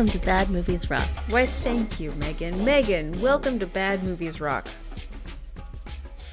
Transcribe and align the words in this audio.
welcome 0.00 0.18
to 0.18 0.26
Bad 0.26 0.48
Movies 0.48 0.88
Rock. 0.88 1.06
Why, 1.28 1.44
thank 1.44 2.00
you, 2.00 2.10
Megan. 2.12 2.64
Megan, 2.64 3.20
welcome 3.20 3.58
to 3.58 3.66
Bad 3.66 4.02
Movies 4.02 4.40
Rock. 4.40 4.66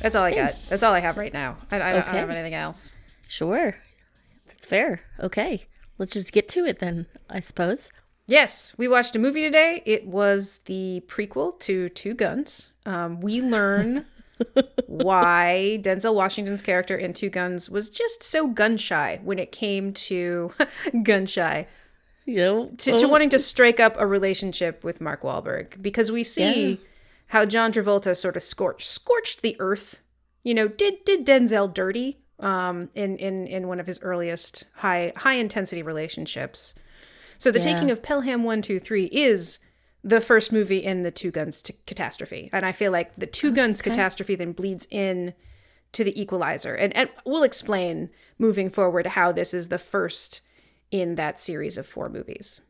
That's 0.02 0.16
all 0.16 0.24
I 0.24 0.34
got. 0.34 0.58
That's 0.70 0.84
all 0.84 0.94
I 0.94 1.02
have 1.02 1.18
right 1.18 1.34
now. 1.34 1.58
I, 1.70 1.76
I, 1.76 1.80
don't, 1.92 2.08
I 2.08 2.12
don't 2.14 2.16
have 2.16 2.30
anything 2.30 2.54
else. 2.54 2.96
Sure, 3.28 3.76
that's 4.48 4.66
fair. 4.66 5.02
Okay, 5.20 5.66
let's 5.98 6.14
just 6.14 6.32
get 6.32 6.48
to 6.48 6.64
it 6.64 6.80
then, 6.80 7.08
I 7.30 7.42
suppose. 7.42 7.92
Yes, 8.26 8.74
we 8.78 8.88
watched 8.88 9.18
a 9.18 9.20
movie 9.20 9.42
today. 9.42 9.84
It 9.86 10.08
was 10.08 10.60
the 10.60 11.04
prequel 11.06 11.60
to 11.60 11.90
Two 11.90 12.14
Guns. 12.14 12.72
Um, 12.86 13.20
we 13.20 13.42
learn 13.42 14.06
why 14.88 15.82
Denzel 15.82 16.16
Washington's 16.16 16.62
character 16.62 16.96
in 16.96 17.12
Two 17.12 17.30
Guns 17.30 17.70
was 17.70 17.90
just 17.90 18.24
so 18.24 18.48
gun 18.48 18.78
shy 18.78 19.20
when 19.26 19.38
it 19.38 19.52
came 19.52 19.92
to 19.92 20.54
gun 21.04 21.26
shy 21.26 21.68
You 22.28 22.36
know, 22.36 22.66
to, 22.80 22.98
to 22.98 23.06
oh, 23.06 23.10
wanting 23.10 23.30
to 23.30 23.40
strike 23.40 23.80
up 23.80 23.96
a 23.98 24.06
relationship 24.06 24.84
with 24.84 25.00
Mark 25.00 25.22
Wahlberg 25.24 25.82
because 25.82 26.12
we 26.12 26.24
see 26.24 26.72
Yeah. 26.72 26.76
how 27.28 27.46
John 27.46 27.72
Travolta 27.72 28.16
sort 28.16 28.36
of 28.36 28.44
scorched 28.44 28.86
scorched 28.88 29.42
the 29.42 29.56
earth. 29.60 30.02
You 30.44 30.54
know, 30.54 30.68
did 30.68 31.06
did 31.06 31.26
Denzel 31.26 31.74
dirty 31.74 32.20
um, 32.40 32.90
in 32.94 33.18
in 33.18 33.48
in 33.48 33.68
one 33.70 33.80
of 33.80 33.88
his 33.88 34.00
earliest 34.02 34.66
high 34.76 35.14
high 35.16 35.36
intensity 35.36 35.82
relationships. 35.82 36.76
So 37.38 37.50
the 37.50 37.60
Yeah. 37.60 37.74
taking 37.74 37.90
of 37.92 38.04
Pelham 38.04 38.44
one 38.44 38.62
two 38.62 38.78
three 38.80 39.06
is 39.06 39.60
the 40.04 40.20
first 40.22 40.52
movie 40.52 40.84
in 40.84 41.04
the 41.04 41.12
Two 41.12 41.32
Guns 41.32 41.62
t- 41.62 41.76
catastrophe, 41.86 42.50
and 42.52 42.66
I 42.66 42.72
feel 42.74 42.92
like 42.92 43.16
the 43.16 43.26
Two 43.26 43.52
Guns 43.54 43.82
catastrophe 43.82 44.36
then 44.36 44.52
bleeds 44.52 44.86
in 44.92 45.34
to 45.94 46.04
the 46.04 46.20
Equalizer, 46.22 46.76
and 46.76 46.94
and 46.96 47.10
we'll 47.26 47.44
explain 47.44 48.10
moving 48.38 48.70
forward 48.70 49.08
how 49.08 49.32
this 49.32 49.54
is 49.54 49.70
the 49.70 49.78
first 49.78 50.42
in 50.92 51.16
that 51.16 51.40
series 51.40 51.78
of 51.78 51.86
four 51.86 52.10
movies. 52.10 52.62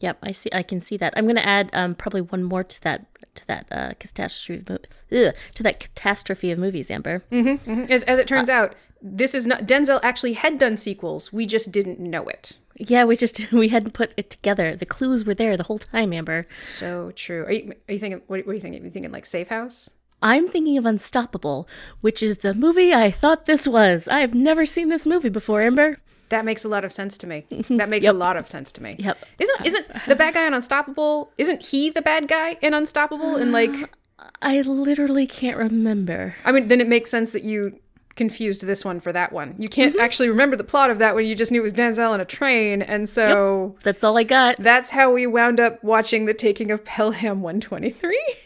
Yep, 0.00 0.18
I 0.22 0.32
see. 0.32 0.50
I 0.52 0.62
can 0.62 0.80
see 0.80 0.96
that. 0.98 1.12
I'm 1.16 1.24
going 1.24 1.36
to 1.36 1.46
add 1.46 1.70
um, 1.72 1.94
probably 1.94 2.20
one 2.20 2.44
more 2.44 2.64
to 2.64 2.82
that 2.82 3.06
to 3.34 3.46
that 3.46 3.66
uh, 3.70 3.92
catastrophe 3.98 4.64
ugh, 4.68 5.34
to 5.54 5.62
that 5.62 5.80
catastrophe 5.80 6.50
of 6.50 6.58
movies. 6.58 6.90
Amber. 6.90 7.24
As, 7.30 8.04
as 8.04 8.18
it 8.18 8.28
turns 8.28 8.48
out, 8.48 8.74
this 9.02 9.34
is 9.34 9.46
not 9.46 9.66
Denzel 9.66 10.00
actually 10.02 10.34
had 10.34 10.58
done 10.58 10.76
sequels. 10.76 11.32
We 11.32 11.46
just 11.46 11.72
didn't 11.72 11.98
know 11.98 12.28
it. 12.28 12.58
Yeah, 12.76 13.04
we 13.04 13.16
just 13.16 13.50
we 13.52 13.68
hadn't 13.68 13.92
put 13.92 14.12
it 14.16 14.30
together. 14.30 14.76
The 14.76 14.86
clues 14.86 15.24
were 15.24 15.34
there 15.34 15.56
the 15.56 15.64
whole 15.64 15.78
time, 15.78 16.12
Amber. 16.12 16.46
So 16.58 17.12
true. 17.12 17.44
Are 17.44 17.52
you, 17.52 17.72
are 17.88 17.92
you 17.92 17.98
thinking? 17.98 18.22
What, 18.26 18.46
what 18.46 18.52
are 18.52 18.54
you 18.54 18.60
thinking? 18.60 18.82
Are 18.82 18.86
you 18.86 18.90
thinking 18.90 19.12
like 19.12 19.26
Safe 19.26 19.48
House? 19.48 19.94
I'm 20.20 20.48
thinking 20.48 20.76
of 20.76 20.84
Unstoppable, 20.86 21.68
which 22.00 22.24
is 22.24 22.38
the 22.38 22.52
movie 22.52 22.92
I 22.92 23.10
thought 23.10 23.46
this 23.46 23.68
was. 23.68 24.08
I 24.08 24.18
have 24.20 24.34
never 24.34 24.66
seen 24.66 24.88
this 24.88 25.06
movie 25.06 25.28
before, 25.28 25.62
Amber. 25.62 25.98
That 26.28 26.44
makes 26.44 26.64
a 26.64 26.68
lot 26.68 26.84
of 26.84 26.92
sense 26.92 27.16
to 27.18 27.26
me. 27.26 27.46
Mm-hmm. 27.50 27.76
That 27.76 27.88
makes 27.88 28.06
a 28.06 28.12
lot 28.12 28.36
of 28.36 28.46
sense 28.46 28.72
to 28.72 28.82
me. 28.82 28.96
Yep. 28.98 29.18
Isn't 29.38 29.66
isn't 29.66 29.86
the 30.06 30.16
bad 30.16 30.34
guy 30.34 30.46
in 30.46 30.54
Unstoppable? 30.54 31.32
Isn't 31.38 31.64
he 31.64 31.90
the 31.90 32.02
bad 32.02 32.28
guy 32.28 32.58
in 32.60 32.74
Unstoppable? 32.74 33.36
And 33.36 33.52
like, 33.52 33.70
I 34.42 34.60
literally 34.62 35.26
can't 35.26 35.56
remember. 35.56 36.34
I 36.44 36.52
mean, 36.52 36.68
then 36.68 36.80
it 36.80 36.88
makes 36.88 37.10
sense 37.10 37.30
that 37.32 37.44
you 37.44 37.78
confused 38.18 38.66
this 38.66 38.84
one 38.84 39.00
for 39.00 39.12
that 39.12 39.32
one. 39.32 39.54
You 39.58 39.68
can't 39.68 39.94
mm-hmm. 39.94 40.04
actually 40.04 40.28
remember 40.28 40.56
the 40.56 40.64
plot 40.64 40.90
of 40.90 40.98
that 40.98 41.14
one. 41.14 41.24
You 41.24 41.34
just 41.34 41.50
knew 41.50 41.60
it 41.60 41.62
was 41.62 41.72
Denzel 41.72 42.10
on 42.10 42.20
a 42.20 42.26
train, 42.26 42.82
and 42.82 43.08
so 43.08 43.76
That's 43.82 44.04
all 44.04 44.18
I 44.18 44.24
got. 44.24 44.56
that's 44.58 44.90
how 44.90 45.12
we 45.12 45.26
wound 45.26 45.60
up 45.60 45.82
watching 45.82 46.26
the 46.26 46.34
taking 46.34 46.70
of 46.70 46.84
Pelham 46.84 47.40
123. 47.40 48.36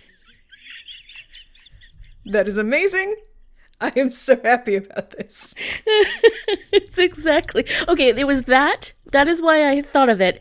that 2.27 2.47
is 2.47 2.59
amazing. 2.59 3.17
I 3.97 3.99
am 3.99 4.13
so 4.13 4.41
happy 4.43 4.77
about 4.77 5.11
this. 5.11 5.55
it's 6.73 6.99
exactly 6.99 7.67
okay. 7.89 8.11
It 8.11 8.27
was 8.27 8.45
that. 8.45 8.93
That 9.11 9.27
is 9.27 9.43
why 9.43 9.71
I 9.71 9.83
thought 9.83 10.09
of 10.09 10.21
it. 10.21 10.41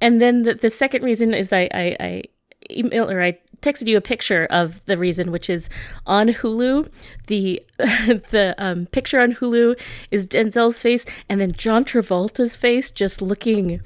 And 0.00 0.20
then 0.20 0.42
the, 0.42 0.54
the 0.54 0.68
second 0.68 1.02
reason 1.02 1.32
is 1.32 1.52
I 1.54 1.68
I, 1.72 1.96
I 1.98 2.22
email 2.70 3.10
or 3.10 3.22
I 3.22 3.38
texted 3.62 3.88
you 3.88 3.96
a 3.96 4.02
picture 4.02 4.46
of 4.50 4.84
the 4.84 4.98
reason, 4.98 5.30
which 5.30 5.48
is 5.48 5.70
on 6.06 6.28
Hulu. 6.28 6.90
The 7.28 7.62
the 7.78 8.54
um, 8.58 8.84
picture 8.86 9.20
on 9.20 9.34
Hulu 9.36 9.80
is 10.10 10.28
Denzel's 10.28 10.80
face, 10.80 11.06
and 11.30 11.40
then 11.40 11.52
John 11.52 11.86
Travolta's 11.86 12.56
face, 12.56 12.90
just 12.90 13.22
looking 13.22 13.80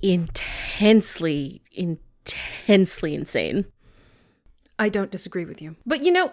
intensely, 0.00 1.60
intensely 1.72 3.16
insane. 3.16 3.64
I 4.78 4.88
don't 4.88 5.10
disagree 5.10 5.44
with 5.44 5.60
you. 5.60 5.74
But 5.84 6.02
you 6.02 6.12
know, 6.12 6.32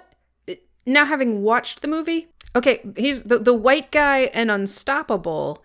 now 0.85 1.05
having 1.05 1.41
watched 1.41 1.81
the 1.81 1.87
movie, 1.87 2.27
okay, 2.55 2.81
he's 2.95 3.23
the 3.23 3.37
the 3.37 3.53
white 3.53 3.91
guy 3.91 4.31
and 4.33 4.49
Unstoppable 4.51 5.63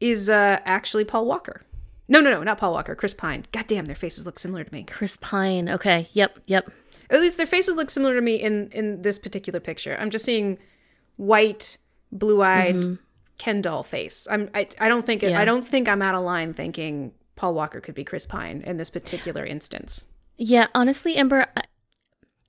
is 0.00 0.30
uh 0.30 0.60
actually 0.64 1.04
Paul 1.04 1.26
Walker. 1.26 1.62
No, 2.08 2.20
no, 2.20 2.30
no, 2.30 2.42
not 2.42 2.58
Paul 2.58 2.72
Walker. 2.72 2.96
Chris 2.96 3.14
Pine. 3.14 3.44
God 3.52 3.68
damn, 3.68 3.84
their 3.84 3.94
faces 3.94 4.26
look 4.26 4.38
similar 4.38 4.64
to 4.64 4.72
me. 4.74 4.82
Chris 4.82 5.16
Pine. 5.16 5.68
Okay. 5.68 6.08
Yep. 6.12 6.40
Yep. 6.46 6.70
At 7.08 7.20
least 7.20 7.36
their 7.36 7.46
faces 7.46 7.76
look 7.76 7.88
similar 7.90 8.14
to 8.14 8.20
me 8.20 8.34
in 8.34 8.68
in 8.72 9.02
this 9.02 9.18
particular 9.18 9.60
picture. 9.60 9.96
I'm 9.98 10.10
just 10.10 10.24
seeing 10.24 10.58
white, 11.16 11.78
blue-eyed 12.10 12.98
Ken 13.38 13.62
doll 13.62 13.82
face. 13.82 14.26
I'm 14.30 14.50
I, 14.54 14.66
I 14.80 14.88
don't 14.88 15.06
think 15.06 15.22
Yeah. 15.22 15.38
I 15.38 15.44
don't 15.44 15.66
think 15.66 15.88
I'm 15.88 16.02
out 16.02 16.14
of 16.14 16.24
line 16.24 16.52
thinking 16.52 17.12
Paul 17.36 17.54
Walker 17.54 17.80
could 17.80 17.94
be 17.94 18.04
Chris 18.04 18.26
Pine 18.26 18.62
in 18.66 18.76
this 18.76 18.90
particular 18.90 19.44
instance. 19.46 20.06
Yeah, 20.36 20.66
honestly, 20.74 21.16
Amber, 21.16 21.46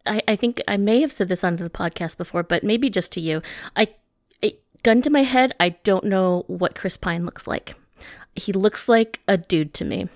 I, 0.06 0.22
I, 0.28 0.36
think 0.36 0.62
I 0.68 0.78
may 0.78 1.02
have 1.02 1.12
said 1.12 1.30
this 1.30 1.44
on 1.44 1.56
the 1.58 1.70
podcast 1.70 2.18
before, 2.18 2.44
but 2.44 2.64
maybe 2.64 2.90
just 2.90 3.12
to 3.14 3.22
you. 3.22 3.42
I, 3.76 3.88
I, 4.44 4.56
gun 4.84 5.02
to 5.04 5.10
my 5.10 5.24
head, 5.24 5.54
I 5.60 5.70
don't 5.84 6.06
know 6.06 6.44
what 6.48 6.76
Chris 6.76 6.98
Pine 6.98 7.26
looks 7.26 7.46
like. 7.48 7.76
He 8.36 8.52
looks 8.54 8.88
like 8.90 9.20
a 9.28 9.38
dude 9.38 9.74
to 9.76 9.86
me. 9.86 10.10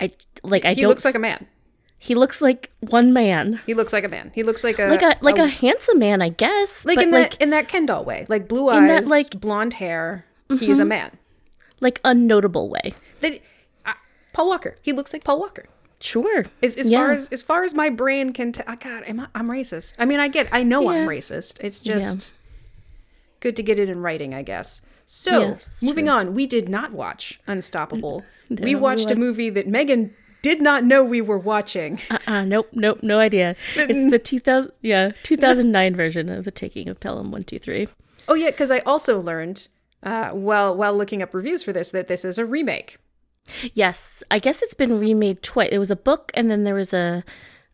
I 0.00 0.10
like. 0.42 0.64
I 0.64 0.74
He 0.74 0.82
don't. 0.82 0.88
looks 0.90 1.04
like 1.04 1.14
a 1.14 1.18
man. 1.18 1.46
he 1.98 2.14
looks 2.14 2.42
like 2.42 2.70
one 2.80 3.12
man, 3.12 3.60
He 3.66 3.74
looks 3.74 3.92
like 3.92 4.04
a 4.04 4.08
man. 4.08 4.32
He 4.34 4.42
looks 4.42 4.62
like 4.64 4.78
a 4.78 4.86
like 4.86 5.02
a 5.02 5.16
like 5.20 5.38
a, 5.38 5.46
handsome 5.46 5.98
man, 5.98 6.20
I 6.20 6.28
guess. 6.28 6.84
like 6.84 6.98
in 6.98 7.10
like 7.10 7.32
that 7.32 7.40
in 7.42 7.50
that 7.50 7.68
Ken 7.68 7.86
doll 7.86 8.04
way, 8.04 8.26
like 8.28 8.48
blue 8.48 8.68
In 8.70 8.86
that, 8.88 9.02
eyes, 9.02 9.08
like- 9.08 9.26
Mm-hmm. 9.30 9.38
blonde 9.38 9.74
hair. 9.74 10.26
He 10.58 10.70
is 10.70 10.80
a 10.80 10.84
man. 10.84 11.12
like 11.80 12.00
a 12.04 12.12
notable 12.12 12.68
way. 12.68 12.92
That 13.20 13.40
uh, 13.86 13.94
Paul 14.34 14.48
Walker. 14.48 14.74
He 14.82 14.92
looks 14.92 15.12
like 15.14 15.24
Paul 15.24 15.40
Walker. 15.40 15.64
Sure. 16.02 16.44
As, 16.62 16.76
as 16.76 16.90
Yeah. 16.90 16.98
far 16.98 17.12
as 17.12 17.28
as 17.30 17.42
far 17.42 17.62
as 17.64 17.74
my 17.74 17.88
brain 17.88 18.32
can 18.32 18.52
tell, 18.52 18.64
God, 18.76 19.04
am 19.06 19.20
I, 19.20 19.28
I'm 19.34 19.48
racist. 19.48 19.94
I 19.98 20.04
mean, 20.04 20.20
I 20.20 20.28
get, 20.28 20.48
I 20.52 20.62
know 20.62 20.88
I'm 20.88 21.06
racist. 21.08 21.58
It's 21.60 21.80
just 21.80 22.34
good 23.40 23.56
to 23.56 23.62
get 23.62 23.78
it 23.78 23.88
in 23.88 24.00
writing, 24.00 24.34
I 24.34 24.42
guess. 24.42 24.82
So 25.06 25.40
Yeah, 25.40 25.56
moving 25.82 26.08
on, 26.08 26.34
we 26.34 26.46
did 26.46 26.68
not 26.68 26.92
watch 26.92 27.40
Unstoppable. 27.46 28.24
we 28.50 28.74
No, 28.74 28.78
watched 28.80 29.10
a 29.10 29.16
movie 29.16 29.50
that 29.50 29.66
Megan 29.68 30.14
did 30.42 30.60
not 30.60 30.82
know 30.84 31.04
we 31.04 31.20
were 31.20 31.38
watching. 31.38 32.00
Uh, 32.26 32.44
nope, 32.44 32.68
nope, 32.72 32.98
no 33.02 33.18
idea. 33.20 33.54
It's 33.76 34.10
the 34.10 34.18
2000, 34.18 34.72
yeah, 34.80 35.12
2009 35.22 35.94
version 35.94 36.28
of 36.28 36.44
The 36.44 36.50
Taking 36.50 36.88
of 36.88 36.98
Pelham 36.98 37.30
123. 37.30 37.88
Oh 38.28 38.34
yeah, 38.34 38.50
because 38.50 38.70
I 38.70 38.78
also 38.80 39.20
learned 39.20 39.68
uh, 40.02 40.30
while 40.30 40.76
while 40.76 40.96
looking 40.96 41.22
up 41.22 41.32
reviews 41.34 41.62
for 41.62 41.72
this 41.72 41.90
that 41.90 42.08
this 42.08 42.24
is 42.24 42.38
a 42.38 42.46
remake. 42.46 42.98
Yes, 43.74 44.22
I 44.30 44.38
guess 44.38 44.62
it's 44.62 44.74
been 44.74 44.98
remade 44.98 45.42
twice. 45.42 45.68
It 45.72 45.78
was 45.78 45.90
a 45.90 45.96
book, 45.96 46.30
and 46.34 46.50
then 46.50 46.64
there 46.64 46.74
was 46.74 46.94
a 46.94 47.24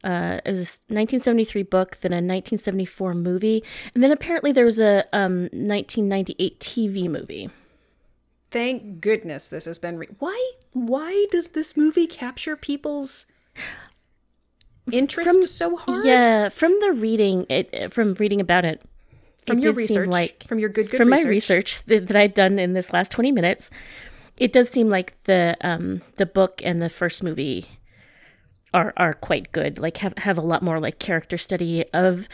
uh, 0.04 0.40
it 0.44 0.50
was 0.50 0.80
a 0.88 0.94
1973 0.94 1.62
book, 1.64 1.98
then 2.00 2.12
a 2.12 2.16
1974 2.16 3.14
movie, 3.14 3.64
and 3.94 4.02
then 4.02 4.12
apparently 4.12 4.52
there 4.52 4.64
was 4.64 4.78
a 4.78 5.04
um, 5.12 5.42
1998 5.52 6.60
TV 6.60 7.08
movie. 7.08 7.50
Thank 8.50 9.00
goodness 9.00 9.48
this 9.48 9.66
has 9.66 9.78
been. 9.78 9.98
Re- 9.98 10.08
why? 10.18 10.52
Why 10.72 11.26
does 11.30 11.48
this 11.48 11.76
movie 11.76 12.06
capture 12.06 12.56
people's 12.56 13.26
interest 14.90 15.30
From- 15.30 15.42
so 15.42 15.76
hard? 15.76 16.06
Yeah, 16.06 16.48
from 16.48 16.78
the 16.80 16.92
reading, 16.92 17.46
it 17.50 17.92
from 17.92 18.14
reading 18.14 18.40
about 18.40 18.64
it, 18.64 18.80
from 19.46 19.58
it 19.58 19.64
your 19.64 19.74
did 19.74 19.88
seem 19.88 19.96
research, 19.98 20.08
like 20.08 20.44
from 20.44 20.58
your 20.58 20.70
good 20.70 20.90
good 20.90 20.96
from 20.96 21.08
research. 21.10 21.24
my 21.24 21.30
research 21.30 21.82
that, 21.86 22.06
that 22.06 22.16
I'd 22.16 22.34
done 22.34 22.58
in 22.58 22.72
this 22.72 22.92
last 22.92 23.12
20 23.12 23.32
minutes, 23.32 23.68
it 24.38 24.52
does 24.52 24.68
seem 24.68 24.88
like 24.88 25.22
the 25.24 25.56
um 25.60 26.02
the 26.16 26.26
book 26.26 26.60
and 26.64 26.80
the 26.80 26.88
first 26.88 27.22
movie 27.22 27.66
are 28.72 28.92
are 28.96 29.12
quite 29.12 29.52
good. 29.52 29.78
Like 29.78 29.98
have 29.98 30.16
have 30.18 30.38
a 30.38 30.42
lot 30.42 30.62
more 30.62 30.80
like 30.80 30.98
character 30.98 31.38
study 31.38 31.84
of 31.92 32.28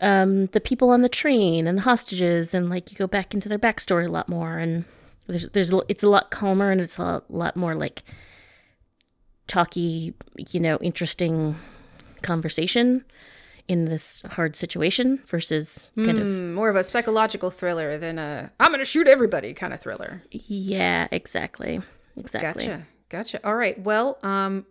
um 0.00 0.46
the 0.46 0.60
people 0.60 0.90
on 0.90 1.02
the 1.02 1.08
train 1.08 1.66
and 1.66 1.78
the 1.78 1.82
hostages 1.82 2.54
and 2.54 2.70
like 2.70 2.90
you 2.90 2.98
go 2.98 3.06
back 3.06 3.34
into 3.34 3.48
their 3.48 3.58
backstory 3.58 4.06
a 4.06 4.10
lot 4.10 4.28
more 4.28 4.58
and 4.58 4.84
there's 5.26 5.48
there's 5.50 5.72
it's 5.88 6.02
a 6.02 6.08
lot 6.08 6.30
calmer 6.30 6.70
and 6.70 6.80
it's 6.80 6.98
a 6.98 7.22
lot 7.28 7.56
more 7.56 7.74
like 7.74 8.02
talky, 9.46 10.14
you 10.36 10.60
know, 10.60 10.78
interesting 10.78 11.56
conversation 12.22 13.04
in 13.68 13.84
this 13.86 14.22
hard 14.32 14.56
situation 14.56 15.20
versus 15.26 15.90
kind 15.96 16.18
of 16.18 16.26
Mm, 16.26 16.52
more 16.54 16.68
of 16.68 16.76
a 16.76 16.84
psychological 16.84 17.50
thriller 17.50 17.96
than 17.98 18.18
a 18.18 18.50
I'm 18.60 18.70
gonna 18.72 18.84
shoot 18.84 19.06
everybody 19.06 19.54
kind 19.54 19.72
of 19.72 19.80
thriller. 19.80 20.22
Yeah, 20.30 21.08
exactly. 21.10 21.80
Exactly. 22.16 22.66
Gotcha. 22.66 22.86
Gotcha. 23.08 23.40
All 23.46 23.54
right. 23.54 23.78
Well, 23.80 24.18
um, 24.22 24.66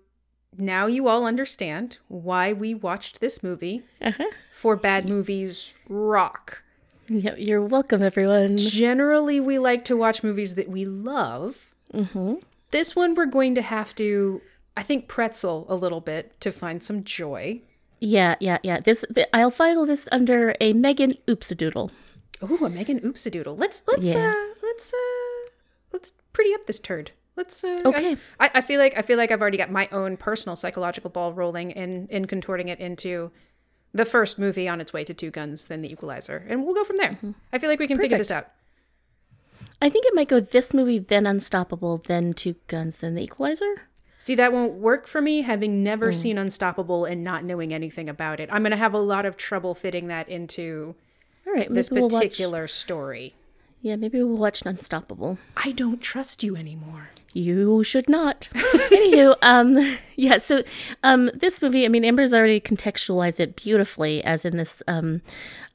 now 0.57 0.85
you 0.87 1.07
all 1.07 1.25
understand 1.25 1.97
why 2.07 2.53
we 2.53 2.73
watched 2.73 3.21
this 3.21 3.41
movie 3.41 3.83
Uh-huh. 4.01 4.23
for 4.51 4.75
Bad 4.75 5.07
Movies 5.07 5.73
Rock. 5.87 6.63
Yeah, 7.07 7.35
you're 7.35 7.61
welcome, 7.63 8.01
everyone. 8.01 8.57
Generally, 8.57 9.39
we 9.41 9.59
like 9.59 9.83
to 9.85 9.97
watch 9.97 10.23
movies 10.23 10.55
that 10.55 10.69
we 10.69 10.85
love. 10.85 11.71
Mm-hmm. 11.93 12.35
This 12.71 12.95
one, 12.95 13.15
we're 13.15 13.25
going 13.25 13.55
to 13.55 13.61
have 13.61 13.93
to. 13.95 14.41
I 14.77 14.83
think 14.83 15.07
pretzel 15.09 15.65
a 15.67 15.75
little 15.75 15.99
bit 15.99 16.39
to 16.41 16.51
find 16.51 16.81
some 16.83 17.03
joy. 17.03 17.61
Yeah, 18.01 18.35
yeah, 18.39 18.57
yeah. 18.63 18.79
This 18.79 19.05
th- 19.13 19.27
I'll 19.31 19.51
file 19.51 19.85
this 19.85 20.09
under 20.11 20.55
a 20.59 20.73
Megan 20.73 21.13
Oopsadoodle. 21.27 21.91
Ooh, 22.43 22.65
a 22.65 22.69
Megan 22.69 22.99
Oopsadoodle. 23.01 23.57
Let's 23.57 23.83
let's 23.87 24.05
Yeah. 24.05 24.33
uh 24.35 24.53
let's 24.63 24.91
uh 24.93 25.49
let's 25.93 26.13
pretty 26.33 26.53
up 26.53 26.65
this 26.65 26.79
turd. 26.79 27.11
Let's 27.37 27.63
uh 27.63 27.79
Okay. 27.85 28.17
I, 28.39 28.49
I 28.55 28.61
feel 28.61 28.79
like 28.79 28.97
I 28.97 29.03
feel 29.03 29.17
like 29.17 29.29
I've 29.31 29.39
already 29.39 29.57
got 29.57 29.69
my 29.71 29.87
own 29.91 30.17
personal 30.17 30.55
psychological 30.55 31.11
ball 31.11 31.31
rolling 31.31 31.69
in 31.71 32.07
in 32.09 32.25
contorting 32.25 32.67
it 32.69 32.79
into 32.79 33.31
the 33.93 34.05
first 34.05 34.39
movie 34.39 34.67
on 34.67 34.81
its 34.81 34.93
way 34.93 35.03
to 35.03 35.13
Two 35.13 35.29
Guns, 35.29 35.67
then 35.67 35.81
The 35.83 35.91
Equalizer, 35.91 36.43
and 36.49 36.65
we'll 36.65 36.73
go 36.73 36.83
from 36.83 36.95
there. 36.95 37.17
I 37.53 37.59
feel 37.59 37.69
like 37.69 37.79
we 37.79 37.87
can 37.87 37.99
figure 37.99 38.17
this 38.17 38.31
out. 38.31 38.47
I 39.81 39.89
think 39.89 40.05
it 40.05 40.15
might 40.15 40.29
go 40.29 40.39
this 40.39 40.73
movie, 40.73 40.97
then 40.97 41.27
Unstoppable, 41.27 41.97
then 42.07 42.33
Two 42.33 42.55
Guns, 42.67 42.99
then 42.99 43.15
The 43.15 43.23
Equalizer. 43.23 43.83
See, 44.23 44.35
that 44.35 44.53
won't 44.53 44.73
work 44.73 45.07
for 45.07 45.19
me, 45.19 45.41
having 45.41 45.81
never 45.83 46.11
seen 46.11 46.37
Unstoppable 46.37 47.05
and 47.05 47.23
not 47.23 47.43
knowing 47.43 47.73
anything 47.73 48.07
about 48.07 48.39
it. 48.39 48.49
I'm 48.51 48.61
going 48.61 48.69
to 48.69 48.77
have 48.77 48.93
a 48.93 48.99
lot 48.99 49.25
of 49.25 49.35
trouble 49.35 49.73
fitting 49.73 50.09
that 50.09 50.29
into 50.29 50.93
All 51.47 51.53
right, 51.53 51.73
this 51.73 51.89
we'll 51.89 52.03
watch. 52.03 52.13
particular 52.13 52.67
story. 52.67 53.33
Yeah, 53.81 53.95
maybe 53.95 54.21
we'll 54.21 54.37
watch 54.37 54.61
Unstoppable. 54.63 55.39
I 55.57 55.71
don't 55.71 56.01
trust 56.01 56.43
you 56.43 56.55
anymore. 56.55 57.09
You 57.33 57.83
should 57.83 58.07
not. 58.07 58.47
Anywho, 58.53 59.35
um, 59.41 59.97
yeah. 60.15 60.37
So, 60.37 60.63
um, 61.01 61.31
this 61.33 61.59
movie, 61.63 61.83
I 61.83 61.87
mean, 61.87 62.05
Amber's 62.05 62.31
already 62.31 62.59
contextualized 62.59 63.39
it 63.39 63.55
beautifully, 63.55 64.23
as 64.23 64.45
in 64.45 64.57
this 64.57 64.83
um, 64.87 65.23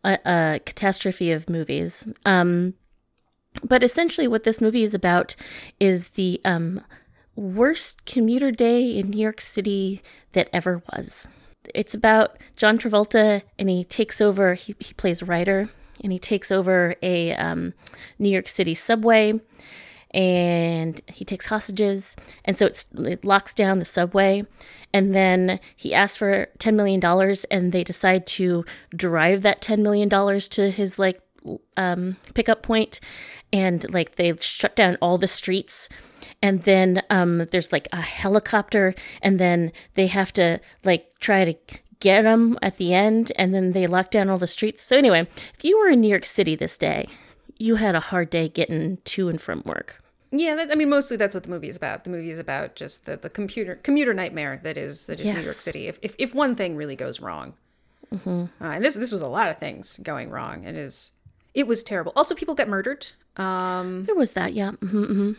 a, 0.05 0.19
a 0.25 0.61
catastrophe 0.65 1.33
of 1.33 1.51
movies. 1.51 2.07
Um, 2.25 2.75
but 3.65 3.83
essentially, 3.83 4.29
what 4.29 4.45
this 4.45 4.61
movie 4.61 4.85
is 4.85 4.95
about 4.95 5.35
is 5.81 6.11
the 6.11 6.41
um, 6.45 6.81
worst 7.37 8.05
commuter 8.07 8.51
day 8.51 8.99
in 8.99 9.11
New 9.11 9.21
York 9.21 9.41
City 9.41 10.03
that 10.33 10.49
ever 10.53 10.83
was. 10.93 11.29
It's 11.75 11.95
about 11.95 12.39
John 12.57 12.79
Travolta, 12.79 13.43
and 13.59 13.69
he 13.69 13.85
takes 13.85 14.21
over. 14.21 14.55
He, 14.55 14.75
he 14.79 14.95
plays 14.95 15.23
Ryder, 15.23 15.69
and 16.03 16.13
he 16.13 16.19
takes 16.19 16.51
over 16.51 16.97
a 17.03 17.35
um, 17.35 17.75
New 18.19 18.31
York 18.31 18.49
City 18.49 18.75
subway 18.75 19.41
and 20.13 21.01
he 21.09 21.25
takes 21.25 21.47
hostages 21.47 22.17
and 22.45 22.57
so 22.57 22.67
it's, 22.67 22.87
it 22.97 23.25
locks 23.25 23.53
down 23.53 23.79
the 23.79 23.85
subway 23.85 24.45
and 24.93 25.15
then 25.15 25.61
he 25.75 25.93
asks 25.93 26.17
for 26.17 26.49
$10 26.59 26.75
million 26.75 27.05
and 27.51 27.73
they 27.73 27.85
decide 27.85 28.27
to 28.27 28.65
drive 28.95 29.43
that 29.43 29.61
$10 29.61 29.81
million 29.81 30.09
to 30.41 30.71
his 30.71 30.99
like 30.99 31.21
um, 31.77 32.17
pickup 32.35 32.63
point 32.63 33.01
and 33.53 33.93
like 33.93 34.17
they 34.17 34.35
shut 34.41 34.75
down 34.75 34.97
all 35.03 35.19
the 35.19 35.29
streets 35.29 35.89
and 36.43 36.63
then 36.65 37.03
um, 37.11 37.47
there's 37.51 37.73
like 37.73 37.89
a 37.93 38.01
helicopter 38.01 38.95
and 39.23 39.39
then 39.39 39.73
they 39.95 40.07
have 40.07 40.33
to 40.35 40.61
like 40.85 41.19
try 41.21 41.45
to 41.45 41.55
get 42.01 42.25
him 42.25 42.59
at 42.63 42.77
the 42.77 42.93
end 42.93 43.33
and 43.37 43.55
then 43.55 43.73
they 43.73 43.87
lock 43.87 44.11
down 44.11 44.29
all 44.29 44.39
the 44.39 44.47
streets 44.47 44.83
so 44.83 44.97
anyway 44.97 45.27
if 45.57 45.65
you 45.65 45.79
were 45.79 45.89
in 45.89 46.01
new 46.01 46.09
york 46.09 46.27
city 46.27 46.55
this 46.55 46.77
day 46.77 47.07
you 47.59 47.77
had 47.77 47.95
a 47.95 48.01
hard 48.01 48.29
day 48.29 48.49
getting 48.49 48.99
to 49.05 49.29
and 49.31 49.41
from 49.41 49.63
work 49.65 50.03
Yeah, 50.31 50.57
that, 50.57 50.71
I 50.71 50.75
mean, 50.75 50.91
mostly 50.91 51.17
that's 51.17 51.35
what 51.35 51.45
the 51.45 51.51
movie 51.51 51.69
is 51.69 51.77
about. 51.77 52.05
The 52.05 52.11
movie 52.11 52.31
is 52.31 52.39
about 52.39 52.75
just 52.75 53.07
the, 53.07 53.17
the 53.17 53.31
computer 53.31 53.77
commuter 53.77 54.13
nightmare 54.13 54.61
that 54.65 54.77
is 54.77 55.07
that 55.07 55.21
is 55.21 55.25
New 55.25 55.41
York 55.41 55.57
City. 55.57 55.87
If, 55.89 55.99
if 56.03 56.15
if 56.19 56.35
one 56.35 56.55
thing 56.57 56.77
really 56.77 56.97
goes 56.97 57.21
wrong, 57.21 57.55
uh, 58.13 58.49
and 58.61 58.85
this 58.85 58.95
this 58.95 59.13
was 59.13 59.23
a 59.23 59.29
lot 59.29 59.49
of 59.51 59.57
things 59.59 59.99
going 60.03 60.29
wrong. 60.31 60.65
It 60.65 60.75
is 60.75 61.13
it 61.55 61.67
was 61.67 61.83
terrible. 61.83 62.13
Also, 62.17 62.35
people 62.35 62.55
got 62.55 62.69
murdered. 62.69 63.07
Um, 63.37 64.05
There 64.05 64.15
was 64.17 64.33
that, 64.33 64.53
yeah. 64.53 64.73
hmm 64.73 65.05
hmm 65.05 65.33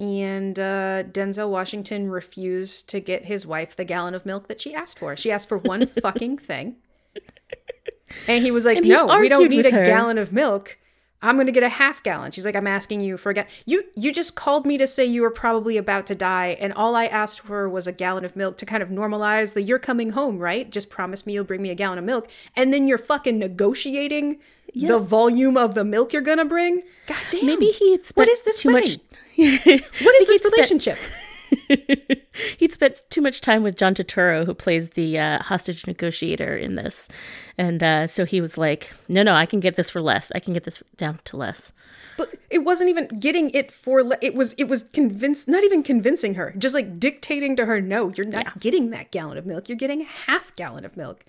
and 0.00 0.58
uh, 0.58 1.02
Denzel 1.04 1.50
Washington 1.50 2.10
refused 2.10 2.88
to 2.88 3.00
get 3.00 3.26
his 3.26 3.46
wife 3.46 3.76
the 3.76 3.84
gallon 3.84 4.14
of 4.14 4.24
milk 4.24 4.48
that 4.48 4.60
she 4.60 4.74
asked 4.74 4.98
for. 4.98 5.14
She 5.14 5.30
asked 5.30 5.48
for 5.48 5.58
one 5.58 5.86
fucking 6.02 6.38
thing. 6.38 6.76
And 8.26 8.42
he 8.42 8.50
was 8.50 8.64
like, 8.64 8.78
And 8.78 8.88
"No, 8.88 9.18
we 9.18 9.28
don't 9.28 9.48
need 9.50 9.66
a 9.66 9.70
her. 9.70 9.84
gallon 9.84 10.18
of 10.18 10.32
milk. 10.32 10.78
I'm 11.22 11.36
going 11.36 11.46
to 11.46 11.52
get 11.52 11.62
a 11.62 11.68
half 11.68 12.02
gallon." 12.02 12.32
She's 12.32 12.44
like, 12.44 12.56
"I'm 12.56 12.66
asking 12.66 13.00
you 13.00 13.16
for 13.16 13.30
a 13.30 13.34
gallon. 13.34 13.50
You 13.66 13.84
you 13.94 14.12
just 14.12 14.34
called 14.34 14.66
me 14.66 14.78
to 14.78 14.86
say 14.86 15.04
you 15.04 15.22
were 15.22 15.30
probably 15.30 15.76
about 15.76 16.06
to 16.06 16.14
die, 16.14 16.56
and 16.60 16.72
all 16.72 16.94
I 16.94 17.06
asked 17.06 17.40
for 17.40 17.68
was 17.68 17.86
a 17.86 17.92
gallon 17.92 18.24
of 18.24 18.36
milk 18.36 18.58
to 18.58 18.66
kind 18.66 18.82
of 18.82 18.88
normalize 18.88 19.54
the 19.54 19.62
you're 19.62 19.78
coming 19.78 20.10
home, 20.10 20.38
right? 20.38 20.70
Just 20.70 20.90
promise 20.90 21.26
me 21.26 21.32
you'll 21.32 21.44
bring 21.44 21.62
me 21.62 21.70
a 21.70 21.74
gallon 21.74 21.98
of 21.98 22.04
milk, 22.04 22.28
and 22.56 22.72
then 22.72 22.88
you're 22.88 22.98
fucking 22.98 23.38
negotiating 23.38 24.38
the 24.74 24.98
volume 24.98 25.56
of 25.56 25.74
the 25.74 25.84
milk 25.84 26.12
you're 26.12 26.22
going 26.22 26.38
to 26.38 26.44
bring. 26.44 26.82
God 27.06 27.18
damn. 27.30 27.46
Maybe 27.46 27.66
he 27.66 27.96
spent 27.96 28.16
What 28.16 28.28
is 28.28 28.42
this 28.42 28.60
too 28.60 28.70
much. 28.70 28.98
What 29.36 30.14
is 30.16 30.26
this 30.26 30.44
relationship? 30.52 30.98
He'd 32.58 32.72
spent 32.72 33.02
too 33.10 33.20
much 33.20 33.40
time 33.40 33.62
with 33.62 33.76
John 33.76 33.94
Turturro, 33.94 34.44
who 34.46 34.54
plays 34.54 34.90
the 34.90 35.18
uh, 35.18 35.42
hostage 35.42 35.86
negotiator 35.86 36.56
in 36.56 36.74
this, 36.74 37.08
and 37.58 37.82
uh, 37.82 38.06
so 38.06 38.24
he 38.24 38.40
was 38.40 38.56
like, 38.58 38.92
"No, 39.08 39.22
no, 39.22 39.34
I 39.34 39.46
can 39.46 39.60
get 39.60 39.76
this 39.76 39.90
for 39.90 40.00
less. 40.00 40.30
I 40.34 40.38
can 40.38 40.52
get 40.54 40.64
this 40.64 40.82
down 40.96 41.18
to 41.26 41.36
less." 41.36 41.72
But 42.16 42.34
it 42.50 42.58
wasn't 42.64 42.90
even 42.90 43.06
getting 43.18 43.50
it 43.50 43.70
for. 43.70 44.02
le- 44.02 44.18
It 44.20 44.34
was. 44.34 44.54
It 44.58 44.64
was 44.68 44.84
convinced. 44.92 45.48
Not 45.48 45.64
even 45.64 45.82
convincing 45.82 46.34
her. 46.34 46.54
Just 46.58 46.74
like 46.74 46.98
dictating 47.00 47.56
to 47.56 47.66
her, 47.66 47.80
no, 47.80 48.12
you're 48.16 48.26
not 48.26 48.60
getting 48.60 48.90
that 48.90 49.10
gallon 49.10 49.38
of 49.38 49.46
milk. 49.46 49.68
You're 49.68 49.76
getting 49.78 50.02
a 50.02 50.04
half 50.04 50.54
gallon 50.56 50.84
of 50.84 50.96
milk. 50.96 51.24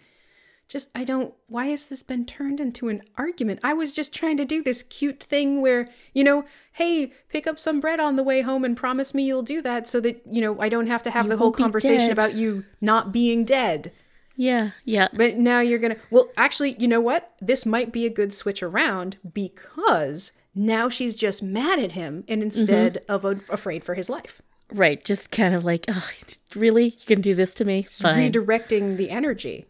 Just 0.71 0.89
I 0.95 1.03
don't. 1.03 1.33
Why 1.47 1.65
has 1.65 1.87
this 1.87 2.01
been 2.01 2.25
turned 2.25 2.61
into 2.61 2.87
an 2.87 3.01
argument? 3.17 3.59
I 3.61 3.73
was 3.73 3.91
just 3.91 4.15
trying 4.15 4.37
to 4.37 4.45
do 4.45 4.63
this 4.63 4.83
cute 4.83 5.21
thing 5.21 5.61
where 5.61 5.89
you 6.13 6.23
know, 6.23 6.45
hey, 6.71 7.11
pick 7.27 7.45
up 7.45 7.59
some 7.59 7.81
bread 7.81 7.99
on 7.99 8.15
the 8.15 8.23
way 8.23 8.39
home 8.39 8.63
and 8.63 8.77
promise 8.77 9.13
me 9.13 9.27
you'll 9.27 9.41
do 9.43 9.61
that, 9.63 9.85
so 9.85 9.99
that 9.99 10.21
you 10.25 10.39
know 10.39 10.61
I 10.61 10.69
don't 10.69 10.87
have 10.87 11.03
to 11.03 11.11
have 11.11 11.27
the 11.27 11.35
whole 11.35 11.51
conversation 11.51 12.09
about 12.09 12.35
you 12.35 12.63
not 12.79 13.11
being 13.11 13.43
dead. 13.43 13.91
Yeah, 14.37 14.71
yeah, 14.85 15.09
But 15.11 15.35
now 15.35 15.59
you're 15.59 15.77
gonna. 15.77 15.97
Well, 16.09 16.29
actually, 16.37 16.77
you 16.79 16.87
know 16.87 17.01
what? 17.01 17.33
This 17.41 17.65
might 17.65 17.91
be 17.91 18.05
a 18.05 18.09
good 18.09 18.31
switch 18.31 18.63
around 18.63 19.17
because 19.33 20.31
now 20.55 20.87
she's 20.87 21.17
just 21.17 21.43
mad 21.43 21.79
at 21.79 21.91
him 21.91 22.23
and 22.29 22.39
mm-hmm. 22.39 22.43
instead 22.43 23.03
of 23.09 23.25
a, 23.25 23.41
afraid 23.49 23.83
for 23.83 23.95
his 23.95 24.09
life. 24.09 24.41
right. 24.71 25.03
Just 25.03 25.31
kind 25.31 25.53
of 25.53 25.65
like, 25.65 25.83
oh, 25.89 26.09
really, 26.55 26.85
you 26.85 27.05
can 27.05 27.19
do 27.19 27.35
this 27.35 27.53
to 27.55 27.65
me? 27.65 27.87
Fine. 27.89 28.31
Redirecting 28.31 28.95
the 28.95 29.09
energy, 29.09 29.65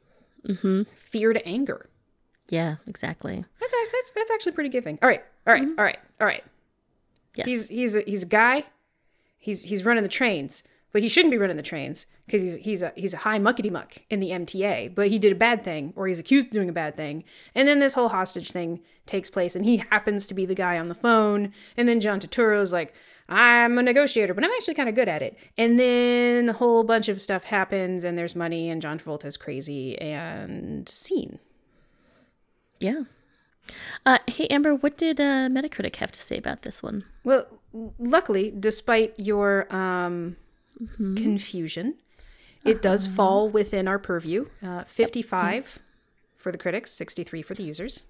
mm-hmm. 0.48 0.84
fear 0.96 1.34
to 1.34 1.46
anger. 1.48 1.90
yeah, 2.50 2.76
exactly. 2.88 3.46
That's 3.60 3.74
that's 3.92 4.12
that's 4.12 4.32
actually 4.32 4.52
pretty 4.54 4.70
giving. 4.70 5.00
All 5.02 5.10
right, 5.10 5.24
all 5.48 5.54
right, 5.54 5.68
all 5.78 5.84
right, 5.84 6.00
all 6.20 6.28
right. 6.28 6.44
Yes. 7.36 7.48
He's 7.48 7.70
he's 7.70 7.96
a, 7.96 8.02
he's 8.02 8.24
a 8.24 8.28
guy. 8.28 8.66
He's 9.38 9.64
he's 9.64 9.86
running 9.86 10.04
the 10.04 10.10
trains, 10.10 10.64
but 10.92 11.02
he 11.02 11.08
shouldn't 11.10 11.32
be 11.32 11.38
running 11.38 11.58
the 11.58 11.64
trains 11.64 12.08
because 12.26 12.42
he's 12.42 12.56
he's 12.58 12.82
a 12.82 12.94
he's 12.96 13.14
a 13.14 13.18
high 13.18 13.40
muckety 13.40 13.72
muck 13.72 13.98
in 14.10 14.20
the 14.20 14.32
MTA. 14.32 14.94
But 14.94 15.08
he 15.08 15.18
did 15.18 15.32
a 15.32 15.36
bad 15.36 15.64
thing, 15.64 15.94
or 15.96 16.08
he's 16.08 16.20
accused 16.20 16.48
of 16.48 16.54
doing 16.54 16.70
a 16.70 16.74
bad 16.74 16.96
thing, 16.96 17.24
and 17.56 17.68
then 17.68 17.80
this 17.80 17.94
whole 17.94 18.10
hostage 18.10 18.52
thing 18.52 18.82
takes 19.06 19.30
place, 19.30 19.56
and 19.56 19.66
he 19.66 19.78
happens 19.78 20.28
to 20.28 20.34
be 20.34 20.46
the 20.46 20.56
guy 20.56 20.78
on 20.78 20.88
the 20.88 20.96
phone. 20.96 21.54
And 21.78 21.88
then 21.88 22.00
John 22.00 22.20
Turturro 22.20 22.62
is 22.62 22.74
like, 22.74 22.94
"I'm 23.30 23.78
a 23.78 23.84
negotiator, 23.84 24.34
but 24.34 24.44
I'm 24.44 24.52
actually 24.52 24.76
kind 24.76 24.90
of 24.90 24.96
good 24.96 25.10
at 25.10 25.22
it." 25.22 25.38
And 25.58 25.80
then 25.80 26.50
a 26.50 26.54
whole 26.54 26.84
bunch 26.84 27.08
of 27.10 27.22
stuff 27.22 27.46
happens, 27.46 28.04
and 28.04 28.18
there's 28.18 28.36
money, 28.36 28.70
and 28.70 28.82
John 28.82 29.00
Travolta's 29.00 29.38
crazy, 29.38 29.98
and 30.00 30.88
scene. 30.88 31.40
Yeah. 32.80 33.04
Uh, 34.06 34.18
hey, 34.28 34.48
Amber, 34.48 34.76
what 34.76 34.98
did 34.98 35.20
uh, 35.20 35.48
Metacritic 35.48 35.98
have 35.98 36.12
to 36.12 36.20
say 36.20 36.38
about 36.38 36.64
this 36.64 36.82
one? 36.84 37.06
Well, 37.24 37.46
luckily, 38.00 38.54
despite 38.58 39.14
your 39.18 39.74
um, 39.74 40.36
confusion, 40.98 41.96
it 42.66 42.82
does 42.82 43.08
fall 43.08 43.50
within 43.50 43.88
our 43.88 44.00
purview. 44.00 44.48
Uh, 44.64 44.84
55 44.84 45.80
for 46.38 46.52
the 46.52 46.58
critics, 46.58 46.92
63 46.92 47.42
for 47.42 47.54
the 47.54 47.64
users. 47.64 48.06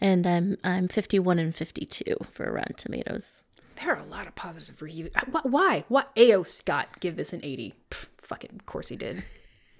And 0.00 0.26
I'm 0.26 0.56
I'm 0.64 0.88
51 0.88 1.38
and 1.38 1.54
52 1.54 2.16
for 2.32 2.50
Rotten 2.52 2.74
Tomatoes. 2.74 3.42
There 3.76 3.94
are 3.94 3.98
a 4.00 4.04
lot 4.04 4.26
of 4.26 4.34
positive 4.34 4.80
reviews. 4.82 5.10
Uh, 5.14 5.40
Why? 5.42 5.84
Why? 5.88 6.04
A.O. 6.16 6.42
Scott 6.42 6.88
give 7.00 7.16
this 7.16 7.32
an 7.32 7.40
80. 7.42 7.74
Pff, 7.90 8.06
fucking, 8.18 8.50
of 8.54 8.66
course 8.66 8.88
he 8.88 8.96
did. 8.96 9.24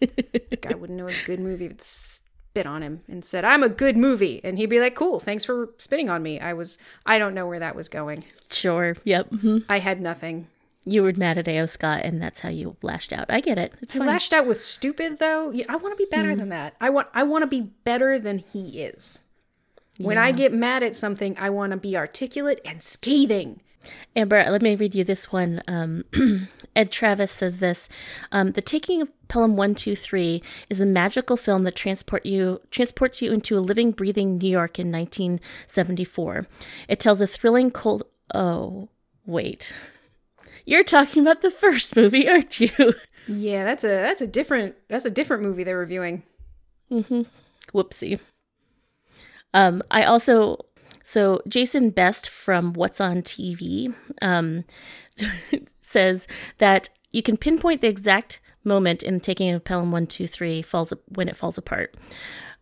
Guy 0.61 0.75
wouldn't 0.75 0.99
know 0.99 1.07
a 1.09 1.13
good 1.27 1.39
movie 1.41 1.69
would 1.69 1.83
spit 1.83 2.67
on 2.67 2.83
him 2.83 3.03
and 3.09 3.25
said, 3.25 3.45
I'm 3.45 3.63
a 3.63 3.69
good 3.69 3.97
movie. 3.97 4.41
And 4.43 4.59
he'd 4.59 4.71
be 4.71 4.81
like, 4.81 4.95
cool, 4.95 5.21
thanks 5.21 5.45
for 5.45 5.71
spitting 5.79 6.09
on 6.11 6.23
me. 6.23 6.41
I 6.41 6.53
was, 6.55 6.79
I 7.07 7.19
don't 7.19 7.35
know 7.35 7.47
where 7.47 7.61
that 7.61 7.77
was 7.77 7.89
going. 7.89 8.25
Sure. 8.51 8.97
Yep. 9.05 9.29
hmm 9.29 9.59
I 9.69 9.79
had 9.79 10.01
nothing. 10.01 10.49
You 10.85 11.05
were 11.05 11.13
mad 11.13 11.39
at 11.39 11.47
A.O. 11.47 11.67
Scott, 11.67 12.01
and 12.03 12.21
that's 12.21 12.41
how 12.41 12.49
you 12.49 12.77
lashed 12.83 13.13
out. 13.13 13.27
I 13.29 13.39
get 13.41 13.57
it. 13.57 13.73
It's 13.81 13.95
I 13.95 13.99
fine. 14.01 14.09
lashed 14.09 14.33
out 14.33 14.47
with 14.49 14.61
stupid 14.61 15.21
though. 15.21 15.53
I 15.69 15.77
want 15.77 15.97
to 15.97 16.05
be 16.05 16.09
better 16.11 16.35
than 16.35 16.49
that. 16.49 16.75
I 16.81 16.91
want 16.91 17.07
I 17.15 17.23
want 17.23 17.43
to 17.43 17.47
be 17.47 17.61
better 17.85 18.19
than 18.19 18.39
he 18.39 18.81
is. 18.83 19.21
When 19.99 20.19
I 20.19 20.33
get 20.33 20.53
mad 20.53 20.83
at 20.83 20.97
something, 20.97 21.37
I 21.39 21.51
want 21.51 21.73
to 21.73 21.77
be 21.77 21.97
articulate 21.97 22.61
and 22.65 22.83
scathing. 22.83 23.61
Amber, 24.15 24.49
let 24.49 24.63
me 24.63 24.77
read 24.77 24.95
you 24.95 25.05
this 25.05 25.33
one. 25.33 25.63
Um, 25.67 26.05
Ed 26.77 26.93
Travis 26.93 27.33
says 27.33 27.59
this: 27.59 27.89
um, 28.31 28.53
"The 28.53 28.63
Taking 28.63 29.03
of 29.03 29.11
Pelham 29.29 29.57
One 29.57 29.75
Two 29.75 29.97
Three 29.97 30.43
is 30.71 30.81
a 30.81 30.87
magical 30.87 31.37
film 31.37 31.65
that 31.65 31.75
transport 31.77 32.25
you 32.25 32.61
transports 32.71 33.21
you 33.21 33.33
into 33.33 33.59
a 33.59 33.61
living, 33.61 33.91
breathing 33.91 34.39
New 34.39 34.49
York 34.49 34.79
in 34.79 34.93
1974. 34.93 36.47
It 36.89 37.01
tells 37.01 37.21
a 37.21 37.27
thrilling 37.27 37.71
cold. 37.71 38.05
Oh, 38.35 38.89
wait." 39.27 39.73
You're 40.65 40.85
talking 40.85 41.23
about 41.23 41.43
the 41.43 41.51
first 41.51 41.97
movie, 41.97 42.29
aren't 42.31 42.61
you? 42.61 42.95
Yeah, 43.27 43.65
that's 43.65 43.83
a 43.83 43.89
that's 43.89 44.21
a 44.21 44.27
different 44.29 44.77
that's 44.89 45.05
a 45.05 45.11
different 45.11 45.43
movie 45.43 45.65
they're 45.65 45.79
reviewing. 45.79 46.23
mhm 46.91 47.27
Whoopsie. 47.75 48.21
Um, 49.55 49.83
I 49.91 50.05
also 50.05 50.65
so 51.03 51.41
Jason 51.49 51.91
Best 51.91 52.29
from 52.29 52.73
What's 52.73 53.01
on 53.01 53.23
TV 53.23 53.95
um, 54.21 54.65
says 55.81 56.29
that 56.59 56.89
you 57.11 57.23
can 57.23 57.37
pinpoint 57.37 57.81
the 57.81 57.89
exact 57.89 58.41
moment 58.65 59.03
in 59.03 59.21
taking 59.21 59.51
of 59.51 59.65
Pelham 59.65 59.91
One 59.91 60.07
Two 60.07 60.27
Three 60.27 60.63
falls 60.63 60.93
when 61.09 61.29
it 61.29 61.37
falls 61.37 61.59
apart. 61.59 61.95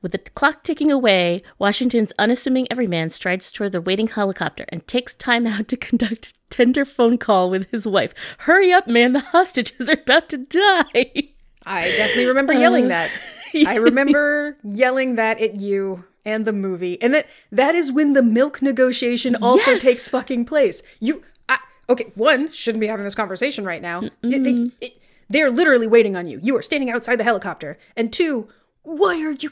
With 0.03 0.13
the 0.13 0.19
clock 0.19 0.65
ticking 0.65 0.91
away, 0.91 1.43
Washington's 1.59 2.15
unassuming 2.19 2.67
everyman 2.71 3.11
strides 3.11 3.53
toward 3.53 3.73
the 3.73 3.83
waiting 3.83 4.07
helicopter 4.07 4.65
and 4.71 4.87
takes 4.87 5.15
time 5.15 5.47
out 5.47 5.69
to 5.69 5.77
conduct 5.77 6.29
a 6.29 6.33
tender 6.49 6.87
phone 6.87 7.19
call 7.19 7.51
with 7.51 7.71
his 7.71 7.87
wife. 7.87 8.15
Hurry 8.39 8.73
up, 8.73 8.89
man! 8.89 9.13
The 9.13 9.21
hostages 9.21 9.91
are 9.91 10.01
about 10.01 10.31
to 10.31 10.39
die. 10.39 11.33
I 11.67 11.89
definitely 11.91 12.27
remember 12.27 12.55
yelling 12.55 12.89
that. 12.89 13.11
I 13.67 13.75
remember 13.75 14.57
yelling 14.63 15.17
that 15.17 15.41
at 15.41 15.57
you 15.57 16.05
and 16.31 16.45
the 16.47 16.53
movie. 16.53 17.01
And 17.03 17.13
that 17.15 17.27
that 17.53 17.75
is 17.75 17.91
when 17.93 18.13
the 18.15 18.23
milk 18.23 18.63
negotiation 18.63 19.37
also 19.37 19.73
Yes. 19.73 19.83
takes 19.83 20.09
fucking 20.09 20.45
place. 20.47 20.83
You 21.01 21.23
I, 21.49 21.59
okay, 21.89 22.13
one, 22.15 22.51
shouldn't 22.53 22.81
be 22.81 22.87
having 22.87 23.05
this 23.05 23.15
conversation 23.15 23.65
right 23.65 23.83
now. 23.83 24.03
It- 24.23 24.45
they, 24.45 24.87
it- 24.87 24.97
they're 25.29 25.51
literally 25.51 25.87
waiting 25.87 26.17
on 26.17 26.27
you. 26.27 26.41
You 26.43 26.57
are 26.57 26.63
standing 26.63 26.91
outside 26.91 27.17
the 27.17 27.25
helicopter. 27.25 27.79
And 27.97 28.13
two, 28.13 28.49
why 28.83 29.15
are 29.23 29.31
you 29.31 29.51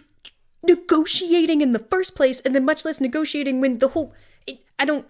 negotiating 0.66 1.60
in 1.60 1.72
the 1.72 1.78
first 1.78 2.14
place 2.16 2.40
and 2.40 2.54
then 2.54 2.64
much 2.64 2.84
less 2.84 3.00
negotiating 3.00 3.60
when 3.60 3.78
the 3.78 3.88
whole 3.88 4.12
it, 4.46 4.58
I 4.78 4.84
don't 4.84 5.06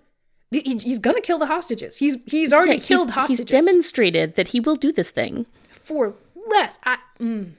he- 0.51 0.79
he's 0.79 0.99
gonna 0.99 1.21
kill 1.21 1.39
the 1.39 1.47
hostages. 1.47 1.97
He's 1.99 2.17
he's 2.27 2.53
already 2.53 2.73
Yeah, 2.79 2.79
killed 2.91 3.09
he's, 3.09 3.15
hostages 3.15 3.39
he's 3.51 3.65
demonstrated 3.65 4.35
that 4.37 4.49
he 4.49 4.61
will 4.61 4.77
do 4.77 4.93
this 4.93 5.11
thing. 5.11 5.47
for 5.71 6.15
less. 6.47 6.79
I 6.85 6.99
mm, 7.21 7.53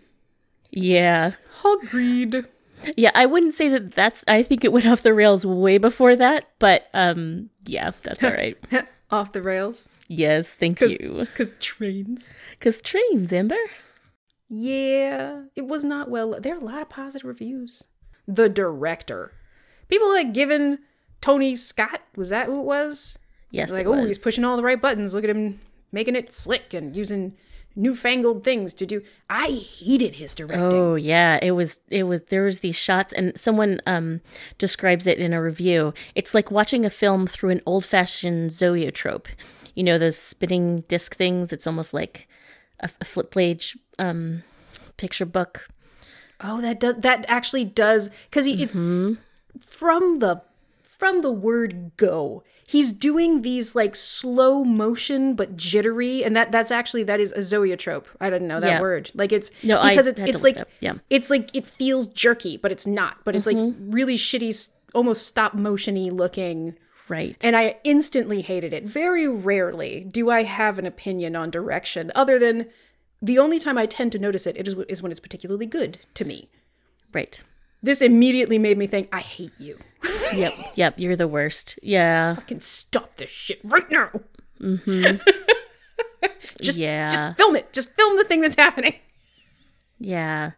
Yeah. 0.71 1.33
agreed. 1.65 2.45
Yeah, 2.95 3.11
I 3.15 3.25
wouldn't 3.25 3.53
say 3.53 3.69
that 3.69 3.91
that's 3.91 4.23
I 4.27 4.43
think 4.43 4.63
it 4.63 4.71
went 4.71 4.85
off 4.85 5.01
the 5.01 5.13
rails 5.13 5.45
way 5.45 5.77
before 5.77 6.15
that, 6.15 6.49
but 6.59 6.87
um 6.93 7.49
yeah, 7.65 7.91
that's 8.03 8.23
all 8.23 8.31
right. 8.31 8.57
Off 9.11 9.31
the 9.31 9.41
rails. 9.41 9.89
Yes, 10.07 10.53
thank 10.53 10.79
you. 10.81 11.25
Because 11.31 11.53
trains. 11.59 12.33
Cuz 12.59 12.79
trains, 12.79 13.33
Amber. 13.33 13.55
Yeah, 14.49 15.43
it 15.55 15.67
was 15.67 15.83
not 15.83 16.09
well. 16.09 16.39
There 16.39 16.55
are 16.55 16.59
a 16.59 16.63
lot 16.63 16.81
of 16.81 16.89
positive 16.89 17.27
reviews. 17.27 17.87
The 18.27 18.49
director. 18.49 19.31
People 19.87 20.09
like 20.09 20.33
giving 20.33 20.77
Tony 21.21 21.55
Scott, 21.55 22.01
was 22.15 22.29
that 22.29 22.45
who 22.45 22.59
it 22.59 22.65
was? 22.65 23.17
Yes. 23.51 23.71
like, 23.71 23.87
oh, 23.87 24.05
he's 24.05 24.19
pushing 24.19 24.43
all 24.43 24.57
the 24.57 24.63
right 24.63 24.79
buttons. 24.79 25.13
Look 25.13 25.23
at 25.23 25.29
him 25.29 25.59
making 25.91 26.15
it 26.15 26.31
slick 26.31 26.73
and 26.73 26.95
using 26.95 27.35
newfangled 27.75 28.43
things 28.43 28.73
to 28.75 28.85
do. 28.85 29.01
I 29.29 29.65
hated 29.79 30.15
his 30.15 30.35
directing. 30.35 30.73
Oh 30.73 30.95
yeah, 30.95 31.39
it 31.41 31.51
was 31.51 31.79
it 31.89 32.03
was 32.03 32.23
there 32.23 32.43
was 32.43 32.59
these 32.59 32.75
shots 32.75 33.13
and 33.13 33.37
someone 33.39 33.81
um 33.85 34.21
describes 34.57 35.07
it 35.07 35.19
in 35.19 35.33
a 35.33 35.41
review. 35.41 35.93
It's 36.15 36.33
like 36.33 36.51
watching 36.51 36.85
a 36.85 36.89
film 36.89 37.27
through 37.27 37.49
an 37.51 37.61
old-fashioned 37.65 38.51
zoetrope. 38.51 39.27
You 39.75 39.83
know 39.83 39.97
those 39.97 40.17
spinning 40.17 40.81
disc 40.87 41.15
things? 41.15 41.53
It's 41.53 41.67
almost 41.67 41.93
like 41.93 42.27
a, 42.79 42.89
a 43.01 43.05
flip 43.05 43.31
page 43.31 43.77
um 43.97 44.43
picture 44.97 45.25
book. 45.25 45.67
Oh, 46.41 46.61
that 46.61 46.79
does 46.79 46.95
that 46.97 47.25
actually 47.27 47.65
does 47.65 48.09
because 48.29 48.45
he 48.45 48.63
it, 48.63 48.71
from 49.61 50.19
the 50.19 50.41
from 50.81 51.21
the 51.21 51.31
word 51.31 51.91
go, 51.95 52.43
he's 52.69 52.91
doing 52.91 53.41
these 53.41 53.73
like 53.73 53.95
slow 53.95 54.63
motion 54.63 55.33
but 55.33 55.55
jittery, 55.55 56.23
and 56.23 56.35
that 56.35 56.51
that's 56.51 56.69
actually 56.69 57.01
that 57.03 57.19
is 57.19 57.31
a 57.31 57.41
zoetrope. 57.41 58.07
I 58.21 58.29
didn't 58.29 58.47
know 58.47 58.59
that 58.59 58.67
Yeah. 58.67 58.81
word. 58.81 59.09
Like 59.15 59.31
it's 59.31 59.49
No, 59.63 59.79
I 59.79 59.89
because 59.89 60.05
it's 60.05 60.21
had 60.21 60.27
to 60.27 60.33
it's 60.33 60.43
look 60.43 60.55
it 60.55 60.59
like. 60.59 60.67
Yeah. 60.79 60.93
it's 61.09 61.31
like 61.31 61.49
it 61.55 61.65
feels 61.65 62.05
jerky, 62.05 62.57
but 62.57 62.71
it's 62.71 62.85
not. 62.85 63.17
But 63.23 63.35
it's 63.35 63.47
like 63.47 63.57
mm-hmm. 63.57 63.89
really 63.91 64.15
shitty, 64.15 64.69
almost 64.93 65.25
stop 65.25 65.53
motiony 65.53 66.11
looking. 66.11 66.75
Right. 67.07 67.35
And 67.41 67.55
I 67.55 67.77
instantly 67.83 68.43
hated 68.43 68.71
it. 68.71 68.85
Very 68.85 69.27
rarely 69.27 70.01
do 70.01 70.29
I 70.29 70.43
have 70.43 70.77
an 70.77 70.85
opinion 70.85 71.35
on 71.35 71.49
direction, 71.49 72.11
other 72.13 72.37
than 72.37 72.67
the 73.19 73.39
only 73.39 73.57
time 73.59 73.79
I 73.79 73.87
tend 73.87 74.11
to 74.11 74.19
notice 74.19 74.45
it, 74.45 74.55
it 74.57 74.67
is, 74.67 74.75
is 74.87 75.01
when 75.01 75.11
it's 75.11 75.19
particularly 75.19 75.65
good 75.65 75.97
to 76.13 76.23
me. 76.23 76.49
right. 77.11 77.41
This 77.81 78.01
immediately 78.01 78.59
made 78.59 78.77
me 78.77 78.87
think, 78.87 79.07
I 79.11 79.21
hate 79.21 79.53
you. 79.57 79.79
Yep. 80.33 80.53
Yep, 80.75 80.99
you're 80.99 81.15
the 81.15 81.27
worst. 81.27 81.77
Yeah. 81.83 82.33
Fucking 82.35 82.61
stop 82.61 83.17
this 83.17 83.29
shit 83.29 83.59
right 83.63 83.89
now. 83.91 84.09
just, 86.61 86.77
Yeah. 86.77 87.09
just 87.09 87.37
film 87.37 87.55
it. 87.55 87.71
Just 87.73 87.89
film 87.95 88.17
the 88.17 88.23
thing 88.23 88.41
that's 88.41 88.55
happening. 88.55 88.95
Yeah. 89.99 90.51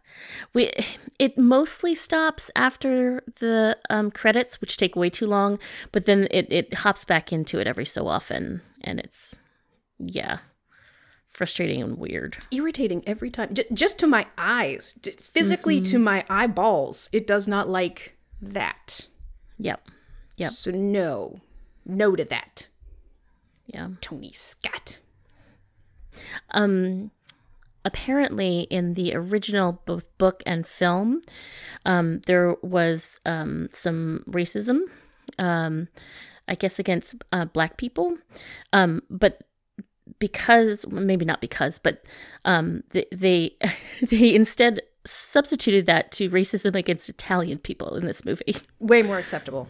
We 0.54 0.72
it 1.18 1.36
mostly 1.36 1.94
stops 1.94 2.50
after 2.54 3.22
the 3.40 3.76
um 3.90 4.10
credits, 4.10 4.60
which 4.60 4.76
take 4.76 4.94
way 4.94 5.10
too 5.10 5.26
long, 5.26 5.58
but 5.90 6.06
then 6.06 6.28
it 6.30 6.46
it 6.52 6.74
hops 6.74 7.04
back 7.04 7.32
into 7.32 7.58
it 7.58 7.66
every 7.66 7.84
so 7.86 8.06
often 8.06 8.62
and 8.82 9.00
it's 9.00 9.38
yeah. 9.98 10.38
Frustrating 11.28 11.80
and 11.82 11.96
weird. 11.98 12.34
It's 12.36 12.48
irritating 12.50 13.02
every 13.06 13.30
time. 13.30 13.54
J- 13.54 13.64
just 13.72 13.98
to 14.00 14.06
my 14.06 14.26
eyes, 14.36 14.94
physically 15.18 15.80
to 15.80 15.98
my 15.98 16.24
eyeballs, 16.28 17.08
it 17.12 17.26
does 17.26 17.48
not 17.48 17.70
like 17.70 18.16
that. 18.42 19.06
Yep. 19.58 19.88
Yep. 20.36 20.50
So 20.50 20.70
no, 20.70 21.40
no 21.84 22.16
to 22.16 22.24
that, 22.24 22.68
Yeah. 23.66 23.88
Tony 24.00 24.32
Scott. 24.32 25.00
Um 26.50 27.10
apparently 27.84 28.60
in 28.70 28.94
the 28.94 29.12
original 29.14 29.82
both 29.86 30.06
book 30.16 30.40
and 30.46 30.64
film 30.66 31.20
um 31.84 32.20
there 32.26 32.54
was 32.62 33.18
um 33.26 33.68
some 33.72 34.22
racism 34.28 34.78
um 35.38 35.88
I 36.46 36.54
guess 36.54 36.78
against 36.78 37.16
uh, 37.32 37.46
black 37.46 37.76
people 37.76 38.18
um 38.72 39.02
but 39.10 39.42
because 40.20 40.86
maybe 40.88 41.24
not 41.24 41.40
because 41.40 41.78
but 41.78 42.04
um 42.44 42.84
they 42.90 43.06
they, 43.10 43.56
they 44.10 44.32
instead 44.34 44.80
substituted 45.04 45.86
that 45.86 46.12
to 46.12 46.30
racism 46.30 46.74
against 46.74 47.08
Italian 47.08 47.58
people 47.58 47.96
in 47.96 48.06
this 48.06 48.24
movie. 48.24 48.56
Way 48.78 49.02
more 49.02 49.18
acceptable. 49.18 49.68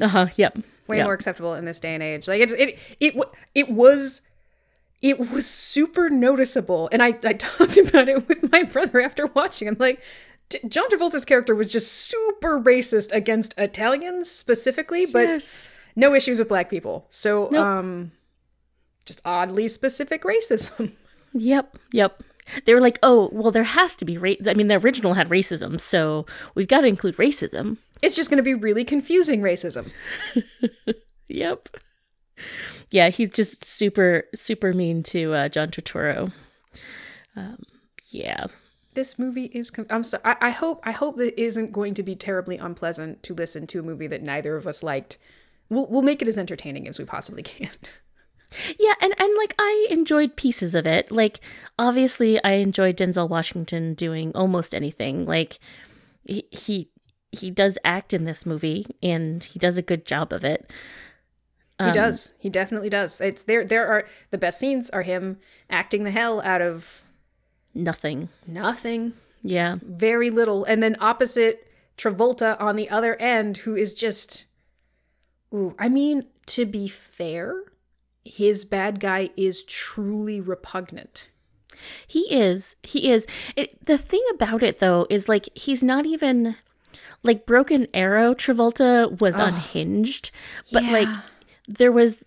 Uh-huh, 0.00 0.26
yep. 0.36 0.56
way 0.86 0.96
Yep. 0.96 1.04
more 1.04 1.12
acceptable 1.14 1.54
in 1.54 1.64
this 1.66 1.78
day 1.78 1.94
and 1.94 2.02
age. 2.02 2.26
Like 2.26 2.40
it's 2.40 2.54
it 2.54 2.78
it 2.98 3.14
it 3.54 3.70
was 3.70 4.22
it 5.02 5.18
was 5.30 5.46
super 5.46 6.08
noticeable, 6.08 6.88
and 6.92 7.02
I 7.02 7.08
I 7.24 7.32
talked 7.34 7.76
about 7.76 8.08
it 8.08 8.26
with 8.26 8.50
my 8.50 8.62
brother 8.62 9.00
after 9.00 9.26
watching. 9.26 9.68
I'm 9.68 9.76
like. 9.78 10.02
John 10.68 10.86
Travolta's 10.90 11.24
character 11.24 11.54
was 11.54 11.70
just 11.70 11.90
super 11.90 12.60
racist 12.60 13.10
against 13.10 13.54
Italians 13.56 14.30
specifically, 14.30 15.06
but 15.06 15.26
yes. 15.26 15.70
no 15.96 16.12
issues 16.14 16.38
with 16.38 16.48
black 16.48 16.68
people. 16.68 17.06
So, 17.08 17.50
um, 17.56 18.12
just 19.06 19.22
oddly 19.24 19.66
specific 19.66 20.24
racism. 20.24 20.92
Yep, 21.34 21.78
yep. 21.92 22.22
They 22.64 22.74
were 22.74 22.80
like, 22.80 22.98
"Oh, 23.02 23.30
well, 23.32 23.50
there 23.50 23.64
has 23.64 23.96
to 23.96 24.04
be 24.04 24.18
ra- 24.18 24.34
I 24.46 24.54
mean, 24.54 24.68
the 24.68 24.78
original 24.78 25.14
had 25.14 25.28
racism, 25.28 25.80
so 25.80 26.26
we've 26.54 26.68
got 26.68 26.80
to 26.82 26.86
include 26.86 27.16
racism." 27.16 27.78
It's 28.02 28.16
just 28.16 28.30
going 28.30 28.38
to 28.38 28.42
be 28.42 28.54
really 28.54 28.84
confusing 28.84 29.40
racism. 29.42 29.90
Yep. 31.32 31.68
Yeah, 32.90 33.08
he's 33.08 33.30
just 33.30 33.64
super, 33.64 34.24
super 34.34 34.74
mean 34.74 35.02
to 35.04 35.32
uh, 35.32 35.48
John 35.48 35.70
Turturro. 35.70 36.32
Um, 37.36 37.58
yeah. 38.10 38.46
This 38.94 39.18
movie 39.18 39.46
is. 39.46 39.70
Com- 39.70 39.86
I'm 39.88 40.04
sorry. 40.04 40.22
I, 40.24 40.36
I 40.40 40.50
hope. 40.50 40.80
I 40.84 40.90
hope 40.90 41.16
that 41.16 41.40
isn't 41.40 41.72
going 41.72 41.94
to 41.94 42.02
be 42.02 42.14
terribly 42.14 42.58
unpleasant 42.58 43.22
to 43.22 43.34
listen 43.34 43.66
to 43.68 43.80
a 43.80 43.82
movie 43.82 44.06
that 44.08 44.22
neither 44.22 44.56
of 44.56 44.66
us 44.66 44.82
liked. 44.82 45.16
We'll 45.70 45.86
we'll 45.86 46.02
make 46.02 46.20
it 46.20 46.28
as 46.28 46.36
entertaining 46.36 46.86
as 46.86 46.98
we 46.98 47.06
possibly 47.06 47.42
can. 47.42 47.70
Yeah, 48.78 48.94
and, 49.00 49.14
and 49.18 49.36
like 49.36 49.54
I 49.58 49.86
enjoyed 49.90 50.36
pieces 50.36 50.74
of 50.74 50.86
it. 50.86 51.10
Like 51.10 51.40
obviously 51.78 52.42
I 52.44 52.52
enjoyed 52.52 52.96
Denzel 52.96 53.28
Washington 53.28 53.94
doing 53.94 54.32
almost 54.34 54.74
anything. 54.74 55.24
Like 55.24 55.58
he 56.24 56.46
he, 56.50 56.88
he 57.32 57.50
does 57.50 57.78
act 57.84 58.12
in 58.12 58.24
this 58.24 58.44
movie 58.46 58.86
and 59.02 59.42
he 59.42 59.58
does 59.58 59.78
a 59.78 59.82
good 59.82 60.04
job 60.06 60.32
of 60.32 60.44
it. 60.44 60.70
He 61.78 61.86
um, 61.86 61.92
does. 61.94 62.34
He 62.38 62.50
definitely 62.50 62.90
does. 62.90 63.20
It's 63.20 63.44
there. 63.44 63.64
There 63.64 63.86
are 63.88 64.06
the 64.30 64.38
best 64.38 64.58
scenes 64.58 64.90
are 64.90 65.02
him 65.02 65.38
acting 65.70 66.04
the 66.04 66.10
hell 66.10 66.40
out 66.42 66.60
of 66.62 67.02
Nothing. 67.74 68.28
nothing, 68.46 69.14
Yeah. 69.42 69.76
very 69.82 70.28
little, 70.28 70.64
and 70.64 70.82
then 70.82 70.94
opposite 71.00 71.66
Travolta 71.96 72.60
on 72.60 72.76
the 72.76 72.90
other 72.90 73.16
end, 73.16 73.58
who 73.58 73.74
is 73.74 73.94
just. 73.94 74.44
Ooh, 75.54 75.74
I 75.78 75.88
mean, 75.88 76.26
to 76.46 76.64
be 76.66 76.86
fair, 76.88 77.54
his 78.24 78.64
bad 78.64 79.00
guy 79.00 79.30
is 79.36 79.64
truly 79.64 80.40
repugnant. 80.40 81.28
He 82.06 82.32
is. 82.32 82.76
He 82.82 83.10
is. 83.10 83.26
It, 83.56 83.84
the 83.84 83.98
thing 83.98 84.22
about 84.34 84.62
it 84.62 84.78
though 84.78 85.06
is 85.10 85.28
like 85.28 85.48
he's 85.54 85.82
not 85.82 86.06
even 86.06 86.56
like 87.22 87.46
Broken 87.46 87.86
Arrow 87.94 88.34
Travolta 88.34 89.20
was 89.20 89.34
unhinged, 89.36 90.30
but 90.70 90.84
like 90.84 91.08
there 91.68 91.92
was 91.92 92.18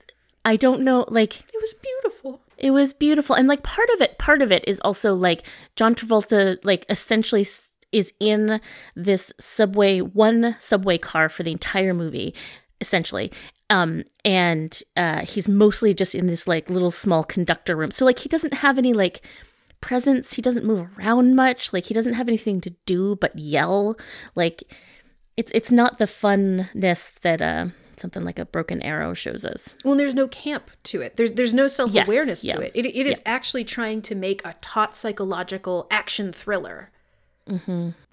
I 0.43 0.55
don't 0.55 0.81
know 0.81 1.05
like 1.07 1.39
It 1.53 1.61
was 1.61 1.73
beautiful. 1.73 2.41
It 2.57 2.71
was 2.71 2.93
beautiful. 2.93 3.35
And 3.35 3.47
like 3.47 3.63
part 3.63 3.89
of 3.95 4.01
it, 4.01 4.17
part 4.17 4.41
of 4.41 4.51
it 4.51 4.63
is 4.67 4.79
also 4.81 5.13
like 5.13 5.43
John 5.75 5.95
Travolta, 5.95 6.57
like 6.63 6.85
essentially 6.89 7.45
is 7.91 8.13
in 8.19 8.59
this 8.95 9.31
subway, 9.39 9.99
one 9.99 10.55
subway 10.59 10.97
car 10.97 11.29
for 11.29 11.43
the 11.43 11.51
entire 11.51 11.93
movie, 11.93 12.33
essentially. 12.81 13.31
Um, 13.69 14.03
and 14.23 14.79
uh, 14.95 15.25
he's 15.25 15.47
mostly 15.47 15.93
just 15.93 16.13
in 16.13 16.27
this 16.27 16.47
like 16.47 16.69
little 16.69 16.91
small 16.91 17.23
conductor 17.23 17.75
room. 17.75 17.91
So 17.91 18.05
like 18.05 18.19
he 18.19 18.29
doesn't 18.29 18.55
have 18.55 18.77
any 18.77 18.93
like 18.93 19.21
presence. 19.81 20.33
He 20.33 20.41
doesn't 20.41 20.65
move 20.65 20.87
around 20.97 21.35
much. 21.35 21.73
Like 21.73 21.85
he 21.85 21.93
doesn't 21.93 22.13
have 22.13 22.27
anything 22.27 22.61
to 22.61 22.71
do 22.85 23.15
but 23.15 23.37
yell. 23.37 23.97
Like 24.35 24.63
it's 25.37 25.51
it's 25.55 25.71
not 25.71 25.97
the 25.97 26.05
funness 26.05 27.15
that 27.21 27.41
uh 27.41 27.67
something 27.97 28.23
like 28.23 28.39
a 28.39 28.45
broken 28.45 28.81
arrow 28.81 29.13
shows 29.13 29.45
us. 29.45 29.75
Well, 29.83 29.95
there's 29.95 30.13
no 30.13 30.27
camp 30.27 30.71
to 30.83 31.01
it. 31.01 31.15
There's 31.15 31.31
there's 31.33 31.53
no 31.53 31.67
self 31.67 31.95
awareness 31.95 32.43
yeah. 32.43 32.55
to 32.55 32.61
it. 32.61 32.71
It, 32.75 32.85
it 32.85 33.07
is 33.07 33.21
actually 33.25 33.63
trying 33.63 34.01
to 34.03 34.15
make 34.15 34.45
a 34.45 34.55
taut 34.61 34.95
psychological 34.95 35.87
action 35.89 36.31
thriller. 36.31 36.91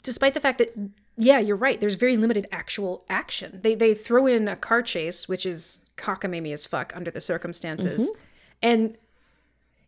Despite 0.02 0.34
the 0.34 0.40
fact 0.40 0.58
that, 0.58 0.76
yeah, 1.22 1.38
you're 1.38 1.56
right. 1.56 1.80
There's 1.80 1.94
very 1.94 2.16
limited 2.16 2.46
actual 2.52 3.04
action. 3.08 3.60
They 3.62 3.74
they 3.74 3.94
throw 3.94 4.26
in 4.26 4.48
a 4.48 4.56
car 4.56 4.82
chase, 4.82 5.28
which 5.28 5.46
is 5.46 5.78
cockamamie 5.96 6.52
as 6.52 6.66
fuck 6.66 6.92
under 6.96 7.10
the 7.10 7.20
circumstances, 7.20 8.10
mm-hmm. 8.10 8.20
and 8.62 8.98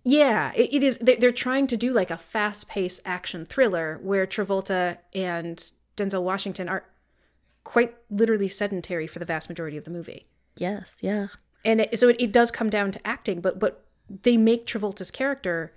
yeah, 0.04 0.52
it, 0.54 0.74
it 0.74 0.82
is. 0.82 0.98
They, 0.98 1.16
they're 1.16 1.30
trying 1.30 1.66
to 1.68 1.76
do 1.76 1.92
like 1.92 2.10
a 2.10 2.18
fast 2.18 2.68
paced 2.68 3.00
action 3.04 3.46
thriller 3.46 3.98
where 4.02 4.26
Travolta 4.26 4.98
and 5.14 5.70
Denzel 5.96 6.22
Washington 6.22 6.68
are 6.68 6.84
quite 7.64 7.94
literally 8.10 8.48
sedentary 8.48 9.06
for 9.06 9.18
the 9.18 9.24
vast 9.24 9.48
majority 9.48 9.76
of 9.76 9.84
the 9.84 9.90
movie 9.90 10.26
Yes, 10.56 10.98
yeah. 11.02 11.28
and 11.64 11.80
it, 11.80 11.98
so 11.98 12.08
it, 12.10 12.16
it 12.20 12.30
does 12.30 12.50
come 12.50 12.70
down 12.70 12.92
to 12.92 13.06
acting 13.06 13.40
but 13.40 13.58
but 13.58 13.84
they 14.22 14.36
make 14.36 14.66
travolta's 14.66 15.10
character 15.10 15.72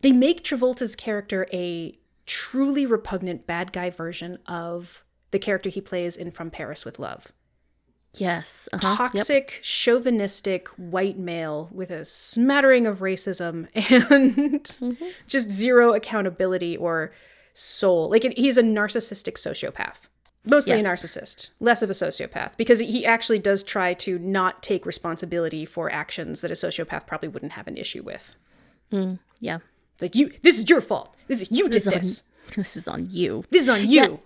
they 0.00 0.10
make 0.10 0.42
travolta's 0.42 0.96
character 0.96 1.46
a 1.52 1.98
truly 2.28 2.86
repugnant 2.86 3.46
bad 3.46 3.72
guy 3.72 3.90
version 3.90 4.38
of 4.46 5.04
the 5.32 5.38
character 5.38 5.68
he 5.70 5.80
plays 5.80 6.16
in 6.16 6.30
from 6.30 6.50
paris 6.50 6.84
with 6.84 6.98
love 7.00 7.32
Yes. 8.16 8.68
Uh-huh. 8.72 8.88
Yep. 8.88 8.96
toxic 9.12 9.60
chauvinistic 9.62 10.68
white 10.76 11.18
male 11.18 11.68
with 11.70 11.90
a 11.90 12.04
smattering 12.06 12.86
of 12.86 13.00
racism 13.00 13.68
and 14.10 14.96
just 15.26 15.50
zero 15.50 15.92
accountability 15.92 16.76
or 16.76 17.12
soul 17.52 18.08
like 18.10 18.22
he's 18.36 18.56
a 18.56 18.62
narcissistic 18.62 19.34
sociopath 19.34 20.08
mostly 20.44 20.80
a 20.80 20.82
narcissist 20.82 21.50
less 21.60 21.82
of 21.82 21.90
a 21.90 21.92
sociopath 21.92 22.56
because 22.56 22.78
he 22.80 23.04
actually 23.04 23.38
does 23.38 23.62
try 23.62 23.92
to 23.92 24.18
not 24.18 24.62
take 24.62 24.86
responsibility 24.86 25.64
for 25.66 25.90
actions 25.92 26.40
that 26.40 26.50
a 26.50 26.54
sociopath 26.54 27.06
probably 27.06 27.28
wouldn't 27.28 27.52
have 27.52 27.66
an 27.66 27.76
issue 27.76 28.02
with 28.02 28.34
Yeah. 29.40 29.58
It's 29.98 30.02
like 30.02 30.14
you 30.14 30.30
this 30.42 30.58
is 30.58 30.70
your 30.70 30.80
fault 30.80 31.16
this 31.26 31.42
is 31.42 31.50
you 31.50 31.68
did 31.68 31.82
This 31.82 31.86
is 31.86 31.92
on- 31.92 32.00
this 32.00 32.22
This 32.56 32.76
is 32.76 32.88
on 32.88 33.08
you. 33.10 33.44
this 33.50 33.62
is 33.62 33.68
on 33.70 33.86
you 33.88 34.20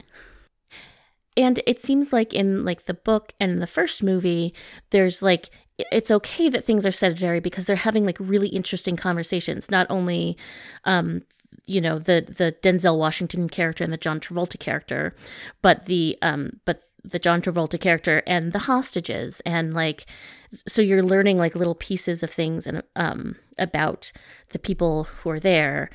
And 1.37 1.61
it 1.67 1.81
seems 1.81 2.13
like 2.13 2.35
in 2.35 2.65
like 2.65 2.85
the 2.85 2.95
book 2.95 3.33
and 3.41 3.51
in 3.53 3.59
the 3.61 3.67
first 3.67 4.03
movie, 4.03 4.53
there's 4.91 5.23
like 5.23 5.49
it's 5.79 6.11
okay 6.11 6.51
that 6.51 6.65
things 6.65 6.85
are 6.85 6.93
sedentary 6.93 7.41
because 7.41 7.65
they're 7.65 7.75
having 7.77 8.05
like 8.05 8.19
really 8.21 8.49
interesting 8.49 8.97
conversations. 8.97 9.71
Not 9.71 9.87
only, 9.89 10.37
um, 10.85 11.23
you 11.65 11.81
know, 11.81 11.99
the 11.99 12.21
the 12.29 12.55
Denzel 12.63 12.99
Washington 12.99 13.49
character 13.49 13.83
and 13.83 13.93
the 13.93 13.97
John 13.97 14.21
Travolta 14.21 14.59
character, 14.59 15.15
but 15.63 15.87
the 15.87 16.19
um, 16.21 16.61
but 16.67 16.83
the 17.05 17.19
John 17.19 17.43
Travolta 17.43 17.81
character 17.81 18.23
and 18.27 18.53
the 18.53 18.61
hostages 18.61 19.41
and 19.45 19.75
like, 19.75 20.07
so 20.69 20.81
you're 20.83 21.03
learning 21.03 21.37
like 21.39 21.55
little 21.55 21.75
pieces 21.75 22.23
of 22.23 22.31
things 22.31 22.67
and 22.67 22.83
um 22.97 23.37
about 23.59 24.13
the 24.51 24.59
people 24.59 25.05
who 25.05 25.31
are 25.31 25.41
there. 25.41 25.91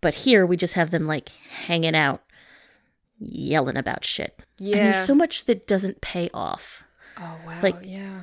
But 0.00 0.14
here 0.14 0.44
we 0.46 0.56
just 0.56 0.74
have 0.74 0.90
them 0.90 1.06
like 1.06 1.30
hanging 1.66 1.96
out, 1.96 2.22
yelling 3.18 3.76
about 3.76 4.04
shit. 4.04 4.34
And 4.58 4.68
yeah 4.68 4.92
there's 4.92 5.06
so 5.06 5.14
much 5.14 5.44
that 5.46 5.66
doesn't 5.66 6.00
pay 6.00 6.30
off. 6.34 6.82
oh 7.18 7.36
wow 7.46 7.58
like- 7.62 7.76
yeah 7.82 8.22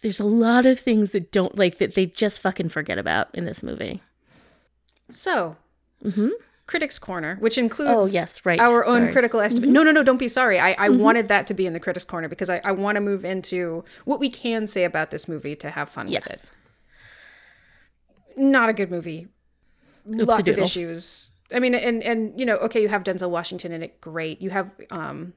There's 0.00 0.20
a 0.20 0.24
lot 0.24 0.66
of 0.66 0.80
things 0.80 1.10
that 1.12 1.30
don't 1.30 1.56
like 1.58 1.78
that 1.78 1.94
they 1.94 2.06
just 2.06 2.40
fucking 2.40 2.70
forget 2.70 2.98
about 2.98 3.28
in 3.34 3.44
this 3.44 3.62
movie. 3.62 4.02
so 5.10 5.56
hmm 6.02 6.28
critics 6.72 6.98
corner 6.98 7.36
which 7.46 7.56
includes 7.58 8.06
Oh, 8.06 8.06
yes, 8.20 8.40
right. 8.48 8.58
our 8.58 8.84
own 8.84 8.92
Sorry. 8.92 9.02
Mm-hmm. 9.02 9.12
critical 9.12 9.40
estimate 9.40 9.68
no 9.76 9.82
no 9.86 9.92
no 9.92 10.02
don't 10.02 10.18
be 10.26 10.28
sorry. 10.28 10.58
I, 10.58 10.72
I 10.86 10.88
wanted 10.88 11.28
that 11.28 11.46
to 11.48 11.54
be 11.54 11.64
in 11.68 11.72
the 11.76 11.80
critics 11.86 12.04
corner 12.12 12.28
because 12.34 12.48
i, 12.50 12.58
I 12.64 12.72
want 12.72 12.96
to 12.96 13.00
move 13.00 13.24
into 13.34 13.84
what 14.10 14.18
we 14.24 14.28
can 14.30 14.66
say 14.66 14.84
about 14.84 15.10
this 15.10 15.24
movie 15.32 15.54
to 15.56 15.68
have 15.76 15.88
fun 15.96 16.06
with 16.08 16.26
it. 16.36 16.50
Not 18.36 18.68
a 18.68 18.72
good 18.72 18.90
movie. 18.90 19.28
Lots 20.06 20.48
of 20.48 20.58
issues. 20.58 21.30
I 21.54 21.58
mean 21.60 21.74
and 21.74 22.02
and 22.02 22.20
you 22.40 22.46
know 22.46 22.56
okay 22.66 22.80
you 22.84 22.88
have 22.88 23.02
denzel 23.04 23.30
washington 23.30 23.70
in 23.72 23.82
it 23.82 24.00
great. 24.00 24.40
You 24.40 24.50
have 24.58 24.70
um 24.90 25.34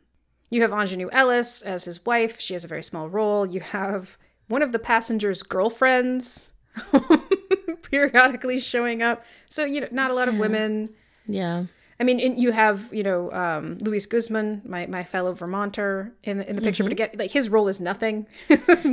you 0.50 0.62
have 0.62 0.72
Aunjanue 0.72 1.10
Ellis 1.12 1.62
as 1.64 1.84
his 1.86 2.06
wife. 2.06 2.40
She 2.40 2.54
has 2.54 2.64
a 2.64 2.68
very 2.74 2.84
small 2.84 3.10
role. 3.10 3.46
You 3.46 3.60
have 3.60 4.18
one 4.48 4.62
of 4.62 4.72
the 4.72 4.80
passengers 4.80 5.44
girlfriends 5.44 6.52
periodically 7.92 8.60
showing 8.60 9.02
up. 9.02 9.26
So 9.50 9.66
you 9.66 9.82
know 9.82 9.88
not 9.92 10.12
a 10.12 10.14
lot 10.14 10.28
of 10.30 10.36
women 10.38 10.92
Yeah. 11.28 11.66
I 12.00 12.04
mean, 12.04 12.20
and 12.20 12.38
you 12.38 12.52
have 12.52 12.90
you 12.94 13.04
know 13.04 13.32
um, 13.32 13.78
Luis 13.80 14.06
Guzman, 14.06 14.62
my, 14.66 14.86
my 14.88 15.04
fellow 15.06 15.34
Vermonter, 15.34 16.12
in 16.24 16.38
the 16.40 16.50
in 16.50 16.56
the 16.58 16.62
picture. 16.62 16.84
But 16.84 16.92
again, 16.92 17.10
like 17.16 17.32
his 17.32 17.48
role 17.50 17.68
is 17.70 17.80
nothing, 17.80 18.28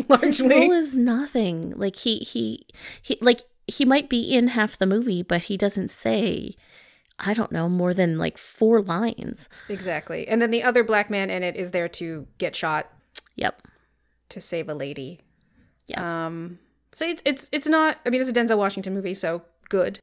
largely. 0.08 0.28
His 0.30 0.40
role 0.42 0.72
is 0.72 0.96
nothing. 0.96 1.72
Like 1.76 1.96
he 1.96 2.18
he 2.18 2.66
he 3.02 3.18
like 3.20 3.40
he 3.66 3.84
might 3.84 4.08
be 4.08 4.32
in 4.32 4.48
half 4.48 4.78
the 4.78 4.86
movie, 4.86 5.22
but 5.22 5.44
he 5.44 5.56
doesn't 5.56 5.90
say 5.90 6.54
I 7.18 7.34
don't 7.34 7.52
know, 7.52 7.68
more 7.68 7.92
than 7.92 8.18
like 8.18 8.38
four 8.38 8.80
lines. 8.82 9.48
exactly. 9.68 10.26
And 10.28 10.40
then 10.40 10.50
the 10.50 10.62
other 10.62 10.82
black 10.84 11.10
man 11.10 11.28
in 11.30 11.42
it 11.42 11.56
is 11.56 11.70
there 11.72 11.88
to 11.88 12.26
get 12.38 12.54
shot 12.56 12.86
Yep. 13.36 13.66
to 14.30 14.40
save 14.40 14.68
a 14.68 14.74
lady. 14.74 15.20
Yeah. 15.88 16.26
Um. 16.26 16.58
So 16.92 17.04
it's 17.06 17.22
it's 17.26 17.48
it's 17.52 17.66
not. 17.68 17.98
I 18.06 18.10
mean, 18.10 18.20
it's 18.20 18.30
a 18.30 18.32
Denzel 18.32 18.58
Washington 18.58 18.94
movie, 18.94 19.14
so 19.14 19.42
good. 19.68 19.98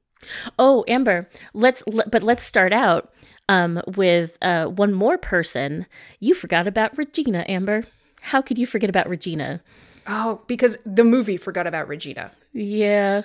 Oh, 0.58 0.84
Amber, 0.88 1.30
let's 1.54 1.84
le- 1.88 2.08
but 2.10 2.24
let's 2.24 2.44
start 2.44 2.74
out 2.74 3.14
um 3.48 3.82
with 3.96 4.38
uh 4.42 4.66
one 4.66 4.94
more 4.94 5.18
person. 5.18 5.86
You 6.20 6.34
forgot 6.34 6.68
about 6.68 6.98
Regina, 6.98 7.46
Amber. 7.48 7.84
How 8.22 8.42
could 8.42 8.58
you 8.58 8.66
forget 8.66 8.90
about 8.90 9.08
Regina? 9.10 9.62
Oh, 10.08 10.42
because 10.48 10.78
the 10.86 11.04
movie 11.04 11.38
forgot 11.38 11.68
about 11.68 11.88
Regina. 11.88 12.32
Yeah. 12.54 13.22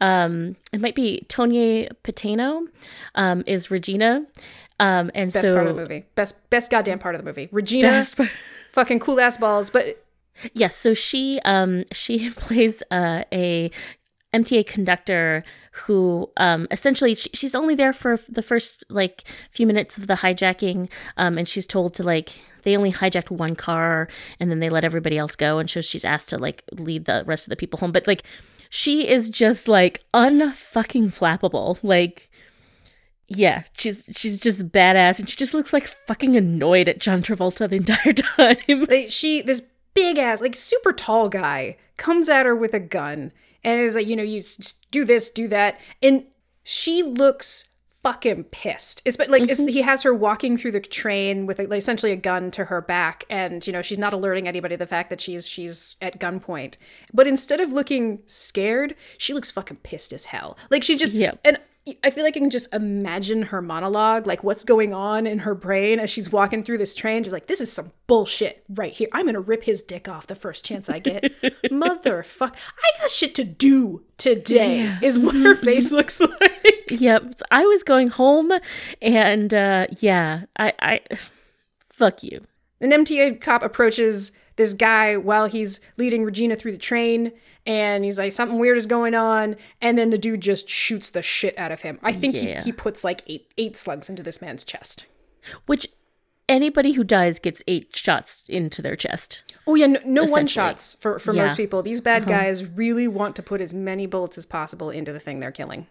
Um, 0.00 0.56
it 0.72 0.80
might 0.80 0.94
be 0.94 1.24
Tonye 1.28 1.88
Patano, 2.02 2.66
um, 3.14 3.44
is 3.46 3.70
Regina. 3.70 4.26
Um, 4.80 5.10
and 5.14 5.32
Best 5.32 5.46
so 5.46 5.54
part 5.54 5.68
of 5.68 5.76
the 5.76 5.80
movie. 5.80 6.04
Best 6.16 6.50
best 6.50 6.70
goddamn 6.70 6.98
part 6.98 7.14
of 7.14 7.20
the 7.20 7.24
movie. 7.24 7.48
Regina, 7.52 8.04
fucking 8.72 8.98
cool 8.98 9.20
ass 9.20 9.36
balls. 9.38 9.70
But 9.70 10.04
Yes, 10.52 10.76
so 10.76 10.94
she 10.94 11.40
um 11.44 11.84
she 11.92 12.30
plays 12.36 12.82
uh, 12.90 13.22
a 13.32 13.70
MTA 14.34 14.66
conductor 14.66 15.44
who 15.72 16.30
um 16.36 16.66
essentially 16.70 17.14
she, 17.14 17.30
she's 17.32 17.54
only 17.54 17.74
there 17.74 17.92
for 17.92 18.18
the 18.28 18.42
first 18.42 18.84
like 18.88 19.24
few 19.50 19.66
minutes 19.66 19.98
of 19.98 20.06
the 20.06 20.14
hijacking 20.14 20.88
um 21.16 21.36
and 21.38 21.48
she's 21.48 21.66
told 21.66 21.94
to 21.94 22.02
like 22.02 22.30
they 22.64 22.76
only 22.76 22.92
hijacked 22.92 23.30
one 23.30 23.54
car 23.54 24.08
and 24.40 24.50
then 24.50 24.58
they 24.58 24.68
let 24.68 24.84
everybody 24.84 25.16
else 25.16 25.36
go 25.36 25.58
and 25.58 25.70
so 25.70 25.80
she's 25.80 26.04
asked 26.04 26.30
to 26.30 26.38
like 26.38 26.62
lead 26.72 27.04
the 27.04 27.22
rest 27.26 27.46
of 27.46 27.50
the 27.50 27.56
people 27.56 27.78
home. 27.78 27.92
But 27.92 28.06
like 28.06 28.24
she 28.70 29.08
is 29.08 29.30
just 29.30 29.68
like 29.68 30.02
unfucking 30.12 31.14
flappable. 31.14 31.78
Like 31.82 32.30
yeah 33.28 33.64
she's 33.72 34.08
she's 34.14 34.38
just 34.38 34.70
badass 34.70 35.18
and 35.18 35.28
she 35.28 35.36
just 35.36 35.54
looks 35.54 35.72
like 35.72 35.86
fucking 35.86 36.36
annoyed 36.36 36.88
at 36.88 36.98
John 36.98 37.22
Travolta 37.22 37.68
the 37.68 37.76
entire 37.76 38.12
time. 38.66 38.84
Like 38.88 39.10
she 39.10 39.42
this 39.42 39.62
big 39.94 40.18
ass 40.18 40.40
like 40.40 40.56
super 40.56 40.92
tall 40.92 41.28
guy 41.28 41.76
comes 41.96 42.28
at 42.28 42.46
her 42.46 42.56
with 42.56 42.74
a 42.74 42.80
gun 42.80 43.32
and 43.64 43.80
it's 43.80 43.94
like 43.94 44.06
you 44.06 44.16
know 44.16 44.22
you 44.22 44.42
do 44.90 45.04
this 45.04 45.30
do 45.30 45.48
that. 45.48 45.78
And 46.02 46.26
she 46.62 47.02
looks 47.02 47.68
fucking 48.02 48.44
pissed. 48.44 49.00
It's 49.06 49.16
but 49.16 49.30
like 49.30 49.44
it's, 49.48 49.60
mm-hmm. 49.60 49.68
he 49.68 49.82
has 49.82 50.02
her 50.02 50.12
walking 50.12 50.58
through 50.58 50.72
the 50.72 50.80
train 50.80 51.46
with 51.46 51.58
like, 51.58 51.72
essentially 51.72 52.12
a 52.12 52.16
gun 52.16 52.50
to 52.52 52.66
her 52.66 52.80
back. 52.80 53.24
And 53.30 53.66
you 53.66 53.72
know 53.72 53.82
she's 53.82 53.98
not 53.98 54.12
alerting 54.12 54.46
anybody 54.46 54.74
to 54.74 54.78
the 54.78 54.86
fact 54.86 55.10
that 55.10 55.20
she's 55.20 55.48
she's 55.48 55.96
at 56.02 56.20
gunpoint. 56.20 56.76
But 57.12 57.26
instead 57.26 57.60
of 57.60 57.72
looking 57.72 58.20
scared 58.26 58.94
she 59.18 59.32
looks 59.32 59.50
fucking 59.50 59.78
pissed 59.78 60.12
as 60.12 60.26
hell. 60.26 60.56
Like 60.70 60.82
she's 60.82 60.98
just 60.98 61.14
Yep. 61.14 61.40
and 61.44 61.58
I 62.02 62.08
feel 62.08 62.24
like 62.24 62.34
I 62.34 62.40
can 62.40 62.48
just 62.48 62.72
imagine 62.72 63.42
her 63.42 63.60
monologue, 63.60 64.26
like 64.26 64.42
what's 64.42 64.64
going 64.64 64.94
on 64.94 65.26
in 65.26 65.40
her 65.40 65.54
brain 65.54 66.00
as 66.00 66.08
she's 66.08 66.32
walking 66.32 66.64
through 66.64 66.78
this 66.78 66.94
train. 66.94 67.22
She's 67.22 67.32
like, 67.32 67.46
this 67.46 67.60
is 67.60 67.70
some 67.70 67.92
bullshit 68.06 68.64
right 68.70 68.92
here. 68.92 69.08
I'm 69.12 69.26
going 69.26 69.34
to 69.34 69.40
rip 69.40 69.64
his 69.64 69.82
dick 69.82 70.08
off 70.08 70.26
the 70.26 70.34
first 70.34 70.64
chance 70.64 70.88
I 70.88 70.98
get. 70.98 71.24
Motherfuck. 71.64 72.54
I 72.54 73.00
got 73.00 73.10
shit 73.10 73.34
to 73.34 73.44
do 73.44 74.02
today, 74.16 74.96
is 75.02 75.18
what 75.18 75.34
her 75.34 75.54
face 75.54 75.92
looks 75.92 76.22
like. 76.22 76.86
Yep. 76.88 77.34
So 77.36 77.44
I 77.50 77.66
was 77.66 77.82
going 77.82 78.08
home 78.08 78.50
and 79.02 79.52
uh 79.52 79.86
yeah, 80.00 80.44
I 80.56 80.72
I 80.80 81.00
fuck 81.90 82.22
you. 82.22 82.46
An 82.80 82.92
MTA 82.92 83.40
cop 83.40 83.62
approaches 83.62 84.32
this 84.56 84.72
guy 84.72 85.16
while 85.16 85.46
he's 85.46 85.80
leading 85.96 86.24
Regina 86.24 86.56
through 86.56 86.72
the 86.72 86.78
train 86.78 87.32
and 87.66 88.04
he's 88.04 88.18
like 88.18 88.32
something 88.32 88.58
weird 88.58 88.76
is 88.76 88.86
going 88.86 89.14
on 89.14 89.56
and 89.80 89.96
then 89.98 90.10
the 90.10 90.18
dude 90.18 90.40
just 90.40 90.68
shoots 90.68 91.10
the 91.10 91.22
shit 91.22 91.56
out 91.58 91.72
of 91.72 91.82
him 91.82 91.98
i 92.02 92.12
think 92.12 92.34
Yeah. 92.34 92.58
he, 92.60 92.66
he 92.66 92.72
puts 92.72 93.04
like 93.04 93.22
eight 93.26 93.50
eight 93.56 93.76
slugs 93.76 94.08
into 94.10 94.22
this 94.22 94.40
man's 94.42 94.64
chest 94.64 95.06
Which 95.66 95.86
anybody 96.48 96.92
who 96.92 97.04
dies 97.04 97.38
gets 97.38 97.62
eight 97.66 97.96
shots 97.96 98.44
into 98.48 98.82
their 98.82 98.96
chest. 98.96 99.42
oh 99.66 99.74
yeah 99.76 99.86
no, 99.86 100.00
no 100.04 100.24
one 100.24 100.46
shots 100.46 100.94
for, 101.00 101.18
for 101.18 101.32
Yeah. 101.32 101.40
Uh-huh. 101.42 101.48
most 101.48 101.56
people 101.56 101.82
these 101.82 102.00
bad 102.02 102.26
guys 102.26 102.66
really 102.66 103.08
want 103.08 103.34
to 103.36 103.42
put 103.42 103.60
as 103.60 103.72
many 103.72 104.06
bullets 104.06 104.36
as 104.36 104.44
possible 104.46 104.90
into 104.90 105.12
the 105.12 105.20
thing 105.20 105.40
they're 105.40 105.50
killing 105.52 105.86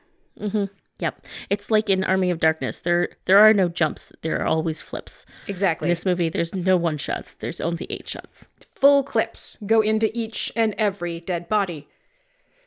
Yep. 1.00 1.26
It's 1.50 1.72
like 1.72 1.90
in 1.90 2.04
Army 2.04 2.30
of 2.30 2.40
Darkness. 2.40 2.80
There 2.80 3.10
there 3.26 3.40
are 3.40 3.54
no 3.54 3.68
jumps. 3.68 4.12
There 4.22 4.40
are 4.42 4.46
always 4.48 4.82
flips. 4.82 5.26
exactly 5.48 5.88
In 5.88 5.90
this 5.92 6.06
movie, 6.06 6.30
there's 6.30 6.54
no 6.54 6.78
one 6.78 6.98
shots. 6.98 7.34
There's 7.34 7.60
only 7.62 7.88
eight 7.90 8.08
shots. 8.08 8.48
full 8.76 9.04
clips 9.04 9.58
go 9.66 9.82
into 9.82 10.10
each 10.18 10.52
and 10.56 10.76
every 10.78 11.20
dead 11.20 11.48
body 11.48 11.88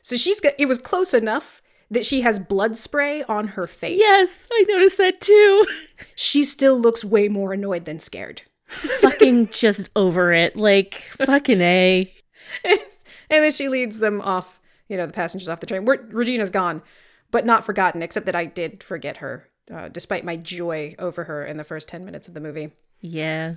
so 0.01 0.15
she's 0.15 0.39
got 0.39 0.53
it 0.57 0.65
was 0.65 0.79
close 0.79 1.13
enough 1.13 1.61
that 1.91 2.05
she 2.05 2.21
has 2.21 2.39
blood 2.39 2.75
spray 2.75 3.23
on 3.23 3.49
her 3.49 3.67
face 3.67 3.99
Yes, 3.99 4.47
I 4.51 4.65
noticed 4.67 4.97
that 4.97 5.21
too. 5.21 5.65
she 6.15 6.43
still 6.43 6.79
looks 6.79 7.05
way 7.05 7.27
more 7.27 7.53
annoyed 7.53 7.85
than 7.85 7.99
scared 7.99 8.41
fucking 8.67 9.49
just 9.49 9.89
over 9.95 10.33
it. 10.33 10.55
Like 10.55 10.95
fucking 11.25 11.61
a. 11.61 12.11
and 12.65 12.79
then 13.29 13.51
she 13.51 13.69
leads 13.69 13.99
them 13.99 14.21
off, 14.21 14.59
you 14.89 14.97
know, 14.97 15.05
the 15.05 15.13
passengers 15.13 15.49
off 15.49 15.59
the 15.59 15.65
train. 15.65 15.85
We're, 15.85 16.01
Regina's 16.07 16.49
gone, 16.49 16.81
but 17.31 17.45
not 17.45 17.65
forgotten, 17.65 18.01
except 18.01 18.25
that 18.25 18.35
I 18.35 18.45
did 18.45 18.83
forget 18.83 19.17
her, 19.17 19.49
uh, 19.73 19.89
despite 19.89 20.25
my 20.25 20.35
joy 20.35 20.95
over 20.99 21.25
her 21.25 21.45
in 21.45 21.57
the 21.57 21.63
first 21.63 21.89
10 21.89 22.05
minutes 22.05 22.27
of 22.27 22.33
the 22.33 22.39
movie. 22.39 22.71
Yeah, 23.01 23.55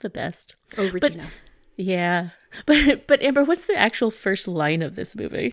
the 0.00 0.10
best. 0.10 0.56
Oh, 0.76 0.90
Regina. 0.90 1.28
Yeah, 1.76 2.30
but 2.66 3.06
but 3.06 3.22
Amber, 3.22 3.44
what's 3.44 3.66
the 3.66 3.76
actual 3.76 4.10
first 4.10 4.48
line 4.48 4.82
of 4.82 4.96
this 4.96 5.14
movie? 5.14 5.52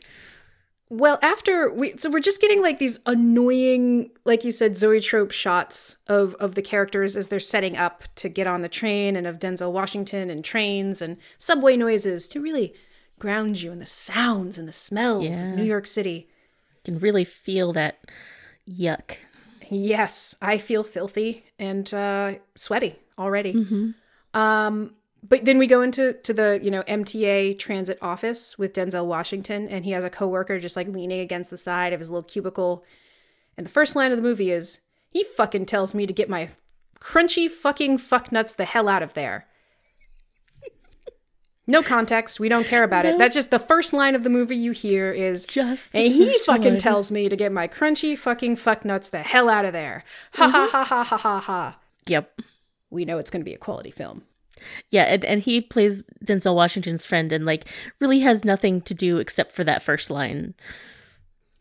well, 0.94 1.18
after 1.24 1.74
we, 1.74 1.98
so 1.98 2.08
we're 2.08 2.20
just 2.20 2.40
getting 2.40 2.62
like 2.62 2.78
these 2.78 3.00
annoying, 3.08 4.12
like 4.26 4.44
you 4.44 4.52
said, 4.52 4.78
zoetrope 4.78 5.32
shots 5.32 5.98
of, 6.08 6.36
of 6.36 6.54
the 6.54 6.62
characters 6.62 7.18
as 7.18 7.30
they're 7.30 7.40
setting 7.40 7.76
up 7.76 8.04
to 8.16 8.30
get 8.30 8.46
on 8.46 8.62
the 8.62 8.70
train 8.70 9.16
and 9.16 9.26
of 9.26 9.40
Denzel 9.40 9.72
Washington 9.72 10.30
and 10.30 10.46
trains 10.46 11.02
and 11.02 11.18
subway 11.40 11.76
noises 11.76 12.28
to 12.28 12.40
really 12.40 12.76
ground 13.18 13.60
you 13.62 13.72
in 13.72 13.80
the 13.80 13.88
sounds 13.88 14.60
and 14.60 14.68
the 14.68 14.74
smells 14.74 15.42
of 15.42 15.50
New 15.50 15.64
York 15.64 15.88
City. 15.88 16.30
Can 16.84 17.00
really 17.00 17.24
feel 17.24 17.74
that 17.74 18.00
yuck. 18.70 19.18
Yes, 19.70 20.36
I 20.42 20.58
feel 20.58 20.84
filthy 20.84 21.46
and 21.58 21.92
uh, 21.94 22.36
sweaty 22.56 22.98
already. 23.18 23.54
Um, 24.34 24.96
but 25.28 25.46
then 25.46 25.58
we 25.58 25.68
go 25.68 25.82
into 25.82 26.14
to 26.14 26.34
the 26.34 26.60
you 26.62 26.70
know 26.70 26.84
MTA 26.84 27.58
transit 27.58 27.98
office 28.02 28.58
with 28.58 28.74
Denzel 28.74 29.06
Washington, 29.06 29.68
and 29.70 29.86
he 29.86 29.92
has 29.92 30.04
a 30.04 30.10
coworker 30.10 30.60
just 30.60 30.76
like 30.76 30.88
leaning 30.88 31.22
against 31.22 31.50
the 31.50 31.58
side 31.58 31.94
of 31.94 32.00
his 32.00 32.10
little 32.12 32.24
cubicle. 32.24 32.84
And 33.56 33.66
the 33.66 33.72
first 33.72 33.96
line 33.96 34.12
of 34.12 34.18
the 34.18 34.24
movie 34.24 34.52
is, 34.52 34.82
"He 35.10 35.24
fucking 35.24 35.68
tells 35.68 35.94
me 35.94 36.06
to 36.06 36.14
get 36.14 36.30
my 36.30 36.50
crunchy 37.00 37.50
fucking 37.50 38.00
fuck 38.00 38.32
nuts 38.32 38.54
the 38.54 38.66
hell 38.66 38.90
out 38.90 39.04
of 39.04 39.14
there." 39.14 39.48
No 41.66 41.82
context. 41.82 42.40
We 42.40 42.50
don't 42.50 42.68
care 42.68 42.84
about 42.84 43.06
it. 43.06 43.18
That's 43.18 43.36
just 43.36 43.50
the 43.50 43.60
first 43.60 43.94
line 43.94 44.16
of 44.16 44.24
the 44.24 44.30
movie 44.30 44.56
you 44.56 44.72
hear 44.72 45.12
is 45.12 45.46
Just 45.46 45.92
and 45.94 46.12
he 46.12 46.38
fucking 46.40 46.78
tells 46.78 47.12
me 47.12 47.30
to 47.30 47.36
get 47.36 47.52
my 47.52 47.68
crunchy 47.68 48.18
fucking 48.18 48.58
fuck 48.58 48.84
nuts 48.84 49.10
the 49.10 49.20
hell 49.20 49.48
out 49.48 49.64
of 49.64 49.72
there. 49.72 50.04
Ha 50.34 50.50
ha 50.50 50.66
mm-hmm. 50.66 50.72
ha 50.72 50.84
ha 50.84 51.04
ha 51.04 51.18
ha 51.18 51.40
ha. 51.40 51.80
Yep. 52.08 52.42
We 52.90 53.06
know 53.06 53.18
it's 53.18 53.32
going 53.32 53.42
to 53.42 53.46
be 53.46 53.54
a 53.54 53.58
quality 53.58 53.92
film. 53.92 54.24
Yeah, 54.92 55.04
and, 55.04 55.26
and 55.26 55.42
he 55.42 55.62
plays 55.62 56.04
Denzel 56.24 56.56
Washington's 56.56 57.06
friend 57.06 57.32
and 57.32 57.46
like 57.46 57.66
really 58.00 58.20
has 58.20 58.44
nothing 58.44 58.82
to 58.82 58.94
do 58.94 59.18
except 59.18 59.54
for 59.54 59.64
that 59.64 59.82
first 59.82 60.10
line. 60.10 60.54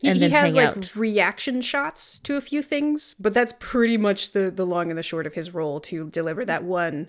He, 0.00 0.08
And 0.08 0.16
he 0.16 0.20
then 0.20 0.30
has 0.32 0.54
like 0.54 0.76
out. 0.76 0.96
reaction 0.96 1.62
shots 1.62 2.18
to 2.20 2.36
a 2.36 2.40
few 2.40 2.60
things, 2.62 3.14
but 3.14 3.32
that's 3.32 3.54
pretty 3.60 3.96
much 3.96 4.32
the 4.32 4.50
the 4.50 4.66
long 4.66 4.90
and 4.90 4.98
the 4.98 5.02
short 5.02 5.26
of 5.26 5.34
his 5.34 5.54
role 5.54 5.80
to 5.80 6.10
deliver 6.10 6.44
that 6.44 6.64
one 6.64 7.08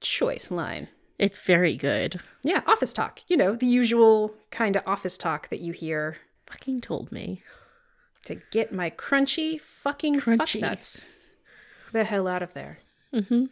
choice 0.00 0.50
line. 0.50 0.88
It's 1.18 1.38
very 1.38 1.76
good. 1.76 2.20
Yeah, 2.42 2.62
office 2.66 2.92
talk. 2.92 3.20
You 3.28 3.36
know, 3.36 3.56
the 3.56 3.66
usual 3.66 4.34
kind 4.50 4.76
of 4.76 4.82
office 4.86 5.18
talk 5.18 5.48
that 5.48 5.60
you 5.60 5.72
hear 5.72 6.16
Fucking 6.46 6.80
told 6.80 7.10
me. 7.12 7.42
to 8.24 8.36
get 8.52 8.72
my 8.72 8.90
crunchy 8.90 9.60
fucking 9.60 10.20
fuck 10.20 10.38
Crunchy. 10.40 10.60
nuts 10.60 11.10
the 11.92 12.04
hell 12.04 12.28
out 12.28 12.42
of 12.42 12.54
there. 12.54 12.78
Mm-hmm. 13.14 13.46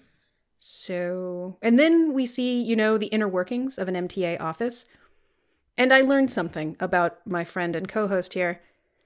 So, 0.58 1.58
and 1.62 1.78
then 1.78 2.12
we 2.12 2.26
see, 2.26 2.62
you 2.62 2.76
know, 2.76 2.96
the 2.98 3.06
inner 3.06 3.28
workings 3.28 3.78
of 3.78 3.88
an 3.88 3.94
MTA 4.08 4.40
office. 4.40 4.86
And 5.78 5.92
I 5.92 6.00
learned 6.00 6.30
something 6.30 6.76
about 6.80 7.18
my 7.26 7.44
friend 7.44 7.76
and 7.76 7.88
co 7.88 8.08
host 8.08 8.34
here. 8.34 8.60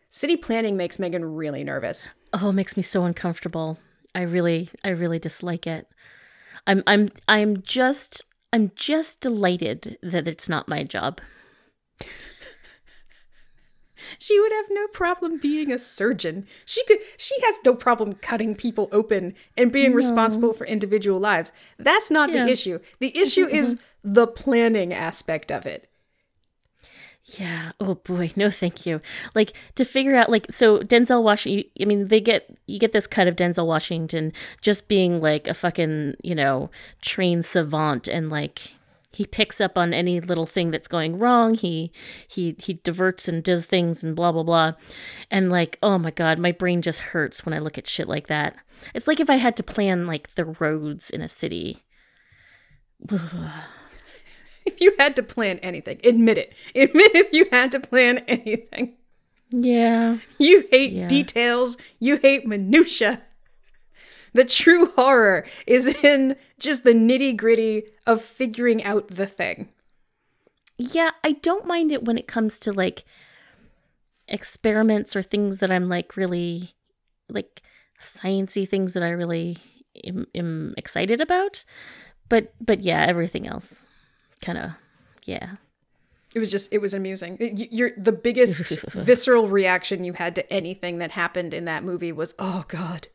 City 0.08 0.36
planning 0.36 0.76
makes 0.76 0.98
Megan 0.98 1.24
really 1.24 1.64
nervous. 1.64 2.14
Oh, 2.32 2.50
it 2.50 2.54
makes 2.54 2.76
me 2.76 2.82
so 2.82 3.04
uncomfortable. 3.04 3.78
I 4.14 4.22
really, 4.22 4.68
I 4.84 4.88
really 4.90 5.18
dislike 5.18 5.66
it. 5.66 5.86
I'm, 6.66 6.82
I'm, 6.86 7.08
I'm 7.28 7.62
just, 7.62 8.22
I'm 8.52 8.72
just 8.74 9.20
delighted 9.20 9.98
that 10.02 10.26
it's 10.26 10.48
not 10.48 10.68
my 10.68 10.82
job. 10.82 11.20
She 14.18 14.40
would 14.40 14.52
have 14.52 14.66
no 14.70 14.86
problem 14.88 15.38
being 15.38 15.70
a 15.70 15.78
surgeon. 15.78 16.46
She 16.64 16.82
could 16.86 17.00
she 17.18 17.34
has 17.42 17.58
no 17.64 17.74
problem 17.74 18.14
cutting 18.14 18.54
people 18.54 18.88
open 18.92 19.34
and 19.58 19.70
being 19.70 19.92
responsible 19.92 20.54
for 20.54 20.66
individual 20.66 21.20
lives. 21.20 21.52
That's 21.78 22.10
not 22.10 22.32
Yeah. 22.32 22.44
the 22.44 22.50
issue. 22.50 22.78
The 22.98 23.16
issue 23.16 23.46
is 23.46 23.74
mm-hmm. 23.74 24.12
the 24.14 24.26
planning 24.26 24.94
aspect 24.94 25.52
of 25.52 25.66
it. 25.66 25.89
Yeah. 27.38 27.72
Oh 27.78 27.96
boy. 27.96 28.32
No, 28.34 28.50
thank 28.50 28.86
you. 28.86 29.00
Like 29.34 29.52
to 29.76 29.84
figure 29.84 30.16
out, 30.16 30.30
like, 30.30 30.46
so 30.50 30.80
Denzel 30.80 31.22
Washington. 31.22 31.70
I 31.80 31.84
mean, 31.84 32.08
they 32.08 32.20
get 32.20 32.56
you 32.66 32.78
get 32.78 32.92
this 32.92 33.06
cut 33.06 33.28
of 33.28 33.36
Denzel 33.36 33.66
Washington 33.66 34.32
just 34.62 34.88
being 34.88 35.20
like 35.20 35.46
a 35.46 35.54
fucking 35.54 36.14
you 36.22 36.34
know 36.34 36.70
trained 37.02 37.44
savant, 37.44 38.08
and 38.08 38.30
like 38.30 38.74
he 39.12 39.26
picks 39.26 39.60
up 39.60 39.76
on 39.76 39.92
any 39.92 40.20
little 40.20 40.46
thing 40.46 40.70
that's 40.70 40.88
going 40.88 41.18
wrong. 41.18 41.54
He 41.54 41.92
he 42.26 42.56
he 42.58 42.74
diverts 42.74 43.28
and 43.28 43.44
does 43.44 43.66
things 43.66 44.02
and 44.02 44.16
blah 44.16 44.32
blah 44.32 44.42
blah, 44.42 44.72
and 45.30 45.50
like, 45.50 45.78
oh 45.82 45.98
my 45.98 46.10
god, 46.10 46.38
my 46.38 46.52
brain 46.52 46.82
just 46.82 47.00
hurts 47.00 47.44
when 47.44 47.52
I 47.52 47.58
look 47.58 47.78
at 47.78 47.86
shit 47.88 48.08
like 48.08 48.26
that. 48.28 48.56
It's 48.94 49.06
like 49.06 49.20
if 49.20 49.30
I 49.30 49.36
had 49.36 49.56
to 49.58 49.62
plan 49.62 50.06
like 50.06 50.34
the 50.34 50.46
roads 50.46 51.10
in 51.10 51.20
a 51.20 51.28
city. 51.28 51.84
If 54.66 54.80
you 54.80 54.92
had 54.98 55.16
to 55.16 55.22
plan 55.22 55.58
anything, 55.60 56.00
admit 56.04 56.36
it. 56.38 56.52
Admit 56.74 57.10
if 57.14 57.32
you 57.32 57.46
had 57.50 57.70
to 57.72 57.80
plan 57.80 58.18
anything. 58.28 58.94
Yeah. 59.50 60.18
You 60.38 60.66
hate 60.70 60.92
Yeah. 60.92 61.08
details. 61.08 61.76
You 61.98 62.18
hate 62.18 62.46
minutia. 62.46 63.22
The 64.32 64.44
true 64.44 64.86
horror 64.92 65.44
is 65.66 65.88
in 66.04 66.36
just 66.58 66.84
the 66.84 66.92
nitty 66.92 67.36
gritty 67.36 67.84
of 68.06 68.22
figuring 68.22 68.84
out 68.84 69.08
the 69.08 69.26
thing. 69.26 69.70
Yeah, 70.78 71.10
I 71.24 71.32
don't 71.32 71.66
mind 71.66 71.90
it 71.90 72.04
when 72.04 72.16
it 72.16 72.28
comes 72.28 72.58
to 72.60 72.72
like 72.72 73.04
experiments 74.28 75.16
or 75.16 75.22
things 75.22 75.58
that 75.58 75.70
I'm 75.70 75.86
like 75.86 76.16
really 76.16 76.70
like 77.28 77.62
sciency 78.00 78.68
things 78.68 78.92
that 78.92 79.02
I 79.02 79.10
really 79.10 79.58
am, 80.04 80.26
am 80.34 80.74
excited 80.76 81.20
about. 81.20 81.64
But 82.28 82.54
but 82.60 82.80
yeah, 82.82 83.04
everything 83.06 83.46
else 83.46 83.84
kind 84.42 84.58
of 84.58 84.70
yeah. 85.24 85.56
It 86.34 86.38
was 86.38 86.50
just, 86.50 86.72
it 86.72 86.78
was 86.78 86.94
amusing. 86.94 87.36
It- 87.40 87.72
You're, 87.72 87.90
the 87.96 88.12
biggest 88.12 88.80
visceral 88.92 89.48
reaction 89.48 90.04
you 90.04 90.12
had 90.12 90.36
to 90.36 90.52
anything 90.52 90.98
that 90.98 91.10
happened 91.12 91.52
in 91.52 91.64
that 91.64 91.82
movie 91.82 92.12
was, 92.12 92.34
oh 92.38 92.64
God, 92.68 93.08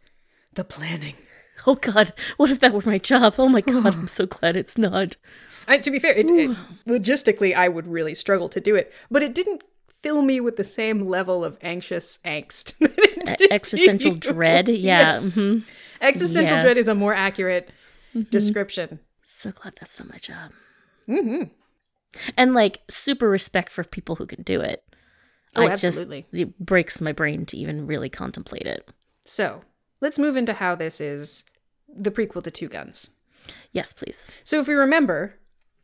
the 0.53 0.63
planning. 0.63 1.15
Oh 1.67 1.75
god, 1.75 2.13
what 2.35 2.49
if 2.51 2.59
that 2.59 2.73
were 2.73 2.81
my 2.85 2.97
job? 2.97 3.35
Oh 3.39 3.47
my 3.47 3.61
god, 3.61 3.85
I'm 3.87 4.07
so 4.09 4.25
glad 4.37 4.57
it's 4.57 4.77
not. 4.77 5.15
I, 5.67 5.77
to 5.79 5.89
be 5.89 5.97
fair, 5.99 6.11
it, 6.13 6.29
it, 6.29 6.55
logistically, 6.85 7.55
I 7.55 7.69
would 7.69 7.87
really 7.87 8.13
struggle 8.13 8.49
to 8.49 8.59
do 8.59 8.75
it, 8.75 8.93
but 9.09 9.23
it 9.23 9.33
didn't 9.33 9.63
fill 9.87 10.21
me 10.21 10.41
with 10.41 10.57
the 10.57 10.63
same 10.65 11.07
level 11.07 11.43
of 11.45 11.57
anxious 11.61 12.19
angst. 12.25 12.77
that 12.79 12.91
it 12.99 13.37
did 13.37 13.51
existential 13.53 14.13
dread, 14.15 14.67
yeah, 14.67 15.13
Yes. 15.13 15.37
mhm. 15.37 15.63
Existential 16.01 16.57
Yeah. 16.57 16.61
dread 16.61 16.77
is 16.77 16.89
a 16.89 16.93
more 16.93 17.13
accurate 17.15 17.69
description. 18.29 18.99
So 19.23 19.51
glad 19.51 19.75
that's 19.79 19.97
not 19.97 20.09
my 20.11 20.17
job. 20.17 20.51
Mm-hmm. 21.07 21.43
And 22.37 22.53
like 22.53 22.81
super 22.89 23.29
respect 23.29 23.71
for 23.71 23.83
people 23.83 24.15
who 24.15 24.25
can 24.25 24.43
do 24.43 24.61
it. 24.61 24.83
Oh, 25.55 25.63
I 25.63 25.69
just- 25.69 25.83
absolutely. 25.85 26.25
it 26.31 26.57
breaks 26.59 26.99
my 27.01 27.11
brain 27.11 27.45
to 27.47 27.57
even 27.57 27.87
really 27.87 28.09
contemplate 28.09 28.65
it. 28.65 28.89
So 29.25 29.61
let's 30.01 30.19
move 30.19 30.35
into 30.35 30.53
how 30.53 30.75
this 30.75 30.99
is 31.01 31.45
the 31.87 32.11
prequel 32.11 32.43
to 32.43 32.51
Two 32.51 32.67
Guns. 32.67 33.09
Yes, 33.71 33.93
please. 33.93 34.27
So 34.43 34.59
if 34.59 34.67
we 34.67 34.73
remember, 34.73 35.35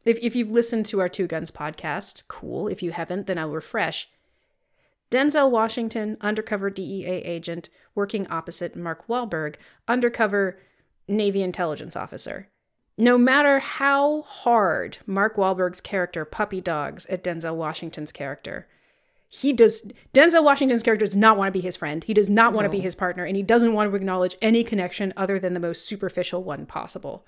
if, 0.05 0.17
if 0.21 0.36
you've 0.36 0.49
listened 0.51 0.86
to 0.88 0.99
our 0.99 1.10
Two 1.10 1.27
Guns 1.27 1.51
podcast, 1.51 2.23
cool. 2.27 2.67
If 2.67 2.81
you 2.84 2.91
haven't, 2.91 3.27
then 3.27 3.38
I'll 3.38 3.49
refresh. 3.51 4.10
Denzel 5.10 5.51
Washington, 5.51 6.17
undercover 6.21 6.69
DEA 6.69 7.05
agent, 7.23 7.69
working 7.93 8.25
opposite 8.27 8.75
Mark 8.75 9.07
Wahlberg, 9.07 9.55
undercover 9.88 10.57
Navy 11.07 11.41
intelligence 11.41 11.95
officer. 11.95 12.47
No 12.97 13.17
matter 13.17 13.60
how 13.60 14.21
hard 14.23 14.99
Mark 15.06 15.36
Wahlberg's 15.36 15.82
character 15.82 16.25
puppy 16.25 16.62
dogs 16.62 17.06
at 17.08 17.23
Denzel 17.23 17.56
Washington's 17.56 18.12
character, 18.12 18.67
he 19.27 19.54
does 19.54 19.84
Denzel 20.13 20.43
Washington's 20.43 20.84
character 20.84 21.06
does 21.06 21.15
not 21.15 21.38
want 21.38 21.47
to 21.47 21.58
be 21.58 21.62
his 21.62 21.77
friend. 21.77 22.04
He 22.04 22.13
does 22.13 22.30
not 22.30 22.54
want 22.54 22.65
to 22.65 22.69
be 22.69 22.82
his 22.82 22.95
partner, 22.95 23.23
and 23.23 23.38
he 23.38 23.43
doesn't 23.43 23.73
want 23.73 23.89
to 23.89 23.95
acknowledge 23.95 24.36
any 24.41 24.63
connection 24.63 25.13
other 25.15 25.39
than 25.39 25.54
the 25.54 25.60
most 25.60 25.86
superficial 25.86 26.43
one 26.43 26.65
possible. 26.65 27.25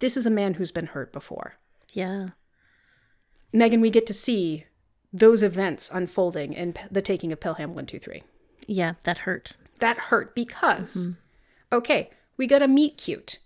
This 0.00 0.16
is 0.16 0.26
a 0.26 0.30
man 0.30 0.54
who's 0.54 0.72
been 0.72 0.86
hurt 0.86 1.12
before. 1.12 1.54
Yeah. 1.92 2.30
Megan, 3.52 3.80
we 3.80 3.90
get 3.90 4.04
to 4.06 4.14
see 4.14 4.66
those 5.12 5.44
events 5.44 5.90
unfolding 5.94 6.52
in 6.52 6.74
the 6.90 7.00
taking 7.00 7.30
of 7.30 7.38
Pelham 7.38 7.70
123. 7.70 8.24
Yeah, 8.66 8.94
that 9.04 9.18
hurt. 9.18 9.52
That 9.78 9.96
hurt 9.96 10.34
because, 10.34 11.06
mm-hmm. 11.06 11.76
okay, 11.76 12.10
we 12.36 12.48
got 12.48 12.62
a 12.62 12.68
meet 12.68 12.98
cute. 12.98 13.38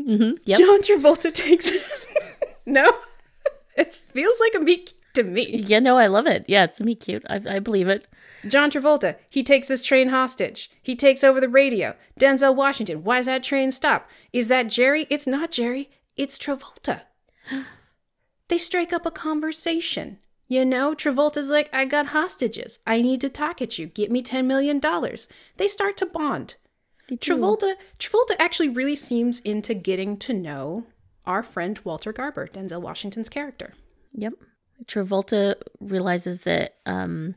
Mm-hmm. 0.00 0.36
Yep. 0.44 0.58
John 0.58 0.82
Travolta 0.82 1.32
takes. 1.32 1.72
no? 2.66 2.92
It 3.76 3.94
feels 3.94 4.40
like 4.40 4.54
a 4.54 4.60
meet 4.60 4.94
to 5.14 5.22
me. 5.22 5.62
Yeah, 5.66 5.78
no, 5.80 5.98
I 5.98 6.06
love 6.06 6.26
it. 6.26 6.44
Yeah, 6.48 6.64
it's 6.64 6.80
me 6.80 6.94
cute. 6.94 7.24
I, 7.28 7.40
I 7.48 7.58
believe 7.58 7.88
it. 7.88 8.06
John 8.46 8.70
Travolta, 8.70 9.16
he 9.30 9.42
takes 9.42 9.68
this 9.68 9.84
train 9.84 10.08
hostage. 10.10 10.70
He 10.82 10.94
takes 10.94 11.24
over 11.24 11.40
the 11.40 11.48
radio. 11.48 11.96
Denzel 12.18 12.54
Washington, 12.54 13.02
why 13.02 13.18
is 13.18 13.26
that 13.26 13.42
train 13.42 13.70
stop? 13.70 14.08
Is 14.32 14.48
that 14.48 14.68
Jerry? 14.68 15.06
It's 15.10 15.26
not 15.26 15.50
Jerry, 15.50 15.90
it's 16.16 16.38
Travolta. 16.38 17.02
they 18.48 18.58
strike 18.58 18.92
up 18.92 19.06
a 19.06 19.10
conversation. 19.10 20.18
You 20.46 20.64
know, 20.64 20.94
Travolta's 20.94 21.50
like, 21.50 21.68
I 21.74 21.84
got 21.84 22.06
hostages. 22.06 22.78
I 22.86 23.02
need 23.02 23.20
to 23.20 23.28
talk 23.28 23.60
at 23.60 23.78
you. 23.78 23.86
Get 23.86 24.10
me 24.10 24.22
$10 24.22 24.46
million. 24.46 24.80
They 25.56 25.68
start 25.68 25.96
to 25.98 26.06
bond. 26.06 26.56
Travolta, 27.16 27.74
Travolta 27.98 28.36
actually 28.38 28.68
really 28.68 28.96
seems 28.96 29.40
into 29.40 29.74
getting 29.74 30.16
to 30.18 30.34
know 30.34 30.84
our 31.24 31.42
friend 31.42 31.78
Walter 31.84 32.12
Garber, 32.12 32.46
Denzel 32.46 32.80
Washington's 32.80 33.28
character. 33.28 33.74
Yep. 34.12 34.34
Travolta 34.86 35.54
realizes 35.80 36.42
that 36.42 36.76
um, 36.86 37.34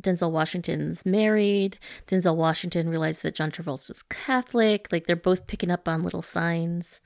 Denzel 0.00 0.30
Washington's 0.30 1.06
married. 1.06 1.78
Denzel 2.06 2.36
Washington 2.36 2.88
realizes 2.88 3.22
that 3.22 3.34
John 3.34 3.50
Travolta's 3.50 4.02
Catholic. 4.02 4.88
Like 4.92 5.06
they're 5.06 5.16
both 5.16 5.46
picking 5.46 5.70
up 5.70 5.88
on 5.88 6.02
little 6.02 6.22
signs. 6.22 7.00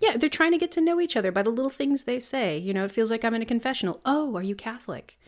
Yeah, 0.00 0.16
they're 0.16 0.28
trying 0.28 0.52
to 0.52 0.58
get 0.58 0.70
to 0.72 0.80
know 0.80 1.00
each 1.00 1.16
other 1.16 1.32
by 1.32 1.42
the 1.42 1.50
little 1.50 1.70
things 1.70 2.04
they 2.04 2.20
say. 2.20 2.56
You 2.56 2.72
know, 2.72 2.84
it 2.84 2.92
feels 2.92 3.10
like 3.10 3.24
I'm 3.24 3.34
in 3.34 3.42
a 3.42 3.46
confessional. 3.46 4.00
Oh, 4.04 4.36
are 4.36 4.42
you 4.42 4.54
Catholic? 4.54 5.18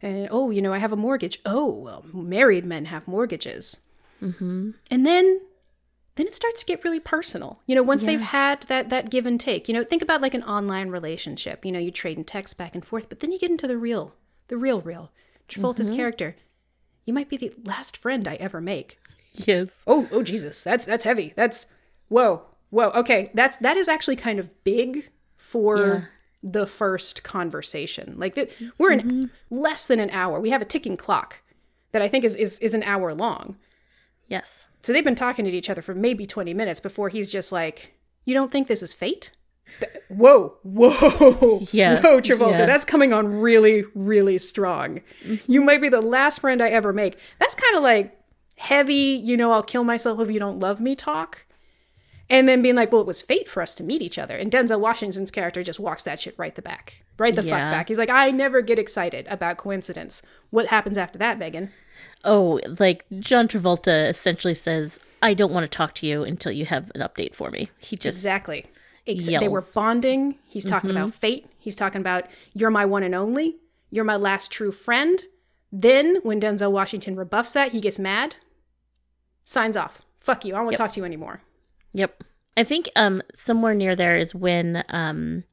And 0.00 0.28
oh, 0.30 0.50
you 0.50 0.60
know, 0.60 0.72
I 0.72 0.78
have 0.78 0.92
a 0.92 0.96
mortgage. 0.96 1.38
Oh, 1.44 1.72
well, 1.72 2.04
married 2.12 2.66
men 2.66 2.86
have 2.86 3.06
mortgages. 3.06 3.78
Mm-hmm. 4.22 4.70
And 4.90 5.06
then, 5.06 5.40
then 6.14 6.26
it 6.26 6.34
starts 6.34 6.60
to 6.60 6.66
get 6.66 6.84
really 6.84 7.00
personal. 7.00 7.60
You 7.66 7.74
know, 7.74 7.82
once 7.82 8.04
they've 8.04 8.20
had 8.20 8.62
that 8.64 8.88
that 8.90 9.10
give 9.10 9.26
and 9.26 9.40
take. 9.40 9.68
You 9.68 9.74
know, 9.74 9.82
think 9.84 10.02
about 10.02 10.22
like 10.22 10.34
an 10.34 10.42
online 10.44 10.88
relationship. 10.90 11.64
You 11.64 11.72
know, 11.72 11.78
you 11.78 11.90
trade 11.90 12.16
in 12.18 12.24
text 12.24 12.56
back 12.56 12.74
and 12.74 12.84
forth, 12.84 13.08
but 13.08 13.20
then 13.20 13.32
you 13.32 13.38
get 13.38 13.50
into 13.50 13.66
the 13.66 13.76
real, 13.76 14.14
the 14.48 14.56
real, 14.56 14.80
real. 14.80 15.10
Travolta's 15.48 15.90
character. 15.90 16.36
You 17.04 17.12
might 17.12 17.28
be 17.28 17.36
the 17.36 17.52
last 17.64 17.96
friend 17.96 18.26
I 18.28 18.34
ever 18.36 18.60
make. 18.60 18.98
Yes. 19.34 19.82
Oh, 19.86 20.08
oh 20.12 20.22
Jesus, 20.22 20.62
that's 20.62 20.84
that's 20.86 21.04
heavy. 21.04 21.32
That's 21.34 21.66
whoa, 22.08 22.42
whoa. 22.70 22.90
Okay, 22.90 23.30
that's 23.34 23.56
that 23.58 23.76
is 23.76 23.88
actually 23.88 24.16
kind 24.16 24.38
of 24.38 24.50
big 24.64 25.10
for 25.36 25.78
Yeah. 25.78 26.00
the 26.42 26.66
first 26.66 27.22
conversation. 27.22 28.14
Like 28.18 28.34
th- 28.34 28.52
we're 28.78 28.92
in 28.92 29.30
less 29.50 29.84
than 29.86 30.00
an 30.00 30.10
hour. 30.10 30.38
We 30.38 30.50
have 30.50 30.62
a 30.62 30.66
ticking 30.66 30.96
clock 30.96 31.40
that 31.92 32.02
I 32.02 32.08
think 32.08 32.24
is 32.24 32.36
is 32.36 32.58
is 32.60 32.74
an 32.74 32.82
hour 32.82 33.14
long. 33.14 33.56
Yes. 34.28 34.66
So 34.82 34.92
they've 34.92 35.04
been 35.04 35.14
talking 35.14 35.44
to 35.44 35.50
each 35.50 35.70
other 35.70 35.82
for 35.82 35.94
maybe 35.94 36.26
twenty 36.26 36.54
minutes 36.54 36.80
before 36.80 37.08
he's 37.08 37.30
just 37.30 37.52
like, 37.52 37.94
"You 38.24 38.34
don't 38.34 38.50
think 38.50 38.68
this 38.68 38.82
is 38.82 38.94
fate?" 38.94 39.30
Th- 39.80 39.92
Whoa, 40.08 40.56
whoa, 40.62 41.66
Yeah, 41.72 42.02
whoa, 42.02 42.20
Travolta, 42.20 42.58
yeah. 42.58 42.66
that's 42.66 42.84
coming 42.84 43.12
on 43.12 43.40
really, 43.40 43.84
really 43.94 44.36
strong. 44.38 45.00
You 45.46 45.62
might 45.62 45.80
be 45.80 45.88
the 45.88 46.02
last 46.02 46.40
friend 46.40 46.62
I 46.62 46.68
ever 46.68 46.92
make. 46.92 47.18
That's 47.38 47.54
kind 47.54 47.76
of 47.76 47.82
like 47.82 48.18
heavy, 48.58 48.94
you 49.22 49.36
know, 49.36 49.50
I'll 49.52 49.62
kill 49.62 49.84
myself 49.84 50.20
if 50.20 50.30
you 50.30 50.38
don't 50.38 50.60
love 50.60 50.80
me 50.80 50.94
talk. 50.94 51.46
And 52.32 52.48
then 52.48 52.62
being 52.62 52.76
like, 52.76 52.90
well, 52.90 53.02
it 53.02 53.06
was 53.06 53.20
fate 53.20 53.46
for 53.46 53.62
us 53.62 53.74
to 53.74 53.84
meet 53.84 54.00
each 54.00 54.18
other. 54.18 54.34
And 54.38 54.50
Denzel 54.50 54.80
Washington's 54.80 55.30
character 55.30 55.62
just 55.62 55.78
walks 55.78 56.02
that 56.04 56.18
shit 56.18 56.34
right 56.38 56.54
the 56.54 56.62
back. 56.62 57.04
Right 57.18 57.36
the 57.36 57.42
fuck 57.42 57.50
back. 57.50 57.88
He's 57.88 57.98
like, 57.98 58.08
I 58.08 58.30
never 58.30 58.62
get 58.62 58.78
excited 58.78 59.26
about 59.28 59.58
coincidence. 59.58 60.22
What 60.48 60.68
happens 60.68 60.96
after 60.96 61.18
that, 61.18 61.38
Megan? 61.38 61.72
Oh, 62.24 62.58
like 62.78 63.04
John 63.18 63.48
Travolta 63.48 64.08
essentially 64.08 64.54
says, 64.54 64.98
I 65.20 65.34
don't 65.34 65.52
want 65.52 65.64
to 65.70 65.76
talk 65.76 65.94
to 65.96 66.06
you 66.06 66.24
until 66.24 66.52
you 66.52 66.64
have 66.64 66.90
an 66.94 67.02
update 67.02 67.34
for 67.34 67.50
me. 67.50 67.68
He 67.78 67.96
just, 67.96 68.16
Exactly. 68.16 68.64
Ex- 69.06 69.26
They 69.26 69.48
were 69.48 69.64
bonding. 69.74 70.38
He's 70.46 70.64
talking 70.64 70.88
mm-hmm. 70.88 70.96
about 70.96 71.14
fate. 71.14 71.50
He's 71.58 71.76
talking 71.76 72.00
about, 72.00 72.30
you're 72.54 72.70
my 72.70 72.86
one 72.86 73.02
and 73.02 73.14
only. 73.14 73.56
You're 73.90 74.04
my 74.04 74.16
last 74.16 74.50
true 74.50 74.72
friend. 74.72 75.22
Then, 75.70 76.16
when 76.22 76.40
Denzel 76.40 76.72
Washington 76.72 77.14
rebuffs 77.14 77.52
that, 77.52 77.72
he 77.72 77.80
gets 77.82 77.98
mad, 77.98 78.36
signs 79.44 79.76
off. 79.76 80.00
Fuck 80.18 80.46
you. 80.46 80.54
I 80.54 80.56
don't 80.56 80.64
want 80.64 80.76
to 80.78 80.82
talk 80.82 80.92
to 80.92 81.00
you 81.00 81.04
anymore. 81.04 81.42
Yep. 81.92 82.22
I 82.56 82.64
think 82.64 82.88
um 82.96 83.22
somewhere 83.34 83.74
near 83.74 83.96
there 83.96 84.16
is 84.16 84.34
when 84.34 84.84
um 84.90 85.44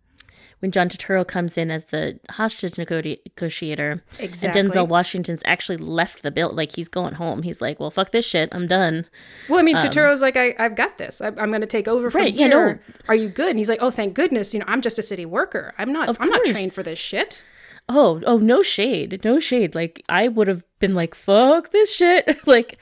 when 0.60 0.72
John 0.72 0.90
Turturro 0.90 1.26
comes 1.26 1.58
in 1.58 1.72
as 1.72 1.86
the 1.86 2.20
hostage 2.30 2.78
negotiator, 2.78 4.04
Exactly. 4.20 4.60
and 4.62 4.70
Denzel 4.70 4.88
Washington's 4.90 5.42
actually 5.46 5.78
left 5.78 6.22
the 6.22 6.32
bill. 6.32 6.52
Like 6.54 6.76
he's 6.76 6.90
going 6.90 7.14
home. 7.14 7.44
He's 7.44 7.62
like, 7.62 7.80
"Well, 7.80 7.90
fuck 7.90 8.12
this 8.12 8.28
shit. 8.28 8.50
I'm 8.52 8.68
done." 8.68 9.06
Well, 9.48 9.60
I 9.60 9.64
mean, 9.64 9.78
Turturro's 9.78 10.22
like, 10.22 10.36
I, 10.36 10.56
I've 10.60 10.76
got 10.76 10.98
this. 10.98 11.22
I, 11.22 11.28
I'm 11.28 11.50
going 11.50 11.62
to 11.62 11.68
take 11.68 11.88
over 11.88 12.12
from 12.12 12.20
Um, 12.20 12.26
Right, 12.26 12.34
yeah, 12.34 12.48
here. 12.48 12.74
no. 12.76 12.94
Are 13.08 13.16
you 13.16 13.30
good? 13.30 13.50
And 13.52 13.58
he's 13.58 13.70
like, 13.70 13.80
Oh, 13.82 13.90
thank 13.90 14.14
goodness. 14.16 14.54
You 14.54 14.60
know, 14.60 14.66
I'm 14.68 14.82
just 14.82 15.00
a 15.00 15.02
city 15.02 15.26
worker. 15.26 15.74
I'm 15.78 15.94
not. 15.94 16.10
Of 16.10 16.18
I'm 16.20 16.30
not 16.30 16.44
trained 16.44 16.74
for 16.74 16.84
this 16.84 17.00
shit. 17.00 17.44
Oh, 17.92 18.22
oh, 18.28 18.38
no 18.38 18.62
shade, 18.62 19.20
no 19.26 19.40
shade. 19.40 19.74
Like 19.74 20.04
I 20.08 20.28
would 20.28 20.48
have 20.48 20.64
been 20.78 20.94
like, 20.94 21.16
"Fuck 21.16 21.72
this 21.72 21.94
shit." 21.94 22.38
like 22.48 22.78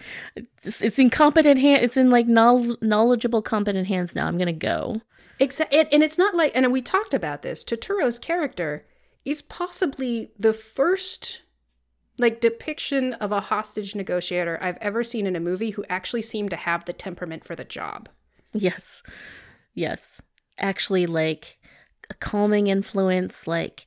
it's, 0.63 0.81
it's 0.81 0.99
in 0.99 1.09
competent 1.09 1.59
hand. 1.59 1.83
It's 1.83 1.95
in 1.95 2.09
like 2.09 2.27
knowl- 2.27 2.75
knowledgeable, 2.81 3.41
competent 3.41 3.87
hands 3.87 4.15
now. 4.15 4.27
I'm 4.27 4.37
gonna 4.37 4.51
go. 4.51 5.01
Except, 5.39 5.73
and, 5.73 5.87
and 5.91 6.03
it's 6.03 6.17
not 6.17 6.35
like, 6.35 6.51
and 6.55 6.71
we 6.71 6.81
talked 6.81 7.13
about 7.13 7.41
this. 7.41 7.63
Turturro's 7.63 8.19
character 8.19 8.85
is 9.23 9.41
possibly 9.41 10.31
the 10.37 10.53
first 10.53 11.43
like 12.17 12.41
depiction 12.41 13.13
of 13.13 13.31
a 13.31 13.41
hostage 13.41 13.95
negotiator 13.95 14.57
I've 14.61 14.77
ever 14.81 15.03
seen 15.03 15.27
in 15.27 15.35
a 15.35 15.39
movie 15.39 15.71
who 15.71 15.85
actually 15.87 16.23
seemed 16.23 16.49
to 16.49 16.55
have 16.55 16.85
the 16.85 16.93
temperament 16.93 17.45
for 17.45 17.55
the 17.55 17.63
job. 17.63 18.09
Yes, 18.53 19.03
yes. 19.73 20.21
Actually, 20.57 21.05
like 21.05 21.59
a 22.09 22.15
calming 22.15 22.67
influence. 22.67 23.45
Like 23.47 23.85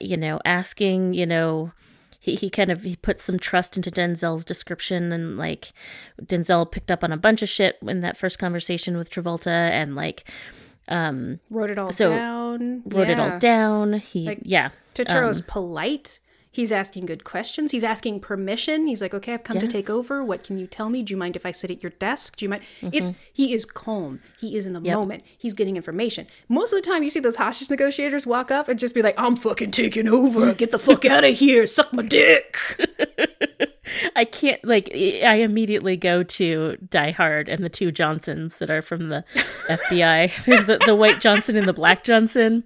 you 0.00 0.16
know, 0.16 0.40
asking. 0.44 1.14
You 1.14 1.26
know. 1.26 1.72
He, 2.20 2.34
he 2.34 2.50
kind 2.50 2.72
of 2.72 2.82
he 2.82 2.96
put 2.96 3.20
some 3.20 3.38
trust 3.38 3.76
into 3.76 3.92
Denzel's 3.92 4.44
description 4.44 5.12
and 5.12 5.38
like 5.38 5.72
Denzel 6.20 6.68
picked 6.68 6.90
up 6.90 7.04
on 7.04 7.12
a 7.12 7.16
bunch 7.16 7.42
of 7.42 7.48
shit 7.48 7.78
in 7.86 8.00
that 8.00 8.16
first 8.16 8.40
conversation 8.40 8.96
with 8.96 9.08
Travolta 9.08 9.46
and 9.46 9.94
like 9.94 10.28
um 10.88 11.38
Wrote 11.48 11.70
it 11.70 11.78
all 11.78 11.92
So, 11.92 12.10
down. 12.10 12.82
wrote 12.86 13.08
it 13.08 13.20
all 13.20 13.38
down. 13.38 13.92
He 14.00 14.36
yeah. 14.42 14.70
Turturro's 14.96 15.40
Um, 15.42 15.46
polite. 15.46 16.18
He's 16.58 16.72
asking 16.72 17.06
good 17.06 17.22
questions. 17.22 17.70
He's 17.70 17.84
asking 17.84 18.18
permission. 18.18 18.88
He's 18.88 19.00
like, 19.00 19.14
"Okay, 19.14 19.32
I've 19.32 19.44
come 19.44 19.60
to 19.60 19.68
take 19.68 19.88
over. 19.88 20.24
What 20.24 20.42
can 20.42 20.56
you 20.56 20.66
tell 20.66 20.90
me? 20.90 21.04
Do 21.04 21.12
you 21.14 21.16
mind 21.16 21.36
if 21.36 21.46
I 21.46 21.52
sit 21.52 21.70
at 21.70 21.84
your 21.84 21.90
desk? 21.90 22.36
Do 22.36 22.44
you 22.44 22.48
mind?" 22.48 22.64
Mm-hmm. 22.80 22.88
It's 22.94 23.12
he 23.32 23.54
is 23.54 23.64
calm. 23.64 24.18
He 24.40 24.56
is 24.56 24.66
in 24.66 24.72
the 24.72 24.80
moment. 24.80 25.22
He's 25.38 25.54
getting 25.54 25.76
information. 25.76 26.26
Most 26.48 26.72
of 26.72 26.82
the 26.82 26.90
time, 26.90 27.04
you 27.04 27.10
see 27.10 27.20
those 27.20 27.36
hostage 27.36 27.70
negotiators 27.70 28.26
walk 28.26 28.50
up 28.50 28.68
and 28.68 28.76
just 28.76 28.92
be 28.92 29.02
like, 29.02 29.14
"I'm 29.16 29.36
fucking 29.36 29.70
taking 29.70 30.08
over. 30.08 30.52
Get 30.52 30.72
the 30.72 30.80
fuck 30.80 31.04
out 31.04 31.22
of 31.22 31.36
here. 31.36 31.64
Suck 31.64 31.92
my 31.92 32.02
dick." 32.02 32.56
I 34.16 34.24
can't 34.24 34.62
like 34.64 34.90
I 34.92 35.36
immediately 35.36 35.96
go 35.96 36.22
to 36.22 36.76
Die 36.88 37.10
Hard 37.12 37.48
and 37.48 37.62
the 37.64 37.68
two 37.68 37.92
Johnsons 37.92 38.58
that 38.58 38.70
are 38.70 38.82
from 38.82 39.08
the 39.08 39.24
FBI. 39.68 40.44
There's 40.44 40.64
the, 40.64 40.78
the 40.84 40.94
white 40.94 41.20
Johnson 41.20 41.56
and 41.56 41.66
the 41.66 41.72
black 41.72 42.04
Johnson. 42.04 42.64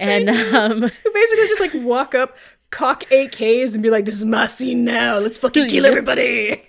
And 0.00 0.28
um 0.54 0.82
Who 0.82 1.12
basically 1.12 1.48
just 1.48 1.60
like 1.60 1.74
walk 1.74 2.14
up, 2.14 2.36
cock 2.70 3.04
AKs, 3.10 3.74
and 3.74 3.82
be 3.82 3.90
like, 3.90 4.04
"This 4.04 4.16
is 4.16 4.24
my 4.24 4.46
scene 4.46 4.84
now. 4.84 5.18
Let's 5.18 5.38
fucking 5.38 5.68
kill 5.68 5.86
everybody." 5.86 6.62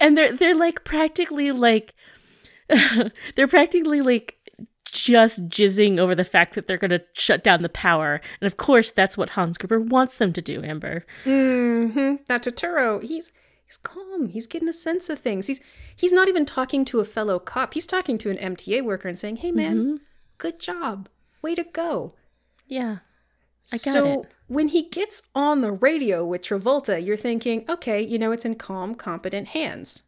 and 0.00 0.16
they're 0.16 0.32
they're 0.32 0.56
like 0.56 0.84
practically 0.84 1.52
like 1.52 1.94
they're 3.34 3.48
practically 3.48 4.00
like 4.00 4.36
just 4.84 5.46
jizzing 5.48 5.98
over 5.98 6.14
the 6.14 6.24
fact 6.24 6.54
that 6.54 6.66
they're 6.66 6.78
going 6.78 6.90
to 6.90 7.02
shut 7.12 7.44
down 7.44 7.62
the 7.62 7.68
power. 7.68 8.20
And 8.40 8.46
of 8.46 8.56
course 8.56 8.90
that's 8.90 9.18
what 9.18 9.30
Hans 9.30 9.58
Gruber 9.58 9.80
wants 9.80 10.18
them 10.18 10.32
to 10.32 10.42
do, 10.42 10.62
Amber. 10.62 11.04
Mm-hmm. 11.24 12.16
Now 12.28 12.38
Turturro, 12.38 13.02
he's 13.02 13.32
he's 13.66 13.76
calm. 13.76 14.28
He's 14.28 14.46
getting 14.46 14.68
a 14.68 14.72
sense 14.72 15.08
of 15.08 15.18
things. 15.18 15.46
He's 15.46 15.60
he's 15.94 16.12
not 16.12 16.28
even 16.28 16.44
talking 16.44 16.84
to 16.86 17.00
a 17.00 17.04
fellow 17.04 17.38
cop. 17.38 17.74
He's 17.74 17.86
talking 17.86 18.18
to 18.18 18.30
an 18.30 18.54
MTA 18.56 18.84
worker 18.84 19.08
and 19.08 19.18
saying, 19.18 19.36
"Hey, 19.36 19.52
man, 19.52 20.00
good 20.38 20.58
job, 20.58 21.08
way 21.42 21.54
to 21.54 21.64
go." 21.64 22.14
Yeah. 22.66 22.98
I 23.72 23.76
got 23.76 23.92
so 23.92 24.22
it. 24.22 24.28
when 24.46 24.68
he 24.68 24.82
gets 24.82 25.22
on 25.34 25.60
the 25.60 25.72
radio 25.72 26.24
with 26.24 26.42
Travolta, 26.42 27.04
you're 27.04 27.16
thinking, 27.16 27.64
okay, 27.68 28.00
you 28.00 28.18
know, 28.18 28.32
it's 28.32 28.44
in 28.44 28.54
calm, 28.54 28.94
competent 28.94 29.48
hands. 29.48 30.04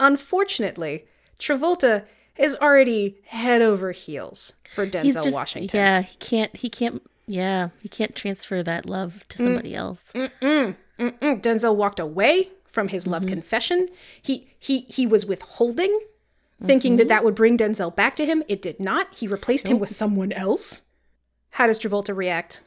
Unfortunately, 0.00 1.04
Travolta 1.38 2.04
is 2.36 2.56
already 2.56 3.18
head 3.26 3.62
over 3.62 3.92
heels 3.92 4.54
for 4.68 4.86
Denzel 4.86 5.02
He's 5.02 5.14
just 5.14 5.34
Washington. 5.34 5.78
yeah. 5.78 6.02
He 6.02 6.16
can't. 6.16 6.56
He 6.56 6.68
can't. 6.68 7.02
Yeah, 7.26 7.68
he 7.82 7.88
can't 7.88 8.14
transfer 8.14 8.62
that 8.62 8.86
love 8.86 9.24
to 9.30 9.38
somebody 9.38 9.74
else. 9.74 10.12
Mm, 10.14 10.76
Denzel 10.98 11.74
walked 11.74 11.98
away 11.98 12.50
from 12.66 12.88
his 12.88 13.06
love 13.06 13.26
confession. 13.26 13.88
He 14.20 14.48
he 14.58 14.80
he 14.80 15.06
was 15.06 15.24
withholding, 15.24 15.98
thinking 16.62 16.96
that 16.96 17.08
that 17.08 17.24
would 17.24 17.34
bring 17.34 17.56
Denzel 17.56 17.94
back 17.94 18.14
to 18.16 18.26
him. 18.26 18.42
It 18.48 18.60
did 18.60 18.78
not. 18.78 19.14
He 19.14 19.26
replaced 19.26 19.68
him 19.68 19.78
with 19.78 19.90
someone 19.90 20.32
else. 20.32 20.82
How 21.54 21.66
does 21.66 21.78
Travolta 21.78 22.14
react? 22.16 22.62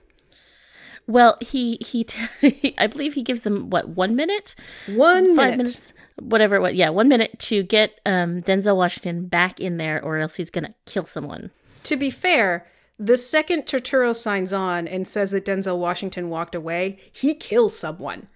Well, 1.08 1.38
he 1.40 1.78
he. 1.80 2.04
T- 2.04 2.76
I 2.78 2.88
believe 2.88 3.14
he 3.14 3.24
gives 3.24 3.42
them 3.44 3.70
what 3.70 3.90
one 3.90 4.16
minute, 4.16 4.56
One 4.88 5.28
five 5.38 5.52
minute. 5.52 5.58
minutes, 5.58 5.94
whatever. 6.20 6.60
What? 6.60 6.76
Yeah, 6.76 6.90
one 6.90 7.08
minute 7.08 7.40
to 7.40 7.64
get 7.64 8.00
um, 8.06 8.42
Denzel 8.42 8.76
Washington 8.76 9.28
back 9.28 9.60
in 9.62 9.78
there, 9.78 10.04
or 10.04 10.18
else 10.18 10.36
he's 10.36 10.50
gonna 10.50 10.74
kill 10.86 11.06
someone. 11.06 11.52
To 11.84 11.96
be 11.96 12.10
fair, 12.10 12.68
the 13.00 13.16
second 13.16 13.64
Turturro 13.64 14.14
signs 14.14 14.52
on 14.52 14.86
and 14.88 15.08
says 15.08 15.32
that 15.32 15.46
Denzel 15.46 15.78
Washington 15.78 16.30
walked 16.30 16.56
away, 16.56 16.98
he 17.14 17.34
kills 17.36 17.78
someone. 17.78 18.28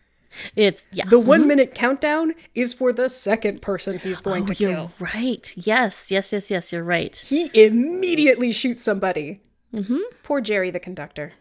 It's 0.55 0.87
yeah. 0.93 1.03
The 1.09 1.19
one 1.19 1.45
minute 1.49 1.75
countdown 1.75 2.35
is 2.55 2.73
for 2.73 2.93
the 2.93 3.09
second 3.09 3.61
person 3.61 3.99
he's 3.99 4.21
going 4.21 4.45
to 4.45 4.53
Oh, 4.53 4.55
you're 4.59 4.75
kill. 4.75 4.91
right. 4.97 5.53
Yes, 5.57 6.09
yes, 6.09 6.31
yes, 6.31 6.49
yes. 6.49 6.71
You're 6.71 6.85
right. 6.85 7.17
He 7.17 7.51
immediately 7.53 8.53
shoots 8.53 8.81
somebody. 8.81 9.41
Mm-hmm. 9.73 9.99
Poor 10.23 10.41
Jerry, 10.41 10.71
the 10.71 10.79
conductor. 10.79 11.33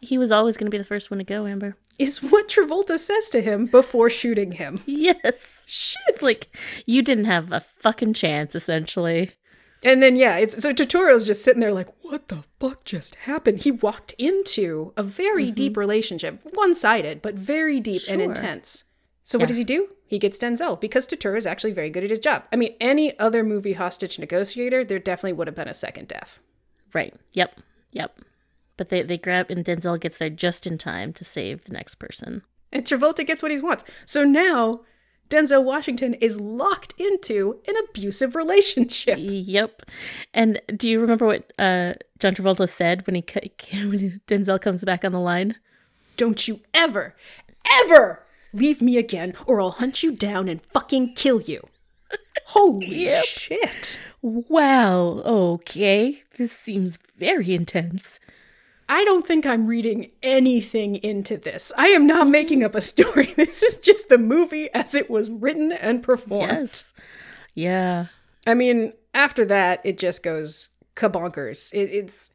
He 0.00 0.18
was 0.18 0.32
always 0.32 0.56
going 0.56 0.66
to 0.66 0.70
be 0.70 0.78
the 0.78 0.84
first 0.84 1.10
one 1.10 1.18
to 1.18 1.24
go, 1.24 1.46
Amber. 1.46 1.76
Is 1.98 2.22
what 2.22 2.48
Travolta 2.48 2.98
says 2.98 3.28
to 3.30 3.40
him 3.40 3.66
before 3.66 4.10
shooting 4.10 4.52
him. 4.52 4.82
Yes. 4.86 5.64
Shit. 5.68 6.02
It's 6.08 6.22
Like 6.22 6.54
you 6.86 7.02
didn't 7.02 7.24
have 7.26 7.52
a 7.52 7.60
fucking 7.60 8.14
chance, 8.14 8.54
essentially. 8.54 9.30
and 9.82 10.02
then 10.02 10.16
yeah, 10.16 10.36
it's 10.36 10.60
so 10.62 10.72
Turturro's 10.72 11.26
just 11.26 11.44
sitting 11.44 11.60
there 11.60 11.72
like, 11.72 11.88
what 12.02 12.28
the 12.28 12.44
fuck 12.58 12.84
just 12.84 13.14
happened? 13.14 13.60
He 13.62 13.70
walked 13.70 14.12
into 14.18 14.92
a 14.96 15.02
very 15.02 15.50
deep 15.50 15.76
relationship, 15.76 16.40
one 16.52 16.74
sided, 16.74 17.22
but 17.22 17.34
very 17.34 17.80
deep 17.80 18.02
and 18.10 18.20
intense. 18.20 18.84
So 19.22 19.38
what 19.38 19.48
does 19.48 19.56
he 19.56 19.64
do? 19.64 19.88
He 20.06 20.18
gets 20.18 20.38
Denzel 20.38 20.78
because 20.80 21.06
Turturro 21.06 21.36
is 21.36 21.46
actually 21.46 21.72
very 21.72 21.88
good 21.90 22.04
at 22.04 22.10
his 22.10 22.18
job. 22.18 22.44
I 22.52 22.56
mean, 22.56 22.74
any 22.80 23.18
other 23.18 23.42
movie 23.42 23.72
hostage 23.72 24.18
negotiator, 24.18 24.84
there 24.84 24.98
definitely 24.98 25.32
would 25.34 25.46
have 25.46 25.56
been 25.56 25.68
a 25.68 25.74
second 25.74 26.08
death. 26.08 26.40
Right. 26.92 27.14
Yep. 27.32 27.58
Yep. 27.94 28.20
But 28.76 28.90
they 28.90 29.02
they 29.02 29.18
grab 29.18 29.50
and 29.50 29.64
Denzel 29.64 29.98
gets 29.98 30.18
there 30.18 30.30
just 30.30 30.66
in 30.66 30.78
time 30.78 31.12
to 31.14 31.24
save 31.24 31.64
the 31.64 31.72
next 31.72 31.96
person. 31.96 32.42
And 32.72 32.84
Travolta 32.84 33.26
gets 33.26 33.42
what 33.42 33.52
he 33.52 33.60
wants. 33.60 33.84
So 34.04 34.24
now 34.24 34.82
Denzel 35.30 35.64
Washington 35.64 36.14
is 36.14 36.40
locked 36.40 36.92
into 36.98 37.60
an 37.66 37.74
abusive 37.88 38.34
relationship. 38.34 39.16
Yep. 39.18 39.82
And 40.34 40.60
do 40.76 40.88
you 40.88 41.00
remember 41.00 41.26
what 41.26 41.52
uh, 41.58 41.94
John 42.18 42.34
Travolta 42.34 42.68
said 42.68 43.06
when 43.06 43.14
he 43.14 43.24
when 43.72 44.20
Denzel 44.26 44.60
comes 44.60 44.84
back 44.84 45.04
on 45.04 45.12
the 45.12 45.20
line? 45.20 45.56
Don't 46.16 46.46
you 46.46 46.60
ever, 46.72 47.14
ever 47.82 48.24
leave 48.52 48.80
me 48.80 48.96
again, 48.96 49.34
or 49.46 49.60
I'll 49.60 49.72
hunt 49.72 50.02
you 50.02 50.12
down 50.12 50.48
and 50.48 50.62
fucking 50.62 51.14
kill 51.14 51.40
you. 51.40 51.62
Holy 52.46 52.86
Yep. 53.04 53.24
shit. 53.24 53.98
Wow. 54.22 55.22
Okay. 55.24 56.22
This 56.36 56.52
seems 56.52 56.98
very 57.16 57.54
intense. 57.54 58.20
I 58.88 59.02
don't 59.04 59.26
think 59.26 59.46
I'm 59.46 59.66
reading 59.66 60.10
anything 60.22 60.96
into 60.96 61.36
this. 61.38 61.72
I 61.76 61.86
am 61.88 62.06
not 62.06 62.28
making 62.28 62.62
up 62.62 62.74
a 62.74 62.80
story. 62.80 63.32
This 63.36 63.62
is 63.62 63.76
just 63.78 64.08
the 64.08 64.18
movie 64.18 64.68
as 64.74 64.94
it 64.94 65.08
was 65.08 65.30
written 65.30 65.72
and 65.72 66.02
performed. 66.02 66.50
Yes. 66.52 66.92
Yeah. 67.54 68.06
I 68.46 68.54
mean, 68.54 68.92
after 69.14 69.44
that, 69.46 69.80
it 69.84 69.98
just 69.98 70.22
goes 70.22 70.70
kabonkers. 70.96 71.72
It, 71.72 71.90
it's 71.90 72.30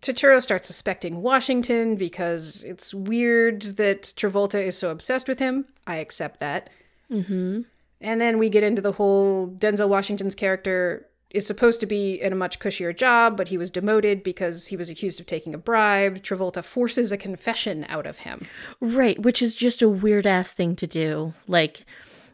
Turturro 0.00 0.40
starts 0.40 0.66
suspecting 0.66 1.20
Washington 1.20 1.96
because 1.96 2.64
it's 2.64 2.94
weird 2.94 3.60
that 3.76 4.02
Travolta 4.16 4.64
is 4.64 4.78
so 4.78 4.90
obsessed 4.90 5.28
with 5.28 5.38
him. 5.38 5.66
I 5.86 5.96
accept 5.96 6.40
that. 6.40 6.70
Mm-hmm. 7.10 7.62
And 8.00 8.20
then 8.20 8.38
we 8.38 8.48
get 8.48 8.62
into 8.62 8.80
the 8.82 8.92
whole 8.92 9.48
Denzel 9.48 9.88
Washington's 9.88 10.34
character 10.34 11.06
is 11.30 11.46
supposed 11.46 11.80
to 11.80 11.86
be 11.86 12.20
in 12.20 12.32
a 12.32 12.36
much 12.36 12.58
cushier 12.58 12.96
job, 12.96 13.36
but 13.36 13.48
he 13.48 13.58
was 13.58 13.70
demoted 13.70 14.22
because 14.22 14.66
he 14.66 14.76
was 14.76 14.90
accused 14.90 15.20
of 15.20 15.26
taking 15.26 15.54
a 15.54 15.58
bribe. 15.58 16.22
Travolta 16.22 16.62
forces 16.64 17.12
a 17.12 17.16
confession 17.16 17.86
out 17.88 18.06
of 18.06 18.18
him. 18.20 18.46
Right, 18.80 19.20
which 19.20 19.40
is 19.40 19.54
just 19.54 19.80
a 19.80 19.88
weird 19.88 20.26
ass 20.26 20.52
thing 20.52 20.74
to 20.76 20.86
do. 20.88 21.34
Like, 21.46 21.84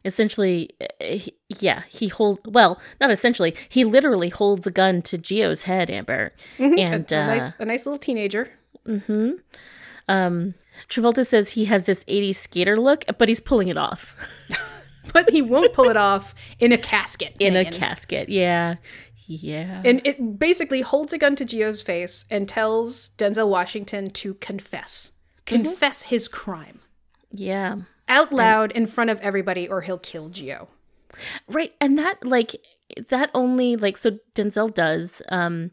essentially, 0.05 0.71
eh, 1.01 1.17
he- 1.17 1.37
yeah, 1.49 1.83
he 1.89 2.09
hold 2.09 2.39
well, 2.47 2.81
not 3.01 3.11
essentially. 3.11 3.55
He 3.69 3.85
literally 3.85 4.31
holds 4.31 4.67
a 4.67 4.71
gun 4.71 5.03
to 5.03 5.19
Gio's 5.19 5.65
head, 5.65 5.91
Amber, 5.91 6.33
mm-hmm. 6.59 6.79
and 6.79 7.13
A 7.13 7.17
uh, 7.19 7.27
nice, 7.27 7.55
a 7.59 7.65
nice 7.67 7.85
little 7.85 7.99
teenager. 7.99 8.51
Mm-hmm. 8.87 9.33
Um, 10.09 10.55
Travolta 10.89 11.27
says 11.27 11.51
he 11.51 11.67
has 11.67 11.85
this 11.85 12.03
'80s 12.05 12.37
skater 12.37 12.81
look, 12.81 13.05
but 13.19 13.29
he's 13.29 13.41
pulling 13.41 13.69
it 13.69 13.77
off 13.77 14.15
But 15.12 15.31
he 15.31 15.42
won't 15.42 15.73
pull 15.73 15.88
it 15.88 15.97
off 15.97 16.35
in 16.59 16.73
a 16.73 16.79
casket. 16.79 17.37
in 17.40 17.57
a 17.57 17.64
casket. 17.71 18.29
Yeah, 18.29 18.77
yeah. 19.27 19.83
And 19.85 20.01
it 20.05 20.38
basically 20.38 20.83
holds 20.83 21.12
a 21.12 21.19
gun 21.19 21.37
to 21.37 21.45
Gio's 21.45 21.83
face 21.83 22.25
and 22.31 22.49
tells 22.49 23.11
Denzel 23.11 23.49
Washington 23.49 24.11
to 24.11 24.35
confess. 24.35 25.12
Mm-hmm. 25.47 25.64
Confess 25.64 26.05
his 26.05 26.29
crime. 26.29 26.81
Yeah. 27.33 27.77
Out 28.09 28.33
loud 28.33 28.73
in 28.73 28.87
front 28.87 29.11
of 29.11 29.21
everybody, 29.21 29.69
or 29.69 29.81
he'll 29.81 29.99
kill 29.99 30.31
Gio. 30.31 30.69
Right. 31.49 31.75
And 31.81 31.99
that 31.99 32.25
like 32.25 32.55
that 33.09 33.31
only 33.35 33.75
like 33.77 33.96
so 33.96 34.18
Denzel 34.37 34.72
does 34.72 35.20
um 35.29 35.70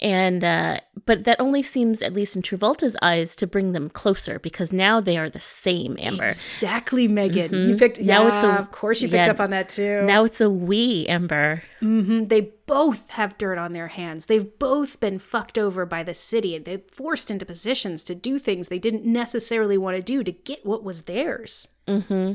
and 0.00 0.42
uh 0.42 0.80
but 1.04 1.22
that 1.24 1.40
only 1.40 1.62
seems 1.62 2.02
at 2.02 2.12
least 2.12 2.34
in 2.34 2.42
Travolta's 2.42 2.96
eyes 3.00 3.36
to 3.36 3.46
bring 3.46 3.70
them 3.72 3.88
closer 3.88 4.38
because 4.40 4.72
now 4.72 5.00
they 5.00 5.16
are 5.16 5.30
the 5.30 5.38
same 5.40 5.96
Amber. 6.00 6.24
Exactly, 6.26 7.06
Megan. 7.06 7.52
You 7.68 7.76
picked. 7.76 8.00
Now 8.00 8.26
yeah, 8.26 8.34
it's 8.34 8.44
a- 8.44 8.58
of 8.58 8.72
course 8.72 9.00
you 9.00 9.08
picked 9.08 9.26
yeah. 9.26 9.32
up 9.32 9.38
on 9.40 9.50
that 9.50 9.68
too. 9.68 10.02
Now 10.02 10.24
it's 10.24 10.40
a 10.40 10.50
we 10.50 11.06
Amber. 11.06 11.62
they 11.80 12.52
both 12.66 13.10
have 13.10 13.38
dirt 13.38 13.58
on 13.58 13.72
their 13.72 13.86
hands. 13.88 14.26
They've 14.26 14.58
both 14.58 14.98
been 14.98 15.20
fucked 15.20 15.56
over 15.58 15.86
by 15.86 16.02
the 16.02 16.14
city 16.14 16.56
and 16.56 16.64
they're 16.64 16.80
forced 16.90 17.30
into 17.30 17.46
positions 17.46 18.02
to 18.04 18.14
do 18.16 18.40
things 18.40 18.66
they 18.68 18.80
didn't 18.80 19.04
necessarily 19.04 19.78
want 19.78 19.96
to 19.96 20.02
do 20.02 20.24
to 20.24 20.32
get 20.32 20.66
what 20.66 20.82
was 20.82 21.02
theirs. 21.02 21.68
Mm-hmm. 21.86 22.32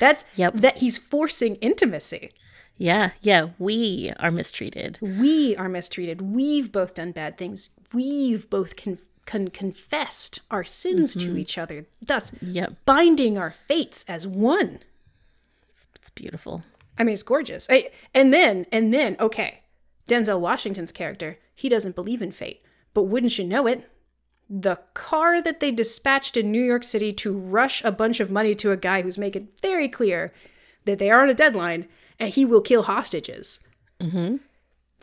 That's 0.00 0.24
Yep. 0.36 0.54
that 0.54 0.78
he's 0.78 0.96
forcing 0.96 1.56
intimacy. 1.56 2.30
Yeah, 2.76 3.10
yeah, 3.20 3.50
we 3.58 4.12
are 4.18 4.30
mistreated. 4.30 4.98
we 5.00 5.56
are 5.56 5.68
mistreated. 5.68 6.20
We've 6.20 6.72
both 6.72 6.94
done 6.94 7.12
bad 7.12 7.38
things. 7.38 7.70
We've 7.92 8.48
both 8.50 8.76
con- 8.76 8.98
con- 9.26 9.48
confessed 9.48 10.40
our 10.50 10.64
sins 10.64 11.14
to 11.14 11.28
mm-hmm. 11.28 11.38
each 11.38 11.56
other, 11.58 11.86
thus 12.02 12.32
Yep, 12.42 12.74
binding 12.84 13.38
our 13.38 13.52
fates 13.52 14.04
as 14.08 14.26
one. 14.26 14.80
it's 15.94 16.10
beautiful. 16.10 16.64
I 16.98 17.04
mean, 17.04 17.12
it's 17.12 17.22
gorgeous. 17.22 17.66
I, 17.70 17.90
and 18.12 18.32
then, 18.32 18.66
and 18.70 18.92
then, 18.92 19.16
okay, 19.18 19.60
Denzel 20.08 20.40
Washington's 20.40 20.92
character, 20.92 21.38
he 21.54 21.68
doesn't 21.68 21.96
believe 21.96 22.22
in 22.22 22.32
fate. 22.32 22.62
But 22.92 23.04
wouldn't 23.04 23.38
you 23.38 23.44
know 23.44 23.66
it? 23.66 23.88
The 24.48 24.76
car 24.92 25.40
that 25.42 25.60
they 25.60 25.70
dispatched 25.70 26.36
in 26.36 26.52
New 26.52 26.62
York 26.62 26.84
City 26.84 27.12
to 27.14 27.32
rush 27.32 27.82
a 27.82 27.90
bunch 27.90 28.20
of 28.20 28.30
money 28.30 28.54
to 28.56 28.70
a 28.72 28.76
guy 28.76 29.02
who's 29.02 29.18
making 29.18 29.48
very 29.62 29.88
clear 29.88 30.32
that 30.84 30.98
they 30.98 31.10
are 31.10 31.22
on 31.22 31.30
a 31.30 31.34
deadline 31.34 31.88
and 32.18 32.30
he 32.30 32.44
will 32.44 32.60
kill 32.60 32.84
hostages 32.84 33.60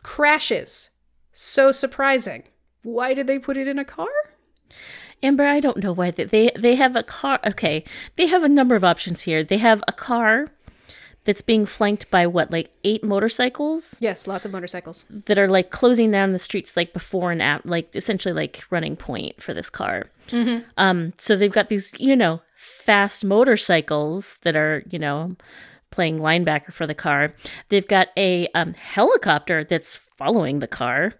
crashes. 0.02 0.90
So 1.32 1.72
surprising. 1.72 2.44
Why 2.82 3.14
did 3.14 3.26
they 3.26 3.38
put 3.38 3.56
it 3.56 3.68
in 3.68 3.78
a 3.78 3.84
car? 3.84 4.08
Amber, 5.22 5.44
I 5.46 5.60
don't 5.60 5.76
know 5.82 5.92
why 5.92 6.10
they, 6.10 6.24
they 6.24 6.50
they 6.58 6.74
have 6.74 6.96
a 6.96 7.02
car. 7.02 7.38
Okay, 7.46 7.84
they 8.16 8.26
have 8.26 8.42
a 8.42 8.48
number 8.48 8.74
of 8.74 8.82
options 8.84 9.22
here. 9.22 9.44
They 9.44 9.58
have 9.58 9.82
a 9.86 9.92
car 9.92 10.48
that's 11.24 11.42
being 11.42 11.64
flanked 11.64 12.10
by 12.10 12.26
what, 12.26 12.50
like 12.50 12.72
eight 12.82 13.04
motorcycles 13.04 13.94
Yes, 14.00 14.26
lots 14.26 14.44
of 14.44 14.50
motorcycles. 14.50 15.04
that 15.08 15.38
are 15.38 15.46
like 15.46 15.70
closing 15.70 16.10
down 16.10 16.32
the 16.32 16.38
streets, 16.40 16.76
like 16.76 16.92
before 16.92 17.30
and 17.30 17.40
out, 17.40 17.64
like 17.64 17.94
essentially 17.94 18.34
like 18.34 18.64
running 18.70 18.96
point 18.96 19.40
for 19.40 19.54
this 19.54 19.70
car. 19.70 20.10
Um, 20.76 21.12
so 21.18 21.36
they've 21.36 21.52
got 21.52 21.68
these, 21.68 21.92
you 22.00 22.16
know, 22.16 22.42
fast 22.56 23.24
motorcycles 23.24 24.38
that 24.38 24.56
are, 24.56 24.82
you 24.90 24.98
know, 24.98 25.36
playing 25.92 26.18
linebacker 26.18 26.72
for 26.72 26.86
the 26.86 26.94
car. 26.94 27.34
They've 27.68 27.86
got 27.86 28.08
a 28.16 28.48
um, 28.54 28.74
helicopter 28.74 29.62
that's 29.62 29.96
following 30.16 30.58
the 30.58 30.66
car. 30.66 31.14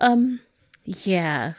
Um, 0.00 0.40
yeah, 0.84 1.54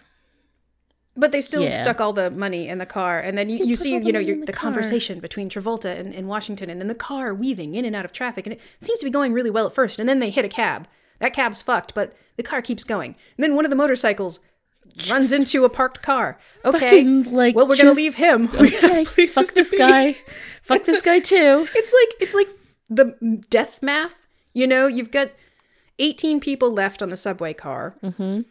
But 1.16 1.32
they 1.32 1.42
still 1.42 1.64
Yeah. 1.64 1.78
stuck 1.82 2.00
all 2.02 2.14
the 2.14 2.30
money 2.32 2.68
in 2.68 2.78
the 2.78 2.86
car. 2.86 3.20
And 3.20 3.38
then 3.38 3.50
you, 3.50 3.58
you 3.66 3.76
put 3.76 3.84
see, 3.84 4.00
the 4.00 4.06
you 4.06 4.12
know, 4.14 4.20
your, 4.20 4.40
the, 4.40 4.46
the 4.48 4.54
conversation 4.54 5.20
between 5.20 5.50
Travolta 5.50 5.98
and, 5.98 6.14
and 6.16 6.28
Washington, 6.28 6.70
and 6.70 6.80
then 6.80 6.88
the 6.88 6.96
car 6.96 7.34
weaving 7.34 7.76
in 7.76 7.86
and 7.86 7.96
out 7.96 8.06
of 8.06 8.12
traffic. 8.14 8.46
And 8.48 8.54
it 8.54 8.62
seems 8.80 9.00
to 9.02 9.06
be 9.06 9.12
going 9.12 9.34
really 9.34 9.50
well 9.52 9.68
at 9.68 9.74
first. 9.76 10.00
And 10.00 10.08
then 10.08 10.20
they 10.20 10.30
hit 10.30 10.46
a 10.46 10.50
cab. 10.50 10.88
That 11.20 11.34
cab's 11.34 11.62
fucked, 11.62 11.94
but 11.94 12.14
the 12.38 12.44
car 12.44 12.62
keeps 12.62 12.84
going. 12.84 13.16
And 13.38 13.44
then 13.44 13.56
one 13.56 13.66
of 13.66 13.70
the 13.72 13.78
motorcycles 13.78 14.40
runs 15.12 15.32
into 15.32 15.64
a 15.66 15.70
parked 15.70 16.02
car. 16.02 16.40
Okay. 16.66 16.80
Fucking, 16.80 17.24
like, 17.32 17.56
well, 17.56 17.68
we're 17.68 17.76
going 17.76 17.88
to 17.88 17.94
leave 17.94 18.16
him. 18.16 18.50
Okay, 18.56 19.04
fuck 19.28 19.48
this 19.54 19.72
guy, 19.78 20.18
fuck 20.62 20.84
this 20.84 21.02
guy 21.02 21.20
too. 21.20 21.68
It's 21.76 21.94
like 21.94 22.22
it's 22.22 22.36
like 22.36 22.50
the 22.90 23.44
death 23.50 23.82
math. 23.82 24.28
You 24.54 24.68
know, 24.68 24.88
you've 24.88 25.12
got 25.12 25.32
18 26.00 26.40
people 26.40 26.72
left 26.72 27.02
on 27.02 27.10
the 27.10 27.18
subway 27.18 27.54
car. 27.54 27.96
Mm-hmm. 28.04 28.42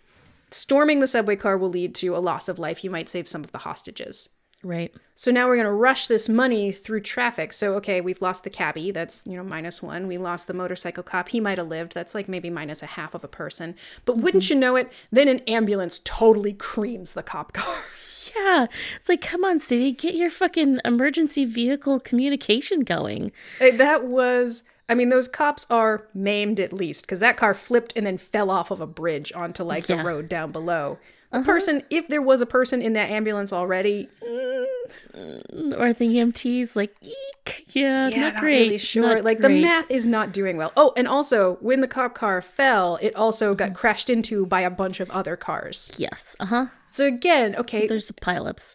Storming 0.51 1.01
the 1.01 1.07
subway 1.07 1.37
car 1.37 1.57
will 1.57 1.69
lead 1.69 1.95
to 1.97 2.17
a 2.17 2.19
loss 2.19 2.49
of 2.49 2.59
life. 2.59 2.83
You 2.83 2.91
might 2.91 3.09
save 3.09 3.29
some 3.29 3.45
of 3.45 3.53
the 3.53 3.59
hostages. 3.59 4.31
Right. 4.63 4.95
So 5.15 5.31
now 5.31 5.47
we're 5.47 5.57
going 5.57 5.67
to 5.67 5.73
rush 5.73 6.07
this 6.07 6.29
money 6.29 6.71
through 6.71 7.01
traffic. 7.01 7.53
So, 7.53 7.75
okay, 7.75 8.01
we've 8.01 8.21
lost 8.21 8.45
the 8.45 8.51
cabbie. 8.51 8.91
That's, 8.91 9.27
you 9.27 9.37
know, 9.37 9.45
minus 9.45 9.83
one. 9.83 10.07
We 10.07 10.19
lost 10.19 10.47
the 10.47 10.55
motorcycle 10.55 11.03
cop. 11.03 11.31
He 11.31 11.41
might 11.41 11.57
have 11.57 11.69
lived. 11.69 11.95
That's 11.95 12.15
like 12.15 12.29
maybe 12.29 12.51
minus 12.51 12.83
a 12.83 12.87
half 12.87 13.15
of 13.15 13.25
a 13.25 13.29
person. 13.29 13.75
But 14.05 14.19
wouldn't 14.19 14.51
you 14.51 14.57
know 14.57 14.77
it? 14.77 14.93
Then 15.11 15.29
an 15.29 15.41
ambulance 15.41 16.01
totally 16.05 16.53
creams 16.53 17.15
the 17.15 17.23
cop 17.23 17.53
car. 17.53 17.85
Yeah. 18.37 18.66
It's 18.97 19.09
like, 19.09 19.20
come 19.20 19.45
on, 19.45 19.59
city, 19.59 19.93
get 19.93 20.14
your 20.14 20.31
fucking 20.31 20.81
emergency 20.85 21.45
vehicle 21.45 22.01
communication 22.01 22.81
going. 22.81 23.33
Uh, 23.61 23.70
that 23.72 24.05
was. 24.07 24.64
I 24.89 24.95
mean, 24.95 25.09
those 25.09 25.28
cops 25.28 25.66
are 25.70 26.09
maimed 26.14 26.59
at 26.59 26.72
least 26.72 27.03
because 27.03 27.20
that 27.20 27.37
car 27.37 27.55
flipped 27.55 27.93
and 27.97 28.05
then 28.05 28.18
fell 28.18 28.51
off 28.51 28.72
of 28.72 28.81
a 28.81 28.87
bridge 28.89 29.33
onto 29.33 29.62
like 29.62 29.89
Yeah. 29.89 29.97
the 29.99 30.03
road 30.05 30.28
down 30.28 30.51
below. 30.51 30.99
A 31.33 31.43
person, 31.43 31.83
if 31.91 32.09
there 32.09 32.20
was 32.22 32.41
a 32.41 32.47
person 32.47 32.83
in 32.83 32.93
that 32.95 33.09
ambulance 33.11 33.53
already, 33.53 34.09
mm, 34.20 35.78
Or 35.78 35.93
the 35.93 36.07
EMTs, 36.16 36.74
like, 36.74 36.95
eek. 37.01 37.66
Yeah, 37.68 38.09
yeah, 38.09 38.16
not 38.22 38.35
not 38.35 38.41
great. 38.41 38.61
really 38.62 38.78
sure. 38.78 39.14
Not 39.14 39.24
like 39.24 39.39
the 39.39 39.49
math 39.49 39.89
is 39.91 40.07
not 40.07 40.33
doing 40.33 40.57
well. 40.57 40.72
Oh, 40.76 40.93
and 40.97 41.07
also 41.07 41.57
when 41.61 41.81
the 41.81 41.89
cop 41.89 42.14
car 42.14 42.41
fell, 42.43 42.99
it 43.01 43.14
also 43.14 43.55
got 43.55 43.74
crashed 43.74 44.11
into 44.11 44.45
by 44.47 44.61
a 44.62 44.70
bunch 44.70 44.99
of 44.99 45.09
other 45.11 45.37
cars. 45.37 45.93
Yes. 45.97 46.35
Uh 46.41 46.47
huh. 46.47 46.66
So 46.89 47.07
again, 47.07 47.55
okay, 47.57 47.87
There's 47.87 48.11
a 48.11 48.14
pileups. 48.14 48.74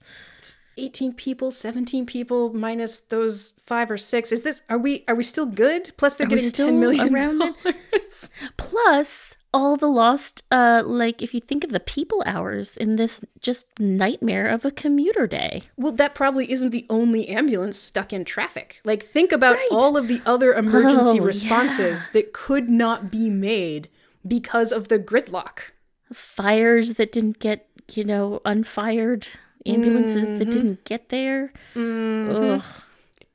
18 0.78 1.14
people, 1.14 1.52
17 1.52 2.06
people 2.06 2.54
minus 2.54 3.00
those 3.00 3.54
five 3.66 3.90
or 3.90 3.98
six. 3.98 4.32
Is 4.32 4.42
this 4.44 4.62
are 4.70 4.78
we 4.78 5.04
are 5.08 5.16
we 5.16 5.24
still 5.24 5.46
good? 5.46 5.92
Plus 5.98 6.16
they're 6.16 6.28
Are 6.28 6.30
getting 6.30 6.50
still 6.50 6.68
10 6.68 6.80
million 6.80 7.14
around 7.14 7.40
dollars. 7.40 8.30
Plus 8.58 9.38
all 9.56 9.78
the 9.78 9.88
lost, 9.88 10.44
uh, 10.52 10.84
like 10.86 11.22
if 11.22 11.34
you 11.34 11.40
think 11.40 11.64
of 11.64 11.72
the 11.72 11.80
people 11.80 12.22
hours 12.26 12.76
in 12.78 12.98
this 12.98 13.22
just 13.40 13.66
nightmare 13.80 14.48
of 14.50 14.66
a 14.66 14.72
commuter 14.72 15.26
day. 15.28 15.64
Well, 15.78 15.94
that 15.94 16.14
probably 16.14 16.52
isn't 16.52 16.72
the 16.72 16.86
only 16.90 17.30
ambulance 17.30 17.78
stuck 17.78 18.12
in 18.12 18.26
traffic. 18.26 18.82
Like, 18.84 19.02
think 19.02 19.32
about 19.32 19.56
Right. 19.56 19.68
all 19.72 19.96
of 19.96 20.08
the 20.10 20.22
other 20.26 20.54
emergency 20.54 21.20
Oh, 21.20 21.24
responses 21.24 22.10
that 22.10 22.34
could 22.34 22.70
not 22.70 23.10
be 23.10 23.30
made 23.30 23.88
because 24.28 24.72
of 24.74 24.90
the 24.90 25.00
gridlock. 25.00 25.72
Fires 26.12 26.96
that 26.96 27.12
didn't 27.14 27.40
get, 27.40 27.68
you 27.94 28.04
know, 28.04 28.42
unfired. 28.44 29.28
Ambulances 29.66 30.28
Mm-hmm. 30.30 30.38
that 30.40 30.52
didn't 30.52 30.84
get 30.84 31.10
there. 31.10 31.52
Ugh. 31.76 32.62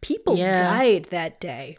People 0.00 0.36
Yeah. 0.36 0.58
died 0.58 1.08
that 1.10 1.40
day, 1.40 1.76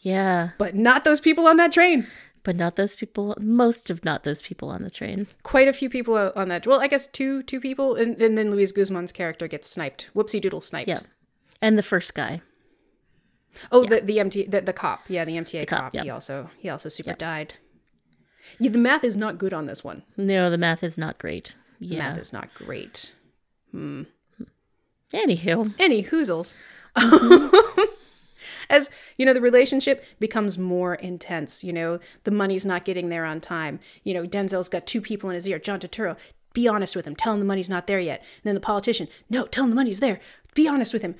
Yeah. 0.00 0.50
but 0.58 0.74
not 0.74 1.04
those 1.04 1.20
people 1.20 1.46
on 1.46 1.56
that 1.56 1.72
train. 1.72 2.06
But 2.42 2.56
not 2.56 2.76
those 2.76 2.96
people, 2.96 3.36
most 3.38 3.90
of 3.90 4.02
not 4.04 4.24
those 4.24 4.40
people 4.40 4.70
on 4.70 4.82
the 4.82 4.90
train. 4.90 5.26
Quite 5.42 5.68
a 5.68 5.72
few 5.74 5.90
people 5.90 6.16
on 6.34 6.48
that. 6.48 6.66
Well, 6.66 6.80
I 6.80 6.86
guess 6.86 7.06
two 7.06 7.42
two 7.42 7.60
people, 7.60 7.94
and, 7.96 8.20
and 8.20 8.38
then 8.38 8.50
Luis 8.50 8.72
Guzman's 8.72 9.12
character 9.12 9.46
gets 9.46 9.68
sniped. 9.68 10.08
Whoopsie 10.14 10.40
doodle 10.40 10.60
sniped. 10.62 10.88
Yeah. 10.88 11.00
And 11.60 11.76
the 11.76 11.82
first 11.82 12.14
guy. 12.14 12.40
Oh, 13.70 13.84
the 13.84 14.00
the 14.00 14.18
MT 14.20 14.46
the, 14.46 14.62
the 14.62 14.72
cop. 14.72 15.00
Yeah, 15.08 15.24
the 15.26 15.32
MTA 15.32 15.66
cop, 15.66 15.78
cop. 15.80 15.94
yeah. 15.94 16.04
He 16.04 16.10
also 16.10 16.48
he 16.56 16.68
also 16.70 16.88
super 16.88 17.12
died. 17.12 17.54
Yeah, 18.58 18.70
the 18.70 18.78
math 18.78 19.04
is 19.04 19.16
not 19.18 19.36
good 19.36 19.52
on 19.52 19.66
this 19.66 19.84
one. 19.84 20.02
No, 20.16 20.48
the 20.50 20.56
math 20.58 20.82
is 20.82 20.96
not 20.96 21.18
great. 21.18 21.56
The 21.78 21.86
Yeah. 21.88 21.98
math 21.98 22.18
is 22.18 22.32
not 22.32 22.52
great. 22.54 23.14
Hmm. 23.70 24.04
Anywho. 25.12 25.74
Any 25.78 26.02
hoozles. 26.04 26.54
As 28.68 28.90
you 29.16 29.26
know, 29.26 29.34
the 29.34 29.40
relationship 29.40 30.04
becomes 30.18 30.58
more 30.58 30.94
intense. 30.94 31.64
You 31.64 31.72
know, 31.72 32.00
the 32.24 32.30
money's 32.30 32.66
not 32.66 32.84
getting 32.84 33.08
there 33.08 33.24
on 33.24 33.40
time. 33.40 33.80
You 34.04 34.14
know, 34.14 34.24
Denzel's 34.24 34.68
got 34.68 34.86
two 34.86 35.00
people 35.00 35.30
in 35.30 35.34
his 35.34 35.48
ear. 35.48 35.58
John 35.58 35.80
Turturro, 35.80 36.16
be 36.52 36.66
honest 36.68 36.96
with 36.96 37.06
him. 37.06 37.16
Tell 37.16 37.32
him 37.34 37.40
the 37.40 37.46
money's 37.46 37.70
not 37.70 37.86
there 37.86 38.00
yet. 38.00 38.20
And 38.20 38.44
then 38.44 38.54
the 38.54 38.60
politician, 38.60 39.08
no, 39.28 39.46
tell 39.46 39.64
him 39.64 39.70
the 39.70 39.76
money's 39.76 40.00
there. 40.00 40.20
Be 40.54 40.66
honest 40.68 40.92
with 40.92 41.02
him. 41.02 41.14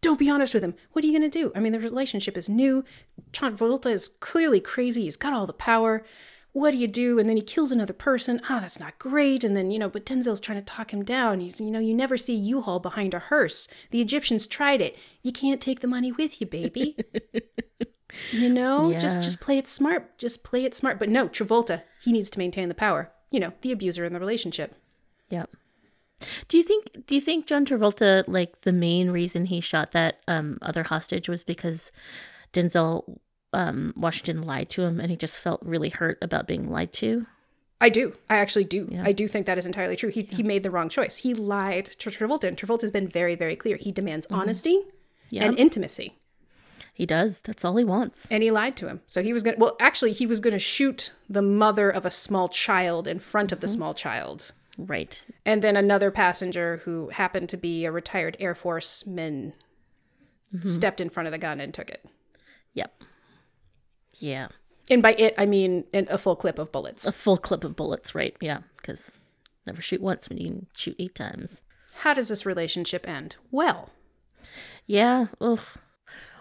Don't 0.00 0.18
be 0.18 0.30
honest 0.30 0.54
with 0.54 0.64
him. 0.64 0.74
What 0.92 1.04
are 1.04 1.06
you 1.06 1.18
going 1.18 1.30
to 1.30 1.38
do? 1.38 1.52
I 1.54 1.60
mean, 1.60 1.72
the 1.72 1.80
relationship 1.80 2.36
is 2.36 2.48
new. 2.48 2.84
John 3.32 3.56
Travolta 3.56 3.90
is 3.90 4.08
clearly 4.08 4.60
crazy. 4.60 5.02
He's 5.02 5.16
got 5.16 5.34
all 5.34 5.46
the 5.46 5.52
power. 5.52 6.04
What 6.52 6.72
do 6.72 6.78
you 6.78 6.88
do? 6.88 7.18
And 7.18 7.28
then 7.28 7.36
he 7.36 7.42
kills 7.42 7.70
another 7.70 7.92
person. 7.92 8.40
Ah, 8.48 8.58
that's 8.60 8.80
not 8.80 8.98
great. 8.98 9.44
And 9.44 9.56
then, 9.56 9.70
you 9.70 9.78
know, 9.78 9.88
but 9.88 10.04
Denzel's 10.04 10.40
trying 10.40 10.58
to 10.58 10.64
talk 10.64 10.92
him 10.92 11.04
down. 11.04 11.40
He's, 11.40 11.60
you 11.60 11.70
know, 11.70 11.78
you 11.78 11.94
never 11.94 12.16
see 12.16 12.34
U-Haul 12.34 12.80
behind 12.80 13.14
a 13.14 13.20
hearse. 13.20 13.68
The 13.90 14.00
Egyptians 14.00 14.46
tried 14.46 14.80
it. 14.80 14.96
You 15.22 15.30
can't 15.32 15.60
take 15.60 15.80
the 15.80 15.86
money 15.86 16.10
with 16.10 16.40
you, 16.40 16.46
baby. 16.48 16.96
you 18.32 18.50
know, 18.50 18.92
just 18.98 19.22
just 19.22 19.40
play 19.40 19.58
it 19.58 19.68
smart. 19.68 20.18
Just 20.18 20.42
play 20.42 20.64
it 20.64 20.74
smart. 20.74 20.98
But 20.98 21.08
no, 21.08 21.28
Travolta, 21.28 21.82
he 22.02 22.12
needs 22.12 22.30
to 22.30 22.38
maintain 22.38 22.68
the 22.68 22.74
power. 22.74 23.12
You 23.30 23.38
know, 23.38 23.52
the 23.60 23.70
abuser 23.70 24.04
in 24.04 24.12
the 24.12 24.20
relationship. 24.20 24.74
Yep. 25.28 25.50
Do 26.48 26.58
you 26.58 26.64
think 26.64 27.06
do 27.06 27.14
you 27.14 27.20
think 27.20 27.46
John 27.46 27.64
Travolta 27.64 28.24
like 28.26 28.62
the 28.62 28.72
main 28.72 29.10
reason 29.10 29.46
he 29.46 29.60
shot 29.60 29.92
that 29.92 30.20
um 30.26 30.58
other 30.62 30.82
hostage 30.82 31.28
was 31.28 31.44
because 31.44 31.92
Denzel 32.52 33.18
um 33.52 33.92
Washington 33.96 34.42
lied 34.42 34.70
to 34.70 34.82
him 34.82 35.00
and 35.00 35.10
he 35.10 35.16
just 35.16 35.38
felt 35.40 35.60
really 35.62 35.88
hurt 35.88 36.18
about 36.22 36.46
being 36.46 36.70
lied 36.70 36.92
to? 36.94 37.26
I 37.80 37.88
do. 37.88 38.12
I 38.28 38.36
actually 38.36 38.64
do. 38.64 39.00
I 39.02 39.12
do 39.12 39.26
think 39.26 39.46
that 39.46 39.56
is 39.56 39.64
entirely 39.64 39.96
true. 39.96 40.10
He, 40.10 40.22
he 40.22 40.42
made 40.42 40.62
the 40.62 40.70
wrong 40.70 40.90
choice. 40.90 41.16
He 41.16 41.32
lied 41.32 41.86
to 41.86 42.10
Travolta, 42.10 42.44
and 42.44 42.56
Travolta's 42.56 42.90
been 42.90 43.08
very, 43.08 43.34
very 43.34 43.56
clear. 43.56 43.78
He 43.78 43.90
demands 43.90 44.26
mm-hmm. 44.26 44.38
honesty 44.38 44.82
Yeah. 45.30 45.44
and 45.46 45.58
intimacy. 45.58 46.18
He 46.92 47.06
does. 47.06 47.40
That's 47.40 47.64
all 47.64 47.76
he 47.76 47.84
wants. 47.84 48.26
And 48.30 48.42
he 48.42 48.50
lied 48.50 48.76
to 48.76 48.86
him. 48.86 49.00
So 49.06 49.22
he 49.22 49.32
was 49.32 49.42
going 49.42 49.56
to, 49.56 49.60
well, 49.60 49.76
actually, 49.80 50.12
he 50.12 50.26
was 50.26 50.40
going 50.40 50.52
to 50.52 50.58
shoot 50.58 51.12
the 51.30 51.40
mother 51.40 51.88
of 51.88 52.04
a 52.04 52.10
small 52.10 52.48
child 52.48 53.08
in 53.08 53.18
front 53.18 53.52
of 53.52 53.60
the 53.60 53.66
mm-hmm. 53.66 53.76
small 53.76 53.94
child. 53.94 54.52
Right. 54.76 55.24
And 55.46 55.62
then 55.62 55.76
another 55.76 56.10
passenger 56.10 56.82
who 56.84 57.08
happened 57.08 57.48
to 57.50 57.56
be 57.56 57.86
a 57.86 57.92
retired 57.92 58.36
Air 58.38 58.54
Force 58.54 59.06
man 59.06 59.54
mm-hmm. 60.54 60.68
stepped 60.68 61.00
in 61.00 61.08
front 61.08 61.26
of 61.26 61.32
the 61.32 61.38
gun 61.38 61.60
and 61.60 61.72
took 61.72 61.88
it. 61.88 62.04
Yep. 62.74 63.02
Yeah. 64.22 64.48
And 64.90 65.02
by 65.02 65.12
it, 65.14 65.34
I 65.38 65.46
mean 65.46 65.84
in 65.92 66.06
a 66.10 66.18
full 66.18 66.36
clip 66.36 66.58
of 66.58 66.72
bullets. 66.72 67.06
A 67.06 67.12
full 67.12 67.36
clip 67.36 67.64
of 67.64 67.76
bullets, 67.76 68.14
right? 68.14 68.36
Yeah, 68.40 68.58
cuz 68.82 69.20
never 69.66 69.80
shoot 69.82 70.00
once 70.00 70.28
when 70.28 70.38
you 70.38 70.48
can 70.48 70.66
shoot 70.74 70.96
8 70.98 71.14
times. 71.14 71.62
How 71.96 72.14
does 72.14 72.28
this 72.28 72.46
relationship 72.46 73.08
end? 73.08 73.36
Well, 73.50 73.90
Yeah. 74.86 75.26
Ugh. 75.40 75.60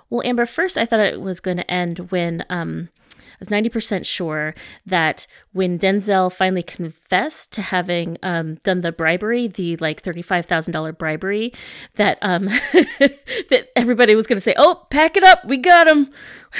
Well, 0.09 0.23
Amber, 0.25 0.45
first 0.45 0.77
I 0.77 0.85
thought 0.85 1.01
it 1.01 1.21
was 1.21 1.39
going 1.39 1.57
to 1.57 1.69
end 1.71 2.09
when 2.11 2.43
um, 2.49 2.89
I 3.19 3.35
was 3.39 3.49
90% 3.49 4.05
sure 4.05 4.55
that 4.85 5.27
when 5.51 5.77
Denzel 5.77 6.31
finally 6.31 6.63
confessed 6.63 7.51
to 7.53 7.61
having 7.61 8.17
um, 8.23 8.55
done 8.63 8.81
the 8.81 8.91
bribery, 8.91 9.47
the 9.47 9.75
like 9.77 10.01
$35,000 10.03 10.97
bribery, 10.97 11.53
that 11.95 12.17
um, 12.21 12.45
that 12.99 13.67
everybody 13.75 14.15
was 14.15 14.27
going 14.27 14.37
to 14.37 14.41
say, 14.41 14.53
"Oh, 14.57 14.85
pack 14.89 15.17
it 15.17 15.23
up. 15.23 15.43
We 15.45 15.57
got 15.57 15.87
him." 15.87 16.09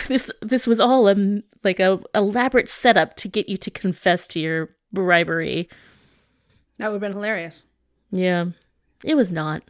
This 0.07 0.29
this 0.41 0.67
was 0.67 0.79
all 0.79 1.07
a 1.07 1.41
like 1.63 1.79
a 1.79 1.99
elaborate 2.13 2.69
setup 2.69 3.15
to 3.17 3.27
get 3.27 3.49
you 3.49 3.57
to 3.57 3.71
confess 3.71 4.27
to 4.29 4.39
your 4.39 4.69
bribery. 4.93 5.67
that 6.77 6.87
would 6.87 6.95
have 6.95 7.01
been 7.01 7.13
hilarious, 7.13 7.65
Yeah. 8.11 8.45
It 9.03 9.15
was 9.15 9.31
not. 9.31 9.63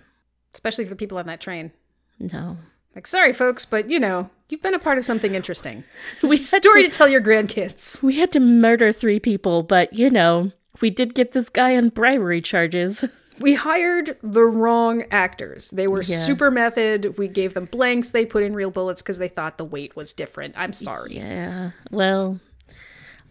especially 0.54 0.86
for 0.86 0.90
the 0.90 0.96
people 0.96 1.18
on 1.20 1.28
that 1.28 1.40
train. 1.42 1.72
No. 2.20 2.58
Like, 2.96 3.08
sorry, 3.08 3.34
folks, 3.34 3.66
but 3.66 3.90
you 3.90 4.00
know, 4.00 4.30
you've 4.50 4.62
been 4.62 4.74
a 4.74 4.80
part 4.80 4.98
of 4.98 5.06
something 5.06 5.36
interesting. 5.36 5.84
We 6.24 6.38
had 6.38 6.40
story 6.64 6.84
to- 6.84 6.90
to 6.90 6.98
tell 6.98 7.08
your 7.08 7.22
grandkids. 7.22 8.02
We 8.02 8.16
had 8.18 8.32
to 8.34 8.40
murder 8.40 8.92
three 8.92 9.20
people, 9.20 9.64
but 9.64 9.94
you 9.94 10.10
know, 10.10 10.52
we 10.82 10.90
did 10.90 11.14
get 11.14 11.32
this 11.34 11.50
guy 11.50 11.76
on 11.78 11.90
bribery 11.90 12.42
charges. 12.42 13.06
We 13.40 13.54
hired 13.54 14.18
the 14.22 14.44
wrong 14.44 15.06
actors. 15.12 15.70
They 15.70 15.88
were 15.88 16.02
Yeah. 16.02 16.18
super 16.18 16.52
method. 16.52 17.18
We 17.18 17.30
gave 17.30 17.54
them 17.54 17.66
blanks. 17.66 18.10
They 18.10 18.26
put 18.26 18.44
in 18.44 18.54
real 18.54 18.70
bullets 18.72 19.02
because 19.02 19.18
they 19.18 19.30
thought 19.30 19.58
the 19.58 19.64
weight 19.66 19.96
was 19.96 20.14
different. 20.14 20.56
I'm 20.58 20.74
sorry. 20.74 21.16
Yeah. 21.16 21.72
Well. 21.90 22.42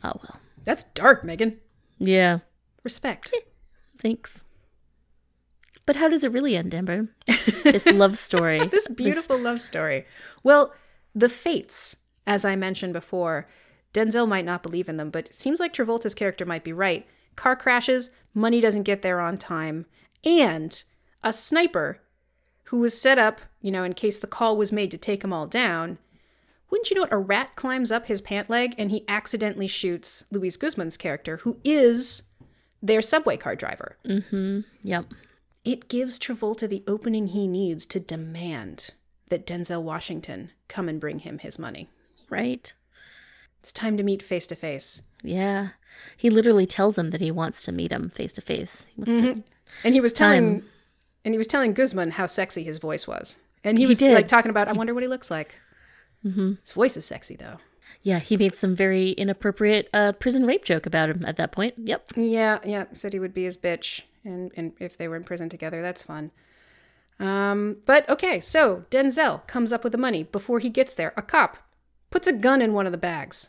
Oh 0.03 0.13
well. 0.23 0.41
That's 0.65 0.85
dark, 0.95 1.25
Megan. 1.25 1.59
Yeah. 1.99 2.39
Respect. 2.85 3.35
Thanks. 3.99 4.45
But 5.89 5.97
how 5.97 6.09
does 6.09 6.23
it 6.23 6.33
really 6.33 6.55
end, 6.55 6.75
Amber? 6.75 7.09
this 7.65 7.87
love 7.87 8.19
story. 8.19 8.63
this 8.71 8.87
beautiful 8.89 9.39
love 9.39 9.59
story. 9.59 10.05
Well, 10.43 10.75
the 11.15 11.31
fates, 11.31 11.97
as 12.27 12.45
I 12.45 12.57
mentioned 12.57 12.93
before, 12.93 13.49
Denzel 13.95 14.29
might 14.29 14.45
not 14.45 14.63
believe 14.63 14.91
in 14.91 14.99
them, 14.99 15.09
but 15.09 15.29
it 15.29 15.33
seems 15.33 15.61
like 15.61 15.73
Travolta's 15.73 16.15
character 16.15 16.45
might 16.45 16.63
be 16.63 16.75
right. 16.75 17.07
Car 17.37 17.57
crashes, 17.57 18.11
money 18.35 18.61
doesn't 18.61 18.83
get 18.83 19.01
there 19.01 19.19
on 19.19 19.39
time, 19.39 19.87
and 20.23 20.85
a 21.25 21.33
sniper 21.33 22.03
who 22.65 22.81
was 22.81 23.01
set 23.01 23.19
up, 23.19 23.41
you 23.63 23.71
know, 23.71 23.83
in 23.83 23.95
case 23.95 24.19
the 24.19 24.27
call 24.27 24.59
was 24.59 24.71
made 24.71 24.91
to 24.91 24.99
take 24.99 25.23
them 25.23 25.33
all 25.33 25.47
down. 25.47 25.97
Wouldn't 26.69 26.91
you 26.91 26.97
know 26.97 27.05
it? 27.05 27.13
A 27.13 27.17
rat 27.17 27.57
climbs 27.57 27.91
up 27.91 28.09
his 28.09 28.21
pant 28.21 28.51
leg 28.51 28.75
and 28.77 28.91
he 28.91 29.07
accidentally 29.09 29.69
shoots 29.69 30.27
Luis 30.31 30.59
Guzman's 30.59 30.99
character, 30.99 31.39
who 31.39 31.59
is 31.65 32.25
their 32.83 33.01
subway 33.01 33.39
car 33.39 33.57
driver. 33.57 33.97
Mm 34.05 34.25
hmm. 34.27 34.61
Yep. 34.83 35.07
It 35.65 35.89
gives 35.89 36.19
Travolta 36.19 36.69
the 36.69 36.85
opening 36.87 37.29
he 37.29 37.47
needs 37.47 37.85
to 37.87 38.01
demand 38.01 38.91
that 39.29 39.47
Denzel 39.47 39.83
Washington 39.83 40.51
come 40.69 40.89
and 40.89 41.01
bring 41.01 41.21
him 41.21 41.39
his 41.39 41.59
money. 41.59 41.89
Right. 42.31 42.73
It's 43.61 43.73
time 43.73 43.97
to 43.97 44.03
meet 44.03 44.23
face 44.23 44.47
to 44.49 44.55
face. 44.55 45.03
Yeah. 45.23 45.71
He 46.17 46.31
literally 46.31 46.67
tells 46.67 46.97
him 46.97 47.11
that 47.11 47.21
he 47.21 47.31
wants 47.31 47.65
to 47.65 47.73
meet 47.73 47.91
him 47.93 48.09
face 48.11 48.33
to 48.35 48.41
face. 48.41 48.87
To- 49.05 49.43
And 49.85 49.95
he 49.95 50.01
was 50.01 50.13
telling 50.13 50.61
time. 50.61 50.69
and 51.25 51.35
he 51.35 51.39
was 51.39 51.47
telling 51.49 51.73
Guzman 51.75 52.13
how 52.13 52.27
sexy 52.27 52.63
his 52.63 52.79
voice 52.79 53.07
was. 53.07 53.37
And 53.65 53.77
he, 53.77 53.87
was 53.87 54.01
like 54.01 54.29
talking 54.29 54.51
about, 54.51 54.69
I 54.69 54.73
wonder 54.73 54.95
what 54.95 55.03
he 55.03 55.09
looks 55.09 55.31
like. 55.31 55.59
Mm-hmm. 56.25 56.53
His 56.63 56.73
voice 56.73 56.97
is 56.97 57.05
sexy 57.05 57.35
though. 57.37 57.57
Yeah, 58.03 58.21
he 58.21 58.37
made 58.37 58.55
some 58.55 58.77
very 58.77 59.11
inappropriate 59.13 59.89
uh, 59.93 60.13
prison 60.13 60.47
rape 60.47 60.65
joke 60.65 60.87
about 60.87 61.11
him 61.11 61.25
at 61.27 61.37
that 61.37 61.51
point. 61.53 61.75
Yep. 61.79 62.13
Yeah, 62.17 62.59
yeah. 62.65 62.85
Said 62.93 63.13
he 63.13 63.19
would 63.19 63.35
be 63.35 63.45
his 63.45 63.57
bitch, 63.57 64.03
and 64.29 64.53
and 64.57 64.73
if 64.79 64.97
they 64.97 65.09
were 65.09 65.17
in 65.17 65.25
prison 65.25 65.49
together, 65.49 65.83
that's 65.83 66.03
fun. 66.03 66.31
Um, 67.19 67.79
but 67.85 68.09
okay, 68.09 68.39
so 68.39 68.85
Denzel 68.91 69.47
comes 69.47 69.73
up 69.73 69.83
with 69.83 69.93
the 69.93 69.99
money 69.99 70.23
before 70.23 70.61
he 70.61 70.71
gets 70.71 70.95
there. 70.95 71.13
A 71.17 71.23
cop 71.23 71.57
puts 72.11 72.29
a 72.29 72.33
gun 72.33 72.63
in 72.63 72.75
one 72.75 72.87
of 72.87 72.93
the 72.93 72.99
bags. 72.99 73.49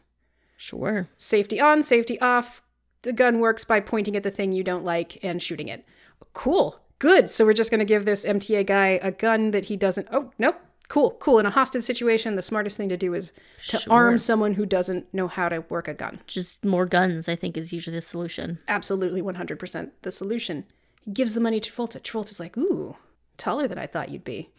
Sure. 0.57 1.07
Safety 1.17 1.59
on, 1.59 1.83
safety 1.83 2.19
off. 2.19 2.61
The 3.03 3.13
gun 3.13 3.39
works 3.39 3.63
by 3.63 3.79
pointing 3.79 4.15
at 4.15 4.23
the 4.23 4.31
thing 4.31 4.51
you 4.51 4.63
don't 4.63 4.83
like 4.83 5.23
and 5.23 5.41
shooting 5.41 5.67
it. 5.67 5.85
Cool, 6.33 6.81
good. 6.97 7.29
So 7.29 7.45
we're 7.45 7.53
just 7.53 7.71
gonna 7.71 7.85
give 7.85 8.05
this 8.05 8.25
MTA 8.25 8.65
guy 8.65 8.99
a 9.01 9.11
gun 9.11 9.51
that 9.51 9.65
he 9.65 9.77
doesn't. 9.77 10.07
Oh 10.11 10.31
nope. 10.37 10.59
Cool, 10.89 11.11
cool. 11.19 11.37
In 11.39 11.45
a 11.45 11.51
hostage 11.51 11.83
situation, 11.83 12.35
the 12.35 12.41
smartest 12.41 12.75
thing 12.75 12.89
to 12.89 12.97
do 12.97 13.13
is 13.13 13.31
to 13.67 13.77
Sure. 13.77 13.93
arm 13.93 14.17
someone 14.17 14.55
who 14.55 14.65
doesn't 14.65 15.11
know 15.13 15.27
how 15.27 15.47
to 15.47 15.59
work 15.69 15.87
a 15.87 15.93
gun. 15.93 16.19
Just 16.25 16.65
more 16.65 16.87
guns, 16.87 17.29
I 17.29 17.35
think, 17.35 17.55
is 17.55 17.71
usually 17.71 17.95
the 17.95 18.01
solution. 18.01 18.57
absolutely 18.67 19.21
100% 19.21 19.91
the 20.01 20.11
solution. 20.11 20.65
He 21.05 21.11
gives 21.11 21.35
the 21.35 21.39
money 21.39 21.59
to 21.59 21.71
Travolta. 21.71 22.01
Travolta's 22.01 22.39
like, 22.39 22.57
ooh, 22.57 22.97
taller 23.37 23.67
than 23.67 23.77
I 23.77 23.85
thought 23.85 24.09
you'd 24.09 24.23
be. 24.23 24.49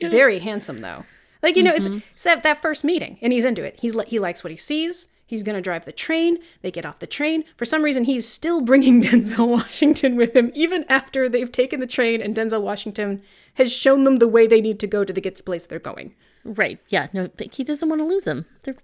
Very 0.00 0.38
handsome, 0.38 0.78
though. 0.78 1.06
Like, 1.42 1.56
you 1.56 1.62
know, 1.62 1.72
it's, 1.72 1.88
mm-hmm. 1.88 2.00
it's 2.12 2.24
that, 2.24 2.42
that 2.42 2.60
first 2.60 2.84
meeting, 2.84 3.18
and 3.22 3.32
he's 3.32 3.46
into 3.46 3.64
it. 3.64 3.78
He's 3.80 3.98
He 4.08 4.18
likes 4.18 4.44
what 4.44 4.50
he 4.50 4.56
sees. 4.56 5.08
He's 5.30 5.44
going 5.44 5.54
to 5.54 5.62
drive 5.62 5.84
the 5.84 5.92
train. 5.92 6.38
They 6.60 6.72
get 6.72 6.84
off 6.84 6.98
the 6.98 7.06
train. 7.06 7.44
For 7.56 7.64
some 7.64 7.84
reason, 7.84 8.02
he's 8.02 8.26
still 8.26 8.60
bringing 8.60 9.00
Denzel 9.04 9.46
Washington 9.46 10.16
with 10.16 10.34
him, 10.34 10.50
even 10.56 10.84
after 10.88 11.28
they've 11.28 11.52
taken 11.52 11.78
the 11.78 11.86
train 11.86 12.20
and 12.20 12.34
Denzel 12.34 12.62
Washington 12.62 13.22
has 13.54 13.72
shown 13.72 14.02
them 14.02 14.16
the 14.16 14.26
way 14.26 14.48
they 14.48 14.60
need 14.60 14.80
to 14.80 14.88
go 14.88 15.04
to 15.04 15.12
the, 15.12 15.20
get 15.20 15.34
to 15.34 15.38
the 15.38 15.44
place 15.44 15.66
they're 15.66 15.78
going. 15.78 16.16
Right. 16.44 16.80
Yeah. 16.88 17.06
No, 17.12 17.28
but 17.36 17.54
he 17.54 17.62
doesn't 17.62 17.88
want 17.88 18.00
to 18.00 18.04
lose 18.04 18.26
him. 18.26 18.44
They're 18.64 18.74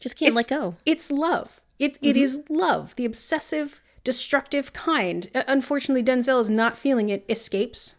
just 0.00 0.18
can't 0.18 0.34
let 0.34 0.48
go. 0.48 0.74
It's 0.84 1.12
love. 1.12 1.60
It, 1.78 1.96
it 2.02 2.16
is 2.16 2.42
love, 2.48 2.96
the 2.96 3.04
obsessive, 3.04 3.80
destructive 4.02 4.72
kind. 4.72 5.30
Uh, 5.32 5.44
unfortunately, 5.46 6.02
Denzel 6.02 6.40
is 6.40 6.50
not 6.50 6.76
feeling 6.76 7.08
it, 7.08 7.24
escapes, 7.28 7.94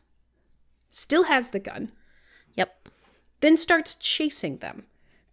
still 0.90 1.24
has 1.24 1.52
the 1.52 1.60
gun, 1.60 1.94
Yep. 2.56 2.90
then 3.40 3.56
starts 3.56 3.96
chasing 3.96 4.58
them 4.58 4.84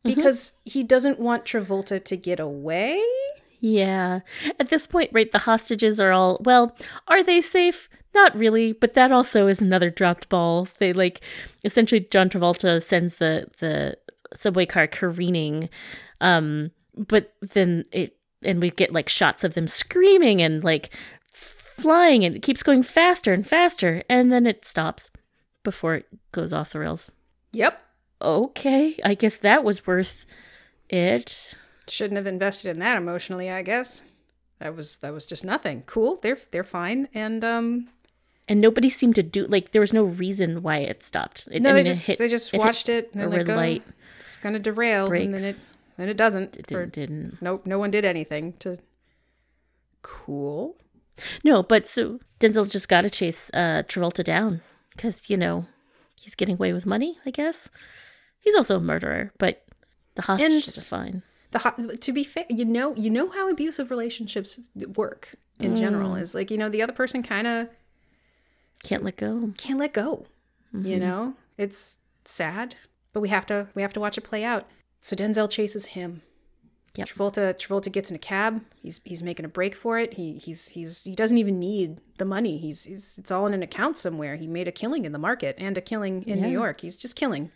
because 0.03 0.53
he 0.65 0.83
doesn't 0.83 1.19
want 1.19 1.45
Travolta 1.45 2.03
to 2.05 2.17
get 2.17 2.41
away. 2.41 3.03
Yeah. 3.61 4.21
At 4.59 4.69
this 4.71 4.87
point, 4.87 5.11
right, 5.13 5.31
the 5.31 5.39
hostages 5.39 6.01
are 6.01 6.13
all, 6.13 6.39
well, 6.45 6.77
are 7.09 7.23
they 7.23 7.41
safe? 7.41 7.89
Not 8.15 8.37
really, 8.37 8.73
but 8.73 8.95
that 8.95 9.13
also 9.13 9.47
is 9.47 9.63
another 9.63 9.89
dropped 9.89 10.29
ball. 10.29 10.69
They 10.79 10.93
like 10.93 11.21
essentially 11.65 12.07
John 12.11 12.29
Travolta 12.29 12.83
sends 12.83 13.17
the 13.17 13.47
the 13.59 13.97
subway 14.35 14.65
car 14.65 14.87
careening 14.87 15.69
um 16.23 16.71
but 16.97 17.35
then 17.41 17.85
it 17.93 18.17
and 18.43 18.61
we 18.61 18.71
get 18.71 18.93
like 18.93 19.09
shots 19.09 19.45
of 19.45 19.55
them 19.55 19.69
screaming 19.69 20.41
and 20.41 20.65
like 20.65 20.91
flying 21.33 22.25
and 22.25 22.35
it 22.35 22.43
keeps 22.43 22.63
going 22.63 22.83
faster 22.83 23.33
and 23.33 23.47
faster 23.47 24.03
and 24.09 24.33
then 24.33 24.47
it 24.47 24.65
stops 24.65 25.11
before 25.63 25.95
it 25.95 26.07
goes 26.33 26.53
off 26.53 26.73
the 26.73 26.81
rails. 26.81 27.13
Yep. 27.53 27.81
Okay, 28.23 28.99
I 29.05 29.15
guess 29.15 29.37
that 29.39 29.65
was 29.65 29.87
worth 29.87 30.25
it. 30.89 31.55
Shouldn't 31.89 32.17
have 32.17 32.27
invested 32.27 32.71
in 32.71 32.79
that 32.79 32.97
emotionally, 32.97 33.51
I 33.51 33.63
guess. 33.63 34.05
That 34.61 34.77
was 34.77 34.99
that 34.99 35.13
was 35.13 35.27
just 35.27 35.45
nothing. 35.45 35.83
Cool. 35.87 36.19
They're 36.23 36.39
they're 36.53 36.65
fine. 36.65 37.09
And 37.13 37.45
um 37.45 37.89
and 38.49 38.61
nobody 38.61 38.89
seemed 38.91 39.17
to 39.17 39.23
do 39.23 39.47
like 39.47 39.73
there 39.73 39.81
was 39.81 39.93
no 39.93 40.05
reason 40.05 40.63
why 40.63 40.79
it 40.79 41.03
stopped. 41.03 41.49
It, 41.51 41.63
no, 41.63 41.71
I 41.71 41.73
they 41.73 41.79
mean, 41.81 41.87
it 41.87 41.95
just 41.95 42.07
hit- 42.07 42.19
they 42.19 42.29
just 42.29 42.55
it 42.55 42.59
watched 42.59 42.89
it 42.89 43.11
and 43.13 43.23
then 43.23 43.31
they 43.31 43.45
go, 43.45 43.57
light. 43.57 43.83
it's 44.19 44.37
gonna 44.37 44.61
derail 44.61 45.11
and 45.13 45.35
then 45.35 45.43
it 45.45 45.65
then 45.97 46.09
it 46.09 46.17
doesn't. 46.17 46.57
It 46.57 46.71
or, 46.73 46.87
didn't. 46.87 47.39
nope, 47.43 47.67
no 47.67 47.79
one 47.79 47.91
did 47.91 48.05
anything 48.05 48.55
to 48.61 48.79
Cool. 50.03 50.77
No, 51.45 51.63
but 51.63 51.87
so 51.87 52.19
Denzel's 52.41 52.71
just 52.71 52.89
got 52.89 53.03
to 53.03 53.11
chase 53.11 53.51
uh, 53.55 53.83
Travolta 53.87 54.25
down 54.25 54.63
because 54.95 55.29
you 55.29 55.37
know 55.37 55.67
he's 56.17 56.35
getting 56.35 56.55
away 56.55 56.73
with 56.73 56.87
money. 56.87 57.19
I 57.27 57.31
guess 57.31 57.71
he's 58.43 58.55
also 58.55 58.77
a 58.77 58.81
murderer, 58.81 59.33
but 59.39 59.65
the 60.15 60.23
hostages 60.23 60.77
And- 60.77 60.85
are 60.85 60.89
fine. 60.89 61.23
the 61.53 61.59
ho- 61.61 61.97
to 61.97 62.13
be 62.13 62.25
fair 62.25 62.45
you 62.49 62.65
know 62.65 62.95
you 62.97 63.11
know 63.11 63.31
how 63.31 63.49
abusive 63.51 63.91
relationships 63.91 64.71
work 64.97 65.35
in 65.59 65.77
general 65.77 66.13
mm. 66.13 66.21
is 66.21 66.35
like 66.35 66.51
you 66.51 66.59
know 66.59 66.69
the 66.69 66.83
other 66.83 66.93
person 66.93 67.23
kind 67.23 67.47
of 67.47 67.69
Can't 68.85 69.05
let 69.05 69.17
go. 69.17 69.53
can't 69.57 69.79
let 69.79 69.93
go 69.93 70.27
you 70.73 70.79
mm-hmm. 70.79 71.01
know 71.01 71.35
it's 71.59 71.99
sad 72.25 72.75
but 73.13 73.21
we 73.21 73.29
have 73.29 73.47
to 73.47 73.69
we 73.75 73.83
have 73.83 73.93
to 73.93 74.01
watch 74.01 74.17
it 74.17 74.23
play 74.23 74.45
out 74.45 74.67
so 75.03 75.15
denzel 75.15 75.49
chases 75.49 75.87
him 75.87 76.23
Yep. 76.95 77.09
Travolta 77.09 77.55
Travolta 77.55 77.91
gets 77.91 78.11
in 78.11 78.17
a 78.17 78.19
cab. 78.19 78.63
He's 78.83 79.01
he's 79.05 79.23
making 79.23 79.47
a 79.47 79.49
break 79.49 79.75
for 79.75 79.99
it. 79.99 80.13
He 80.15 80.35
he's 80.37 80.69
he's 80.69 81.05
he 81.05 81.15
doesn't 81.15 81.39
even 81.39 81.59
need 81.59 82.03
the 82.19 82.27
money. 82.27 82.59
He's, 82.59 82.85
he's 82.85 83.17
it's 83.17 83.31
all 83.31 83.47
in 83.47 83.55
an 83.55 83.63
account 83.63 83.97
somewhere. 83.97 84.37
He 84.37 84.47
made 84.47 84.69
a 84.69 84.73
killing 84.73 85.07
in 85.07 85.13
the 85.13 85.19
market 85.19 85.55
and 85.59 85.79
a 85.79 85.81
killing 85.81 86.23
in 86.25 86.43
New 86.43 86.51
York. 86.51 86.83
He's 86.83 86.99
just 86.99 87.17
killing. 87.17 87.51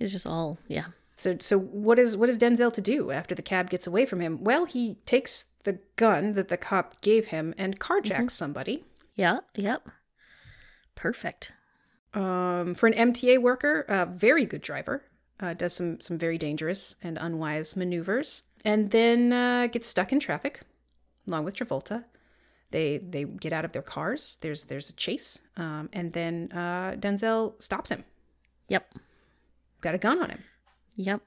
He's 0.00 0.10
just 0.10 0.26
all 0.26 0.58
yeah. 0.66 0.86
So 1.14 1.36
so 1.38 1.58
what 1.58 1.98
is 1.98 2.16
what 2.16 2.28
is 2.30 2.38
Denzel 2.38 2.72
to 2.72 2.80
do 2.80 3.12
after 3.12 3.34
the 3.34 3.42
cab 3.42 3.70
gets 3.70 3.86
away 3.86 4.06
from 4.06 4.20
him? 4.20 4.42
Well, 4.42 4.64
he 4.64 4.96
takes 5.04 5.44
the 5.64 5.78
gun 5.96 6.32
that 6.32 6.48
the 6.48 6.56
cop 6.56 7.00
gave 7.02 7.26
him 7.26 7.54
and 7.58 7.78
carjacks 7.78 8.30
somebody. 8.30 8.84
Yeah. 9.14 9.40
Yep. 9.54 9.88
Perfect. 10.94 11.52
Um, 12.14 12.74
for 12.74 12.86
an 12.88 13.12
MTA 13.12 13.40
worker, 13.40 13.84
a 13.86 14.06
very 14.06 14.46
good 14.46 14.62
driver, 14.62 15.04
uh, 15.38 15.52
does 15.52 15.74
some 15.74 16.00
some 16.00 16.18
very 16.18 16.38
dangerous 16.38 16.94
and 17.02 17.18
unwise 17.18 17.76
maneuvers, 17.76 18.42
and 18.64 18.90
then 18.90 19.32
uh, 19.32 19.66
gets 19.66 19.88
stuck 19.88 20.12
in 20.12 20.20
traffic, 20.20 20.62
along 21.28 21.44
with 21.44 21.54
Travolta. 21.54 22.04
They 22.70 22.96
they 22.98 23.24
get 23.24 23.52
out 23.52 23.66
of 23.66 23.72
their 23.72 23.82
cars. 23.82 24.38
There's 24.40 24.64
there's 24.64 24.88
a 24.88 24.94
chase, 24.94 25.40
um, 25.58 25.90
and 25.92 26.14
then 26.14 26.50
uh, 26.52 26.96
Denzel 26.98 27.60
stops 27.62 27.90
him. 27.90 28.04
Yep. 28.68 28.94
Got 29.80 29.94
a 29.94 29.98
gun 29.98 30.22
on 30.22 30.30
him. 30.30 30.44
Yep. 30.96 31.22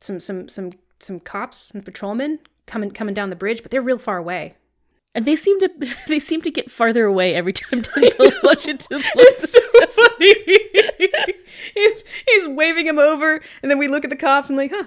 Some 0.00 0.20
some 0.20 0.48
some 0.48 0.72
some 1.00 1.20
cops, 1.20 1.58
some 1.58 1.82
patrolmen 1.82 2.38
coming 2.66 2.90
coming 2.90 3.14
down 3.14 3.30
the 3.30 3.36
bridge, 3.36 3.62
but 3.62 3.70
they're 3.70 3.82
real 3.82 3.98
far 3.98 4.18
away. 4.18 4.56
And 5.14 5.24
they 5.24 5.36
seem 5.36 5.58
to 5.60 5.70
they 6.08 6.18
seem 6.18 6.42
to 6.42 6.50
get 6.50 6.70
farther 6.70 7.04
away 7.04 7.34
every 7.34 7.52
time 7.52 7.82
Denzel 7.82 8.32
Washington. 8.42 9.00
It's 9.16 9.52
so 9.52 9.60
funny. 9.88 11.34
he's 11.74 12.04
he's 12.26 12.48
waving 12.48 12.86
him 12.86 12.98
over, 12.98 13.42
and 13.62 13.70
then 13.70 13.78
we 13.78 13.88
look 13.88 14.04
at 14.04 14.10
the 14.10 14.16
cops 14.16 14.50
and 14.50 14.56
like, 14.56 14.72
huh, 14.72 14.84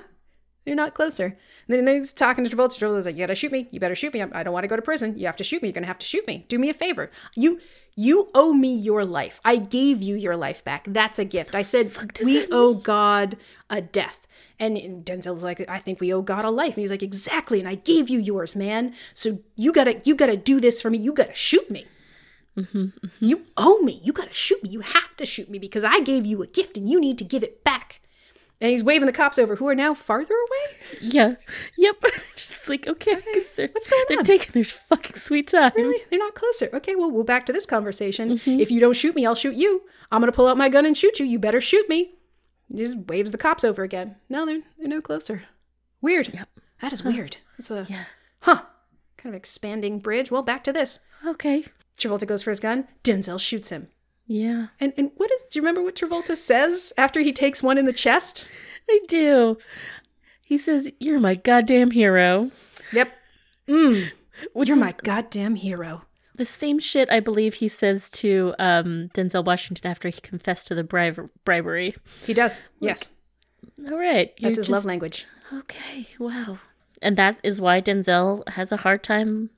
they're 0.66 0.76
not 0.76 0.93
closer. 0.93 1.38
And 1.68 1.88
then, 1.88 1.97
he's 1.97 2.14
talking 2.14 2.43
to 2.43 2.49
Travolta. 2.55 2.78
Travolta's 2.78 3.05
like, 3.05 3.16
you 3.16 3.24
gotta 3.24 3.36
shoot 3.36 3.51
me. 3.51 3.68
You 3.72 3.80
better 3.80 3.95
shoot 3.95 4.14
me. 4.14 4.22
I 4.22 4.43
don't 4.43 4.53
want 4.53 4.64
to 4.64 4.68
go 4.68 4.76
to 4.76 4.82
prison. 4.82 5.18
You 5.18 5.26
have 5.26 5.38
to 5.38 5.43
shoot 5.43 5.62
me. 5.62 5.70
You're 5.70 5.74
gonna 5.74 5.88
have 5.88 5.99
to 5.99 6.05
shoot 6.05 6.28
me. 6.28 6.45
Do 6.49 6.60
me 6.60 6.70
a 6.70 6.74
favor. 6.74 7.12
You 7.36 7.60
you 7.95 8.30
owe 8.34 8.53
me 8.53 8.76
your 8.76 9.03
life. 9.03 9.41
I 9.43 9.57
gave 9.57 10.01
you 10.01 10.16
your 10.16 10.38
life 10.38 10.64
back. 10.64 10.86
That's 10.88 11.20
a 11.20 11.26
gift. 11.26 11.53
I 11.53 11.64
said 11.64 11.91
we 12.24 12.47
owe 12.51 12.74
God 12.74 13.36
a 13.70 13.82
death. 13.82 14.26
And 14.57 15.05
Denzel's 15.05 15.43
like, 15.43 15.68
I 15.70 15.80
think 15.80 15.99
we 16.01 16.14
owe 16.14 16.22
God 16.22 16.43
a 16.45 16.49
life. 16.49 16.76
And 16.76 16.82
he's 16.82 16.91
like, 16.91 17.03
exactly. 17.03 17.60
And 17.60 17.68
I 17.68 17.76
gave 17.76 18.10
you 18.10 18.20
yours, 18.20 18.55
man. 18.55 18.93
So 19.14 19.39
you 19.55 19.72
gotta 19.72 20.01
you 20.03 20.16
gotta 20.16 20.38
do 20.38 20.60
this 20.60 20.82
for 20.82 20.89
me. 20.89 20.97
You 20.97 21.14
gotta 21.14 21.34
shoot 21.34 21.70
me. 21.72 21.86
You 23.20 23.45
owe 23.57 23.80
me. 23.80 24.01
You 24.03 24.12
gotta 24.12 24.34
shoot 24.34 24.62
me. 24.64 24.70
You 24.70 24.82
have 24.82 25.16
to 25.18 25.26
shoot 25.26 25.49
me 25.49 25.60
because 25.60 25.84
I 25.84 26.01
gave 26.01 26.26
you 26.26 26.41
a 26.41 26.47
gift 26.47 26.76
and 26.78 26.89
you 26.89 26.99
need 26.99 27.18
to 27.20 27.24
give 27.24 27.43
it 27.43 27.64
back. 27.64 28.01
And 28.62 28.72
he's 28.72 28.84
waving 28.84 29.05
the 29.05 29.14
cops 29.14 29.39
over 29.39 29.55
who 29.55 29.68
are 29.70 29.76
now 29.76 29.93
farther 29.93 30.34
away. 30.34 30.78
Yeah. 31.01 31.36
Yep. 31.78 32.03
Just 32.36 32.68
like 32.68 32.88
okay, 32.88 33.16
'cause 33.16 33.47
they're, 33.55 33.70
What's 33.72 33.88
going 33.88 34.01
on? 34.01 34.05
they're 34.10 34.24
taking 34.38 34.51
their 34.51 34.66
fucking 34.66 35.16
sweet 35.16 35.47
time. 35.47 35.72
Really? 35.76 36.03
They're 36.10 36.20
not 36.20 36.36
closer. 36.36 36.70
Okay, 36.74 36.95
well, 36.95 37.10
we'll 37.10 37.24
back 37.24 37.45
to 37.45 37.53
this 37.53 37.66
conversation. 37.66 38.38
Mm-hmm. 38.38 38.60
If 38.60 38.70
you 38.70 38.80
don't 38.82 38.95
shoot 38.97 39.16
me, 39.16 39.26
I'll 39.26 39.36
shoot 39.36 39.55
you. 39.55 39.84
I'm 40.12 40.22
gonna 40.22 40.32
pull 40.34 40.47
out 40.47 40.57
my 40.57 40.68
gun 40.70 40.86
and 40.86 40.97
shoot 40.97 41.20
you. 41.20 41.26
You 41.26 41.39
better 41.39 41.62
shoot 41.62 41.88
me. 41.88 42.16
He 42.68 42.78
just 42.78 42.97
waves 43.07 43.32
the 43.32 43.38
cops 43.38 43.64
over 43.64 43.82
again. 43.84 44.18
No, 44.28 44.45
they're 44.45 44.62
they're 44.78 44.88
no 44.89 45.01
closer. 45.01 45.43
Weird. 46.01 46.34
Yep. 46.34 46.49
That 46.82 46.91
is 46.93 47.03
weird. 47.03 47.38
It's 47.57 47.72
a 47.72 47.86
Yeah. 47.89 48.05
huh 48.41 48.64
kind 49.18 49.34
of 49.34 49.38
expanding 49.38 49.99
bridge. 49.99 50.32
Well, 50.32 50.41
back 50.43 50.64
to 50.66 50.74
this. 50.74 50.99
Okay. 51.26 51.66
Travolta 51.97 52.26
goes 52.28 52.43
for 52.43 52.49
his 52.51 52.60
gun. 52.62 52.88
Denzel 53.03 53.39
shoots 53.39 53.70
him. 53.70 53.88
Yeah. 54.32 54.68
And 54.80 54.94
and 54.96 55.10
what 55.18 55.32
is? 55.32 55.44
Do 55.50 55.58
you 55.58 55.64
remember 55.64 55.82
what 55.82 55.96
Travolta 55.96 56.38
says 56.38 56.94
after 57.00 57.20
he 57.22 57.34
takes 57.34 57.64
one 57.64 57.80
in 57.80 57.86
the 57.86 57.92
chest? 57.94 58.48
I 58.88 59.00
do. 59.08 59.58
He 60.44 60.58
says, 60.58 60.88
"You're 61.00 61.20
my 61.20 61.34
goddamn 61.34 61.90
hero." 61.92 62.52
Yep. 62.94 63.12
Mm. 63.68 64.12
You're 64.56 64.78
my 64.78 64.94
goddamn 65.04 65.56
hero. 65.56 66.04
the 66.36 66.46
same 66.46 66.78
shit 66.80 67.10
I 67.12 67.20
believe 67.20 67.56
he 67.56 67.68
says 67.68 68.10
to 68.12 68.54
um, 68.60 69.10
Denzel 69.16 69.44
Washington 69.44 69.90
after 69.90 70.10
he 70.10 70.22
confessed 70.22 70.68
to 70.68 70.76
the 70.76 70.84
bribe- 70.84 71.30
bribery. 71.44 71.96
He 72.26 72.34
does. 72.34 72.62
Yes. 72.80 73.12
All 73.92 73.98
right, 73.98 74.32
That's 74.42 74.56
his 74.58 74.70
love 74.70 74.86
language. 74.86 75.26
Okay, 75.54 76.08
wow. 76.20 76.60
And 77.02 77.18
that 77.18 77.38
is 77.44 77.60
why 77.60 77.82
Denzel 77.82 78.48
has 78.50 78.72
a 78.72 78.78
hard 78.78 79.04
time, 79.04 79.50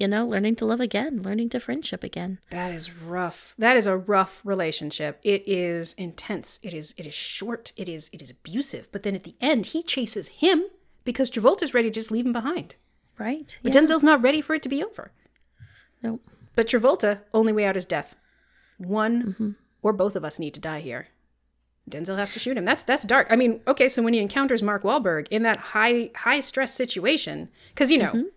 you 0.00 0.08
know, 0.08 0.26
learning 0.26 0.56
to 0.56 0.64
love 0.64 0.80
again, 0.80 1.22
learning 1.22 1.50
to 1.50 1.60
friendship 1.60 2.02
again. 2.02 2.38
That 2.48 2.72
is 2.72 2.90
rough. 2.90 3.54
That 3.58 3.76
is 3.76 3.86
a 3.86 3.96
rough 3.96 4.40
relationship. 4.42 5.20
It 5.22 5.46
is 5.46 5.92
intense. 5.94 6.58
It 6.62 6.72
is 6.72 6.94
it 6.96 7.06
is 7.06 7.14
short. 7.14 7.72
It 7.76 7.88
is 7.88 8.08
it 8.12 8.22
is 8.22 8.30
abusive. 8.30 8.90
But 8.90 9.02
then 9.02 9.14
at 9.14 9.24
the 9.24 9.36
end, 9.40 9.66
he 9.66 9.82
chases 9.82 10.28
him 10.28 10.64
because 11.04 11.30
Travolta's 11.30 11.74
ready 11.74 11.90
to 11.90 11.94
just 11.94 12.10
leave 12.10 12.24
him 12.24 12.32
behind. 12.32 12.76
Right? 13.18 13.56
But 13.62 13.72
Denzel's 13.72 14.02
not 14.02 14.22
ready 14.22 14.40
for 14.40 14.54
it 14.54 14.62
to 14.62 14.70
be 14.70 14.82
over. 14.82 15.12
Nope. 16.02 16.22
But 16.54 16.68
Travolta, 16.68 17.20
only 17.34 17.52
way 17.52 17.66
out 17.66 17.76
is 17.76 17.84
death. 17.84 18.16
One 18.78 19.22
mm-hmm. 19.22 19.50
or 19.82 19.92
both 19.92 20.16
of 20.16 20.24
us 20.24 20.38
need 20.38 20.54
to 20.54 20.60
die 20.60 20.80
here. 20.80 21.08
Denzel 21.90 22.16
has 22.16 22.32
to 22.32 22.38
shoot 22.38 22.56
him. 22.56 22.64
That's 22.64 22.82
that's 22.82 23.02
dark. 23.04 23.26
I 23.30 23.36
mean, 23.36 23.60
okay, 23.66 23.88
so 23.88 24.02
when 24.02 24.14
he 24.14 24.20
encounters 24.20 24.62
Mark 24.62 24.82
Wahlberg 24.82 25.28
in 25.30 25.42
that 25.42 25.58
high 25.58 26.10
high 26.14 26.40
stress 26.40 26.72
situation, 26.72 27.50
because 27.74 27.90
you 27.90 27.98
know, 27.98 28.12
mm-hmm. 28.12 28.28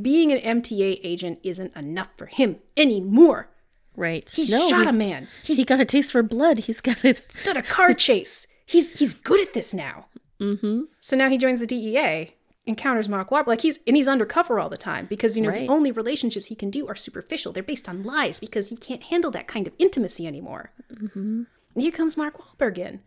Being 0.00 0.32
an 0.32 0.60
MTA 0.62 1.00
agent 1.02 1.38
isn't 1.42 1.74
enough 1.76 2.08
for 2.16 2.26
him 2.26 2.56
anymore. 2.76 3.48
Right. 3.94 4.28
He 4.30 4.44
shot 4.46 4.72
a 4.72 4.76
he's- 4.84 4.94
man. 4.94 5.28
He's 5.42 5.62
got 5.64 5.80
a 5.80 5.84
taste 5.84 6.12
for 6.12 6.22
blood. 6.22 6.60
He's 6.60 6.80
got 6.80 7.04
a. 7.04 7.12
done 7.44 7.56
a 7.58 7.62
car 7.62 7.92
chase. 8.06 8.46
He's 8.64 8.98
he's 8.98 9.14
good 9.14 9.40
at 9.40 9.52
this 9.52 9.74
now. 9.74 10.06
Mm-hmm. 10.40 10.82
So 10.98 11.16
now 11.16 11.28
he 11.28 11.36
joins 11.38 11.60
the 11.60 11.66
DEA, 11.66 12.34
encounters 12.64 13.08
Mark 13.08 13.28
Wahlberg, 13.30 13.46
like 13.48 13.60
he's 13.60 13.80
and 13.86 13.94
he's 13.96 14.08
undercover 14.08 14.58
all 14.58 14.70
the 14.70 14.78
time 14.78 15.06
because 15.06 15.36
you 15.36 15.42
know 15.42 15.50
Right. 15.50 15.66
the 15.66 15.72
only 15.72 15.90
relationships 15.92 16.46
he 16.46 16.54
can 16.54 16.70
do 16.70 16.88
are 16.88 16.96
superficial. 16.96 17.52
They're 17.52 17.62
based 17.62 17.88
on 17.88 18.02
lies 18.02 18.40
because 18.40 18.70
he 18.70 18.76
can't 18.76 19.02
handle 19.04 19.30
that 19.32 19.46
kind 19.46 19.66
of 19.66 19.74
intimacy 19.78 20.26
anymore. 20.26 20.72
Mm-hmm. 20.92 21.42
And 21.74 21.82
here 21.82 21.92
comes 21.92 22.16
Mark 22.16 22.38
Wahlberg 22.40 22.78
in, 22.78 23.00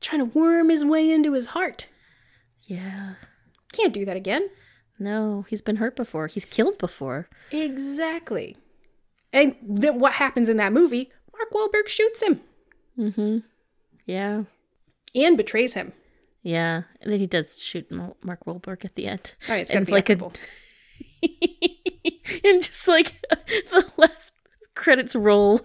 trying 0.00 0.18
to 0.30 0.38
worm 0.38 0.68
his 0.68 0.84
way 0.84 1.08
into 1.10 1.32
his 1.32 1.46
heart. 1.46 1.88
Yeah. 2.64 3.14
Can't 3.72 3.92
do 3.94 4.04
that 4.04 4.16
again. 4.16 4.48
No, 4.98 5.44
he's 5.48 5.62
been 5.62 5.76
hurt 5.76 5.96
before. 5.96 6.26
He's 6.28 6.44
killed 6.44 6.78
before. 6.78 7.28
Exactly. 7.50 8.56
And 9.32 9.56
then 9.62 9.98
what 9.98 10.14
happens 10.14 10.48
in 10.48 10.56
that 10.58 10.72
movie? 10.72 11.10
Mark 11.36 11.50
Wahlberg 11.52 11.88
shoots 11.88 12.22
him 12.22 12.40
Mm-hmm. 12.98 13.38
Yeah. 14.06 14.44
and 15.14 15.36
betrays 15.36 15.74
him. 15.74 15.92
Yeah. 16.42 16.82
And 17.00 17.12
then 17.12 17.18
he 17.18 17.26
does 17.26 17.60
shoot 17.60 17.90
Mark 17.90 18.44
Wahlberg 18.46 18.84
at 18.84 18.94
the 18.94 19.06
end. 19.08 19.34
Oh, 19.48 19.54
it's 19.54 19.70
gotta 19.70 19.84
be 19.84 19.92
like 19.92 20.10
a- 20.10 20.12
and 22.44 22.62
just 22.62 22.86
like 22.86 23.14
the 23.30 23.90
last 23.96 24.32
credits 24.74 25.16
roll, 25.16 25.60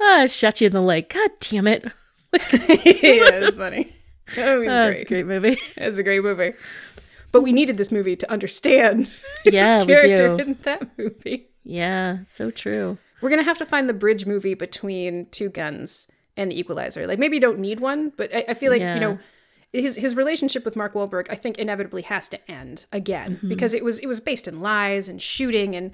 ah, 0.00 0.26
shot 0.26 0.60
you 0.60 0.68
in 0.68 0.72
the 0.72 0.80
leg. 0.80 1.08
God 1.10 1.30
damn 1.40 1.66
it. 1.66 1.84
yeah, 2.32 2.38
it's 2.52 3.56
funny. 3.56 3.94
Oh, 4.38 4.62
Oh, 4.62 4.64
great. 4.64 4.92
it's 4.92 5.02
a 5.02 5.04
great 5.04 5.26
movie. 5.26 5.58
It's 5.76 5.98
a 5.98 6.02
great 6.02 6.22
movie. 6.22 6.54
But 7.32 7.42
we 7.42 7.52
needed 7.52 7.76
this 7.78 7.90
movie 7.90 8.14
to 8.16 8.30
understand 8.30 9.10
Yeah, 9.44 9.76
his 9.76 9.86
character 9.86 10.38
in 10.40 10.58
that 10.62 10.96
movie. 10.98 11.48
Yeah, 11.64 12.18
so 12.24 12.50
true. 12.50 12.98
We're 13.20 13.30
gonna 13.30 13.42
have 13.42 13.58
to 13.58 13.66
find 13.66 13.88
the 13.88 13.94
bridge 13.94 14.26
movie 14.26 14.54
between 14.54 15.26
Two 15.30 15.48
Guns 15.48 16.08
and 16.36 16.50
The 16.50 16.58
Equalizer. 16.58 17.06
Like 17.06 17.18
maybe 17.18 17.36
you 17.36 17.40
don't 17.40 17.58
need 17.58 17.80
one, 17.80 18.12
but 18.16 18.34
I, 18.34 18.44
I 18.48 18.54
feel 18.54 18.70
like 18.70 18.80
Yeah. 18.80 18.94
you 18.94 19.00
know 19.00 19.18
his 19.72 19.96
his 19.96 20.14
relationship 20.14 20.64
with 20.64 20.76
Mark 20.76 20.92
Wahlberg. 20.94 21.26
I 21.30 21.34
think 21.34 21.56
inevitably 21.58 22.02
has 22.02 22.28
to 22.30 22.50
end 22.50 22.86
again 22.92 23.36
Mm-hmm. 23.36 23.48
because 23.48 23.72
it 23.74 23.82
was 23.84 23.98
it 24.00 24.06
was 24.06 24.20
based 24.20 24.46
in 24.46 24.60
lies 24.60 25.08
and 25.08 25.20
shooting 25.22 25.74
and. 25.74 25.92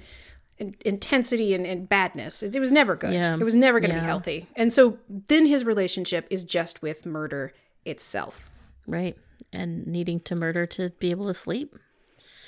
and 0.59 0.75
intensity 0.83 1.53
and, 1.53 1.65
and 1.65 1.87
badness. 1.87 2.43
It, 2.43 2.53
it 2.53 2.59
was 2.59 2.69
never 2.71 2.93
good. 2.97 3.13
Yeah. 3.13 3.35
It 3.35 3.43
was 3.45 3.55
never 3.55 3.79
going 3.79 3.91
to 3.91 3.95
Yeah. 3.95 4.01
be 4.01 4.05
healthy. 4.07 4.47
And 4.57 4.73
so 4.73 4.97
then 5.07 5.45
his 5.45 5.63
relationship 5.63 6.27
is 6.29 6.43
just 6.43 6.81
with 6.81 7.05
murder 7.05 7.53
itself. 7.85 8.49
Right. 8.85 9.15
And 9.53 9.87
needing 9.87 10.19
to 10.21 10.35
murder 10.35 10.65
to 10.67 10.89
be 10.99 11.11
able 11.11 11.25
to 11.25 11.33
sleep. 11.33 11.75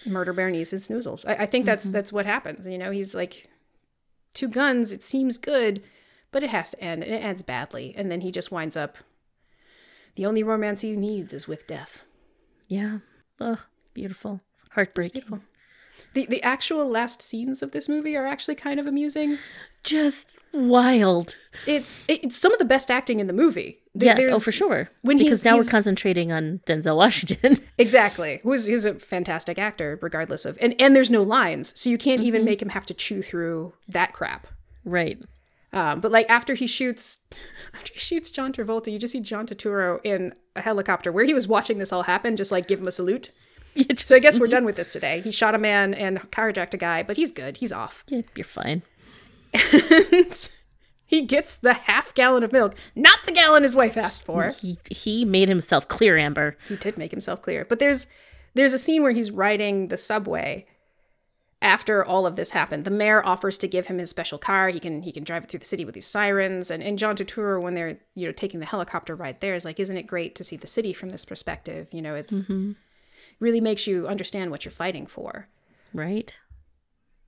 murder 0.06 0.34
Berenice 0.34 0.74
and 0.74 0.82
snoozles. 0.82 1.28
I, 1.28 1.44
I 1.44 1.46
think 1.46 1.66
that's 1.66 1.86
Mm-hmm. 1.86 1.94
that's 1.94 2.14
what 2.14 2.26
happens. 2.26 2.66
You 2.68 2.78
know, 2.78 2.92
he's 2.92 3.16
like 3.16 3.50
two 4.34 4.48
guns. 4.48 4.92
It 4.94 5.04
seems 5.04 5.38
good, 5.38 5.82
but 6.32 6.44
it 6.44 6.50
has 6.50 6.72
to 6.72 6.82
end, 6.84 7.04
and 7.04 7.14
it 7.14 7.24
ends 7.24 7.42
badly. 7.44 7.94
And 7.98 8.12
then 8.12 8.22
he 8.22 8.32
just 8.32 8.52
winds 8.52 8.76
up. 8.78 8.98
The 10.16 10.26
only 10.26 10.44
romance 10.44 10.82
he 10.82 10.92
needs 10.96 11.34
is 11.34 11.48
with 11.48 11.68
death. 11.68 12.04
Yeah. 12.68 13.00
Oh, 13.40 13.58
beautiful. 13.94 14.42
Heartbreaking. 14.72 15.12
beautiful. 15.14 15.40
The 16.14 16.26
the 16.26 16.44
actual 16.44 16.88
last 16.90 17.22
scenes 17.22 17.62
of 17.62 17.72
this 17.72 17.88
movie 17.88 18.16
are 18.16 18.26
actually 18.26 18.56
kind 18.56 18.80
of 18.80 18.86
amusing. 18.88 19.38
Just 19.84 20.36
wild. 20.54 21.38
It's 21.68 22.04
it's 22.08 22.38
some 22.38 22.52
of 22.54 22.60
the 22.60 22.66
best 22.66 22.90
acting 22.92 23.20
in 23.20 23.28
the 23.28 23.34
movie. 23.34 23.80
Yes. 23.94 24.20
Oh, 24.32 24.40
for 24.40 24.52
sure. 24.54 24.90
when 25.02 25.18
because 25.18 25.44
he's- 25.44 25.46
now 25.46 25.58
we're 25.58 25.66
concentrating 25.70 26.32
on 26.32 26.62
Denzel 26.66 26.96
Washington. 26.96 27.58
Exactly. 27.78 28.40
Who's 28.44 28.68
he's 28.68 28.86
a 28.86 28.94
fantastic 28.96 29.58
actor, 29.60 30.00
regardless 30.02 30.46
of 30.46 30.58
and 30.62 30.76
and 30.80 30.96
there's 30.96 31.12
no 31.12 31.24
lines, 31.24 31.74
so 31.80 31.90
you 31.90 31.98
can't 31.98 32.20
Mm-hmm. 32.22 32.28
even 32.28 32.46
make 32.46 32.62
him 32.62 32.70
have 32.70 32.86
to 32.86 32.94
chew 32.94 33.22
through 33.22 33.74
that 33.90 34.14
crap. 34.14 34.48
right. 34.86 35.18
Um, 35.74 36.02
but 36.02 36.12
like 36.12 36.30
after 36.30 36.54
he 36.54 36.68
shoots, 36.68 37.20
after 37.74 37.94
he 37.94 38.00
shoots 38.00 38.30
John 38.30 38.52
Travolta, 38.52 38.92
you 38.92 39.00
just 39.00 39.14
see 39.14 39.22
John 39.22 39.48
Turturro 39.48 40.00
in 40.04 40.36
a 40.56 40.62
helicopter 40.62 41.12
where 41.14 41.24
he 41.24 41.34
was 41.34 41.48
watching 41.48 41.78
this 41.80 41.94
all 41.94 42.04
happen, 42.04 42.36
just 42.36 42.52
like 42.52 42.68
give 42.68 42.80
him 42.82 42.88
a 42.88 42.92
salute. 42.92 43.32
Just- 43.78 44.06
So 44.08 44.16
I 44.18 44.20
guess 44.20 44.38
we're 44.38 44.48
done 44.48 44.66
with 44.66 44.76
this 44.76 44.92
today. 44.92 45.22
He 45.22 45.32
shot 45.32 45.56
a 45.56 45.58
man 45.58 45.94
and 45.94 46.20
carjacked 46.30 46.74
a 46.74 46.78
guy, 46.78 47.04
but 47.04 47.16
he's 47.16 47.32
good. 47.32 47.56
He's 47.58 47.72
off. 47.72 48.04
yeah, 48.10 48.22
you're 48.36 48.44
fine. 48.44 48.82
And 49.54 50.50
he 51.12 51.24
gets 51.24 51.58
the 51.58 51.74
half 51.74 52.14
gallon 52.14 52.42
of 52.42 52.54
milk, 52.54 52.74
not 52.96 53.20
the 53.26 53.34
gallon 53.34 53.64
his 53.64 53.76
wife 53.76 53.98
asked 53.98 54.24
for. 54.24 54.52
He 54.52 54.80
he 54.90 55.26
made 55.26 55.50
himself 55.50 55.90
clear, 55.90 56.18
Amber. 56.18 56.56
He 56.70 56.78
did 56.78 56.98
make 56.98 57.12
himself 57.12 57.42
clear. 57.42 57.66
But 57.66 57.80
there's 57.80 58.08
there's 58.54 58.74
a 58.74 58.80
scene 58.80 59.04
where 59.04 59.12
he's 59.12 59.30
riding 59.30 59.90
the 59.90 59.98
subway 59.98 60.66
after 61.62 62.04
all 62.04 62.26
of 62.26 62.38
this 62.38 62.52
happened. 62.52 62.86
The 62.86 62.92
mayor 62.92 63.24
offers 63.26 63.58
to 63.58 63.68
give 63.68 63.88
him 63.88 63.98
his 63.98 64.10
special 64.10 64.38
car. 64.38 64.70
He 64.70 64.80
can 64.80 65.02
he 65.02 65.12
can 65.12 65.26
drive 65.26 65.44
it 65.44 65.52
through 65.52 65.60
the 65.60 65.66
city 65.66 65.84
with 65.84 65.96
these 65.96 66.08
sirens. 66.08 66.72
And 66.72 66.82
and 66.82 66.98
John 66.98 67.18
Turturro, 67.18 67.62
when 67.62 67.76
they're 67.76 68.00
you 68.16 68.28
know 68.28 68.32
taking 68.32 68.62
the 68.62 68.66
helicopter 68.66 69.14
ride 69.14 69.42
there, 69.42 69.54
is 69.54 69.66
like, 69.66 69.82
isn't 69.82 69.98
it 69.98 70.08
great 70.08 70.34
to 70.36 70.46
see 70.46 70.56
the 70.56 70.66
city 70.66 70.94
from 70.94 71.10
this 71.10 71.26
perspective? 71.26 71.90
You 71.92 72.02
know, 72.02 72.16
it's 72.16 72.42
mm-hmm. 72.42 72.72
really 73.42 73.60
makes 73.60 73.86
you 73.86 74.08
understand 74.08 74.50
what 74.50 74.64
you're 74.64 74.72
fighting 74.72 75.06
for. 75.06 75.50
Right. 75.94 76.38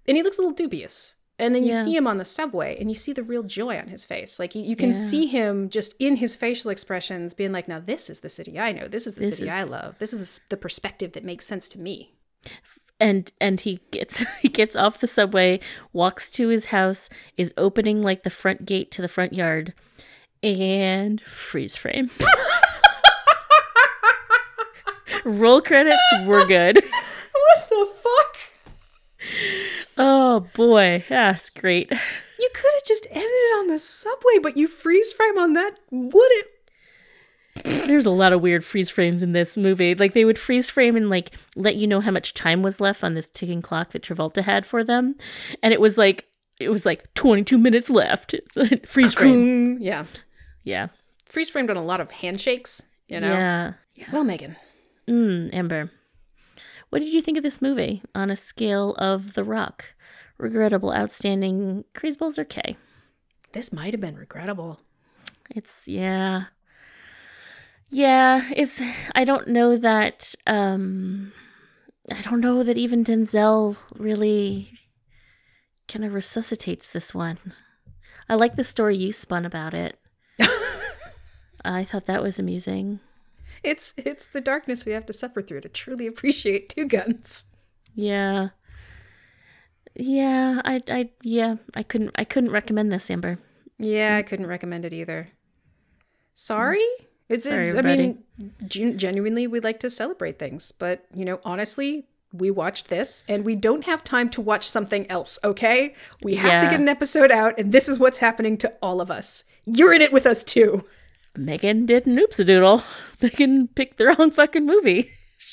And 0.08 0.16
he 0.16 0.24
looks 0.24 0.38
a 0.38 0.42
little 0.42 0.56
dubious. 0.56 1.16
And 1.40 1.56
then 1.56 1.64
you 1.64 1.72
Yeah. 1.74 1.84
see 1.84 1.96
him 1.96 2.06
on 2.08 2.18
the 2.18 2.26
subway 2.26 2.78
and 2.80 2.90
you 2.90 2.96
see 2.96 3.12
the 3.12 3.24
real 3.24 3.42
joy 3.44 3.78
on 3.78 3.88
his 3.88 4.06
face. 4.06 4.38
Like 4.40 4.54
you, 4.56 4.62
you 4.62 4.76
can 4.76 4.90
Yeah. 4.94 5.08
see 5.10 5.26
him 5.28 5.70
just 5.70 5.96
in 6.00 6.18
his 6.18 6.36
facial 6.36 6.70
expressions 6.70 7.34
being 7.34 7.52
like, 7.52 7.68
now 7.68 7.80
this 7.80 8.10
is 8.10 8.20
the 8.20 8.30
city 8.30 8.60
I 8.60 8.72
know. 8.72 8.88
This 8.88 9.08
is 9.08 9.16
the 9.16 9.22
This 9.22 9.38
city 9.40 9.50
I 9.50 9.64
love. 9.64 9.96
This 10.00 10.14
is 10.14 10.42
the 10.50 10.58
perspective 10.58 11.14
that 11.14 11.24
makes 11.24 11.46
sense 11.48 11.68
to 11.70 11.80
me. 11.80 12.14
and 13.00 13.32
and 13.42 13.62
he 13.62 13.80
gets 13.92 14.24
he 14.42 14.48
gets 14.48 14.76
off 14.76 15.00
the 15.00 15.08
subway 15.08 15.60
walks 15.94 16.30
to 16.30 16.50
his 16.50 16.66
house 16.68 17.10
is 17.38 17.52
opening 17.58 18.04
like 18.04 18.22
the 18.24 18.30
front 18.30 18.66
gate 18.66 18.92
to 18.92 19.02
the 19.02 19.08
front 19.08 19.34
yard 19.34 19.74
and 20.44 21.20
freeze 21.22 21.76
frame 21.76 22.12
roll 25.26 25.62
credits 25.62 26.02
we're 26.26 26.46
good 26.46 26.76
What 27.34 27.70
the 27.70 27.86
fuck? 28.02 28.33
Oh 29.98 30.42
boy 30.54 31.04
that's 31.10 31.50
great 31.50 31.90
You 31.92 32.50
could 32.54 32.72
have 32.76 32.84
just 32.86 33.08
ended 33.10 33.24
it 33.26 33.60
on 33.60 33.68
the 33.68 33.80
subway, 33.80 34.40
but 34.42 34.58
you 34.58 34.68
freeze 34.68 35.14
frame 35.14 35.38
on 35.38 35.54
that. 35.54 35.80
Would 35.92 36.32
it? 36.32 36.48
there's 37.88 38.06
a 38.08 38.10
lot 38.10 38.34
of 38.34 38.42
weird 38.42 38.66
freeze 38.66 38.90
frames 38.90 39.22
in 39.22 39.32
this 39.32 39.56
movie 39.56 39.94
like 39.94 40.14
they 40.14 40.26
would 40.26 40.40
freeze 40.40 40.70
frame 40.72 40.96
and 40.96 41.08
like 41.12 41.32
let 41.56 41.76
you 41.76 41.86
know 41.86 42.00
how 42.02 42.10
much 42.10 42.34
time 42.34 42.64
was 42.64 42.82
left 42.82 43.04
on 43.04 43.14
this 43.14 43.30
ticking 43.30 43.62
clock 43.62 43.92
that 43.92 44.02
travolta 44.02 44.42
had 44.42 44.66
for 44.66 44.84
them 44.84 45.14
and 45.62 45.72
it 45.72 45.80
was 45.80 45.96
like 45.96 46.26
it 46.60 46.70
was 46.70 46.84
like 46.84 47.14
22 47.14 47.60
minutes 47.60 47.92
left 47.92 48.34
freeze 48.88 49.14
frame 49.14 49.78
Yeah. 49.80 50.06
yeah 50.64 50.88
Freeze 51.28 51.50
framed 51.52 51.70
on 51.70 51.78
a 51.78 51.84
lot 51.84 52.02
of 52.02 52.10
handshakes, 52.10 52.82
you 53.08 53.20
know? 53.20 53.34
yeah 53.34 53.74
Well, 54.12 54.24
Megan. 54.24 54.56
Mm, 55.08 55.54
Amber, 55.54 55.92
what 56.94 57.02
did 57.02 57.12
you 57.12 57.22
think 57.22 57.38
of 57.38 57.44
this 57.44 57.60
movie 57.60 58.04
on 58.14 58.30
a 58.30 58.36
scale 58.36 58.94
of 59.00 59.34
The 59.34 59.44
Rock? 59.44 59.96
Regrettable, 60.38 60.94
outstanding, 60.94 61.86
crazy 61.96 62.20
balls, 62.20 62.38
or 62.38 62.44
K? 62.44 62.78
This 63.52 63.74
might 63.74 63.96
have 63.96 64.00
been 64.00 64.16
regrettable. 64.16 64.80
It's 65.50 65.88
yeah, 65.88 66.44
yeah. 67.90 68.48
It's 68.56 68.80
I 69.16 69.24
don't 69.24 69.48
know 69.48 69.76
that. 69.76 70.36
Um, 70.46 71.34
I 72.12 72.22
don't 72.22 72.42
know 72.42 72.62
that 72.62 72.78
even 72.78 73.04
Denzel 73.04 73.76
really 73.98 74.78
kind 75.88 76.06
of 76.06 76.14
resuscitates 76.14 76.90
this 76.90 77.16
one. 77.16 77.40
I 78.30 78.36
like 78.36 78.56
the 78.56 78.64
story 78.64 78.98
you 78.98 79.12
spun 79.12 79.48
about 79.48 79.74
it. 79.74 79.98
I 81.66 81.86
thought 81.86 82.06
that 82.06 82.22
was 82.22 82.38
amusing. 82.38 83.00
It's 83.64 83.94
it's 83.98 84.28
the 84.28 84.42
darkness 84.42 84.86
we 84.86 84.92
have 84.94 85.06
to 85.06 85.14
suffer 85.14 85.42
through 85.42 85.62
to 85.62 85.70
truly 85.70 86.08
appreciate 86.08 86.70
two 86.70 86.86
guns. 86.86 87.46
Yeah. 87.96 88.50
Yeah, 89.96 90.62
I 90.66 90.82
I 90.90 91.10
yeah, 91.22 91.58
I 91.76 91.84
couldn't 91.84 92.12
I 92.16 92.24
couldn't 92.24 92.52
recommend 92.52 92.92
this, 92.92 93.12
Amber. 93.12 93.40
Yeah, 93.78 94.18
I 94.18 94.24
couldn't 94.24 94.48
recommend 94.48 94.86
it 94.86 94.94
either. 94.94 95.30
Sorry? 96.34 96.86
It's, 97.30 97.46
Sorry, 97.46 97.68
it's 97.68 97.76
I 97.76 97.82
mean, 97.82 98.24
gen- 98.68 98.98
genuinely, 98.98 99.48
we 99.48 99.60
like 99.60 99.80
to 99.80 99.90
celebrate 99.90 100.38
things, 100.40 100.72
but 100.72 101.06
you 101.14 101.26
know, 101.26 101.40
honestly, 101.46 102.08
we 102.34 102.52
watched 102.52 102.90
this 102.90 103.24
and 103.28 103.46
we 103.46 103.56
don't 103.56 103.86
have 103.86 104.04
time 104.04 104.30
to 104.32 104.42
watch 104.42 104.68
something 104.68 105.10
else. 105.10 105.40
Okay, 105.44 105.96
we 106.22 106.36
have 106.36 106.62
to 106.62 106.68
get 106.68 106.80
an 106.80 106.90
episode 106.90 107.32
out, 107.32 107.58
and 107.58 107.72
this 107.72 107.88
is 107.88 108.00
what's 108.00 108.18
happening 108.18 108.58
to 108.58 108.74
all 108.82 109.00
of 109.00 109.10
us. 109.10 109.46
You're 109.66 109.94
in 109.94 110.02
it 110.02 110.12
with 110.12 110.26
us 110.26 110.44
too, 110.44 110.84
Megan 111.36 111.86
did 111.86 112.06
an 112.06 112.20
oops 112.20 112.40
a 112.40 112.46
doodle. 112.46 112.84
Megan 113.22 113.68
picked 113.70 113.98
the 113.98 114.08
wrong 114.08 114.32
fucking 114.32 114.66
movie. 114.66 115.12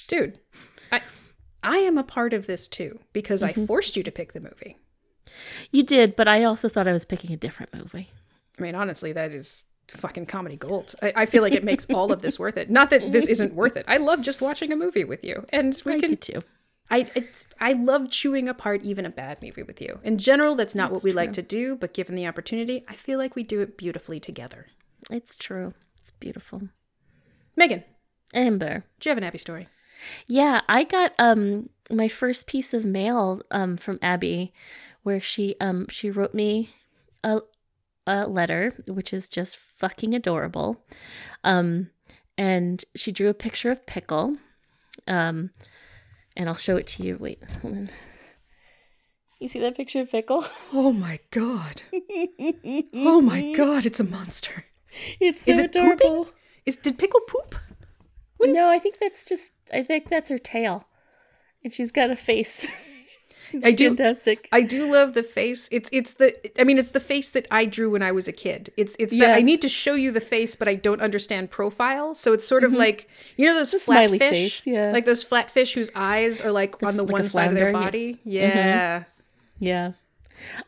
dude. 0.09 0.39
I 0.93 1.03
I 1.63 1.79
am 1.79 1.99
a 1.99 2.05
part 2.05 2.33
of 2.33 2.47
this 2.47 2.69
too 2.69 3.01
because 3.13 3.43
I 3.43 3.53
mm-hmm. 3.53 3.67
forced 3.67 3.97
you 3.97 4.03
to 4.03 4.13
pick 4.13 4.33
the 4.33 4.41
movie. 4.41 4.79
You 5.71 5.83
did, 5.83 6.17
but 6.17 6.29
I 6.29 6.45
also 6.45 6.69
thought 6.69 6.89
I 6.89 6.93
was 6.93 7.05
picking 7.05 7.33
a 7.33 7.37
different 7.37 7.75
movie. 7.75 8.11
I 8.59 8.63
mean, 8.63 8.75
honestly, 8.75 9.13
that 9.13 9.33
is 9.33 9.65
fucking 9.89 10.27
comedy 10.27 10.57
gold. 10.57 10.95
I, 11.03 11.13
I 11.17 11.27
feel 11.27 11.43
like 11.43 11.55
it 11.55 11.65
makes 11.65 11.87
all 11.91 12.13
of 12.13 12.23
this 12.23 12.39
worth 12.39 12.57
it. 12.57 12.71
Not 12.71 12.91
that 12.91 13.13
this 13.13 13.27
isn't 13.27 13.55
worth 13.55 13.77
it. 13.77 13.85
I 13.89 13.97
love 13.97 14.23
just 14.23 14.41
watching 14.41 14.73
a 14.73 14.77
movie 14.77 15.05
with 15.05 15.25
you, 15.25 15.47
and 15.51 15.81
we 15.85 15.95
I 15.95 16.01
can 16.01 16.17
too. 16.17 16.43
I 16.91 17.11
it's, 17.15 17.47
I 17.61 17.73
love 17.73 18.11
chewing 18.11 18.49
apart 18.49 18.83
even 18.83 19.07
a 19.07 19.11
bad 19.11 19.43
movie 19.43 19.63
with 19.63 19.81
you. 19.81 20.01
In 20.03 20.19
general, 20.19 20.57
that's 20.57 20.75
not 20.75 20.91
what 20.91 21.05
we 21.05 21.13
like 21.13 21.33
to 21.35 21.43
do, 21.43 21.77
but 21.77 21.95
given 21.95 22.17
the 22.17 22.27
opportunity, 22.27 22.85
I 22.89 22.95
feel 22.95 23.19
like 23.19 23.37
we 23.37 23.45
do 23.45 23.61
it 23.61 23.77
beautifully 23.77 24.19
together. 24.19 24.67
It's 25.11 25.37
true. 25.37 25.75
It's 25.99 26.11
beautiful. 26.13 26.63
Megan, 27.57 27.85
Amber. 28.35 28.85
do 29.01 29.09
you 29.09 29.11
have 29.11 29.19
an 29.19 29.25
Abby 29.25 29.39
story? 29.39 29.69
Yeah, 30.27 30.63
I 30.69 30.85
got 30.85 31.13
um 31.19 31.69
my 31.91 32.09
first 32.09 32.47
piece 32.47 32.73
of 32.73 32.85
mail 32.85 33.43
um 33.51 33.77
from 33.77 33.99
Abby 34.03 34.53
where 35.03 35.21
she 35.21 35.57
um 35.61 35.87
she 35.89 36.11
wrote 36.11 36.35
me 36.35 36.71
a 37.25 37.41
a 38.07 38.27
letter 38.27 38.73
which 38.87 39.13
is 39.13 39.29
just 39.29 39.59
fucking 39.59 40.15
adorable. 40.15 40.83
Um 41.45 41.91
and 42.39 42.85
she 42.97 43.13
drew 43.13 43.29
a 43.29 43.35
picture 43.35 43.71
of 43.71 43.85
Pickle. 43.87 44.37
Um 45.07 45.51
and 46.37 46.49
I'll 46.49 46.55
show 46.57 46.77
it 46.77 46.87
to 46.89 47.03
you. 47.03 47.17
Wait, 47.19 47.43
hold 47.61 47.75
on. 47.77 47.91
You 49.39 49.49
see 49.49 49.59
that 49.61 49.77
picture 49.77 50.01
of 50.01 50.11
Pickle? 50.11 50.45
Oh 50.73 50.93
my 50.93 51.19
god! 51.31 51.83
Oh 52.95 53.21
my 53.21 53.53
god! 53.53 53.85
It's 53.87 54.01
a 54.01 54.05
monster. 54.05 54.65
It's 55.21 55.45
so 55.45 55.51
Is 55.53 55.59
it 55.59 55.73
pooping? 55.73 55.87
adorable. 55.97 56.29
Is 56.67 56.77
did 56.77 56.99
pickle 56.99 57.21
poop? 57.27 57.55
No, 58.43 58.69
I 58.71 58.79
think 58.79 58.99
that's 59.01 59.25
just 59.27 59.53
I 59.73 59.83
think 59.83 60.09
that's 60.09 60.31
her 60.31 60.39
tail. 60.39 60.85
And 61.63 61.73
she's 61.73 61.93
got 61.93 62.11
a 62.11 62.17
face. 62.17 62.67
I 63.65 63.73
do- 63.73 63.89
fantastic. 63.89 64.49
I 64.53 64.63
do 64.63 64.91
love 64.91 65.13
the 65.15 65.23
face. 65.25 65.69
It's 65.73 65.91
it's 65.93 66.15
the 66.15 66.35
I 66.61 66.65
mean 66.65 66.79
it's 66.79 66.91
the 66.91 67.01
face 67.01 67.31
that 67.33 67.47
I 67.51 67.65
drew 67.67 67.91
when 67.91 68.03
I 68.03 68.13
was 68.13 68.29
a 68.29 68.33
kid. 68.33 68.71
It's 68.77 68.95
it's 68.99 69.13
Yeah. 69.13 69.27
that 69.27 69.37
I 69.37 69.43
need 69.43 69.61
to 69.63 69.69
show 69.69 69.95
you 69.95 70.11
the 70.13 70.21
face, 70.21 70.55
but 70.57 70.69
I 70.69 70.75
don't 70.77 71.01
understand 71.03 71.51
profile. 71.51 72.15
So 72.15 72.33
it's 72.33 72.47
sort 72.47 72.63
of 72.65 72.73
like 72.73 73.09
you 73.37 73.47
know 73.47 73.55
those 73.55 73.73
flat 73.75 73.81
Mm-hmm. 73.81 74.17
smiley 74.17 74.19
fish, 74.21 74.61
face, 74.61 74.67
yeah. 74.67 74.93
like 74.93 75.05
those 75.05 75.23
flat 75.25 75.51
fish 75.51 75.75
whose 75.75 75.91
eyes 75.95 76.41
are 76.41 76.53
like 76.53 76.81
on 76.83 76.97
the 76.97 77.03
like 77.03 77.13
one 77.13 77.29
side 77.29 77.49
of 77.49 77.55
their 77.55 77.73
flounder, 77.73 77.79
yeah. 77.79 77.85
body. 77.87 78.21
Yeah. 78.25 79.05
Yeah. 79.59 79.93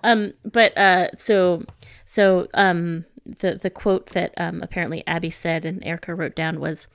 Um 0.03 0.35
but 0.45 0.77
uh 0.77 1.09
so 1.17 1.65
so 2.05 2.49
um 2.55 3.05
the 3.25 3.55
the 3.55 3.71
quote 3.71 4.07
that 4.09 4.33
um 4.37 4.63
apparently 4.63 5.03
Abby 5.07 5.31
said 5.31 5.65
and 5.65 5.85
Erica 5.85 6.15
wrote 6.15 6.35
down 6.35 6.59
was 6.61 6.87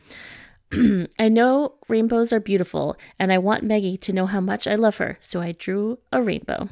I 0.73 1.29
know 1.29 1.75
rainbows 1.87 2.33
are 2.33 2.39
beautiful 2.41 2.97
and 3.17 3.31
I 3.31 3.37
want 3.37 3.63
Maggie 3.63 3.97
to 3.97 4.11
know 4.13 4.25
how 4.25 4.41
much 4.41 4.67
I 4.67 4.75
love 4.75 4.97
her. 4.97 5.17
So 5.21 5.39
I 5.39 5.53
drew 5.53 5.99
a 6.11 6.21
rainbow. 6.21 6.67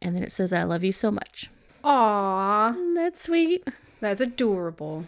And 0.00 0.16
then 0.16 0.22
it 0.24 0.32
says 0.32 0.52
I 0.52 0.62
love 0.62 0.82
you 0.84 0.92
so 0.92 1.10
much. 1.10 1.50
Aw, 1.84 2.70
Isn't 2.72 3.18
sweet? 3.18 3.68
that's 4.00 4.20
adorable. 4.22 5.06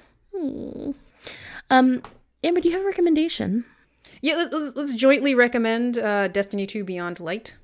Um 1.71 2.03
Amber, 2.45 2.61
do 2.61 2.69
you 2.69 2.75
have 2.77 2.85
a 2.85 2.87
recommendation? 2.89 3.65
Yeah, 4.21 4.37
let- 4.37 4.53
let's, 4.53 4.77
let's 4.77 4.95
jointly 4.95 5.35
recommend 5.35 5.99
uh, 5.99 6.29
Destiny 6.29 6.67
2 6.67 6.85
Beyond 6.85 7.19
Light. 7.19 7.57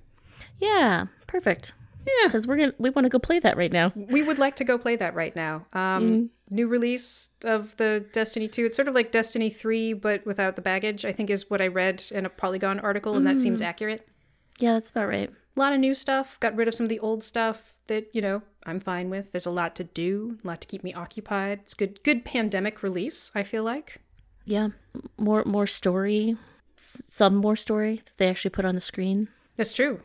Yeah, 0.59 1.07
perfect. 1.27 1.73
Yeah. 2.07 2.27
Because 2.27 2.47
we're 2.47 2.57
gonna 2.57 2.75
we 2.79 2.91
want 2.91 3.05
to 3.05 3.09
go 3.09 3.19
play 3.19 3.39
that 3.41 3.57
right 3.57 3.73
now. 3.73 3.93
We 3.95 4.23
would 4.23 4.39
like 4.39 4.57
to 4.57 4.65
go 4.65 4.79
play 4.79 4.97
that 4.97 5.15
right 5.15 5.35
now. 5.37 5.67
Um, 5.73 6.03
Mm. 6.03 6.29
New 6.51 6.69
release 6.69 7.31
of 7.45 7.75
the 7.79 8.05
Destiny 8.13 8.47
2. 8.47 8.67
It's 8.67 8.77
sort 8.77 8.87
of 8.89 8.95
like 8.95 9.11
Destiny 9.11 9.49
3, 9.49 9.95
but 9.95 10.27
without 10.27 10.55
the 10.55 10.61
baggage, 10.63 11.05
I 11.07 11.11
think 11.13 11.31
is 11.31 11.49
what 11.49 11.63
I 11.63 11.67
read 11.69 12.05
in 12.13 12.27
a 12.27 12.29
Polygon 12.29 12.79
article, 12.81 13.17
and 13.17 13.27
that 13.27 13.39
seems 13.39 13.63
Mm. 13.63 13.67
accurate. 13.67 14.07
Yeah, 14.59 14.75
that's 14.75 14.91
about 14.91 15.09
right. 15.09 15.31
A 15.57 15.59
lot 15.61 15.73
of 15.73 15.81
new 15.81 15.95
stuff, 15.95 16.39
got 16.41 16.55
rid 16.55 16.69
of 16.69 16.75
some 16.75 16.85
of 16.85 16.91
the 16.91 16.99
old 17.01 17.25
stuff 17.25 17.73
that, 17.87 18.09
you 18.15 18.21
know, 18.21 18.43
I'm 18.67 18.81
fine 18.81 19.09
with. 19.09 19.33
There's 19.33 19.47
a 19.47 19.51
lot 19.51 19.75
to 19.77 19.85
do, 19.85 20.39
a 20.45 20.47
lot 20.47 20.61
to 20.61 20.67
keep 20.67 20.85
me 20.85 20.93
occupied. 20.93 21.61
It's 21.63 21.73
good 21.75 22.03
good 22.05 22.25
pandemic 22.27 22.83
release, 22.83 23.33
I 23.35 23.45
feel 23.45 23.65
like. 23.65 24.03
Yeah, 24.45 24.69
more 25.17 25.45
more 25.47 25.67
story, 25.67 26.37
s- 26.77 27.03
some 27.07 27.35
more 27.37 27.57
story 27.57 28.03
that 28.05 28.17
they 28.19 28.29
actually 28.29 28.51
put 28.51 28.65
on 28.67 28.75
the 28.75 28.81
screen 28.83 29.29
That's 29.57 29.73
true. 29.73 30.01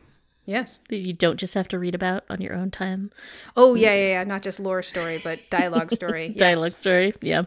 Yes. 0.48 0.80
that 0.88 0.96
you 0.96 1.12
don't 1.12 1.36
just 1.38 1.52
have 1.52 1.68
to 1.68 1.78
read 1.78 1.94
about 1.94 2.24
on 2.30 2.40
your 2.40 2.54
own 2.54 2.70
time. 2.70 3.10
Oh, 3.54 3.74
yeah, 3.74 3.92
yeah, 3.92 4.08
yeah. 4.16 4.24
Not 4.24 4.40
just 4.42 4.58
lore 4.58 4.82
story, 4.82 5.20
but 5.22 5.38
dialogue 5.50 5.92
story. 5.92 6.28
Yes. 6.34 6.38
Dialogue 6.38 6.72
story, 6.72 7.12
yeah, 7.20 7.42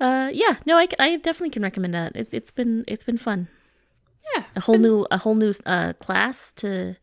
uh, 0.00 0.30
yeah. 0.32 0.56
No, 0.64 0.76
I 0.78 0.86
definitely 1.18 1.50
can 1.50 1.62
recommend 1.62 1.92
that. 1.94 2.12
It's 2.16 2.32
it's 2.32 2.50
been 2.50 2.84
it's 2.88 3.04
been 3.04 3.18
fun. 3.18 3.48
Yeah. 4.34 4.44
A 4.56 4.60
whole 4.60 4.78
new 4.78 5.06
a 5.10 5.18
whole 5.18 5.34
new 5.36 5.52
uh, 5.66 5.92
class 6.00 6.52
to 6.54 6.96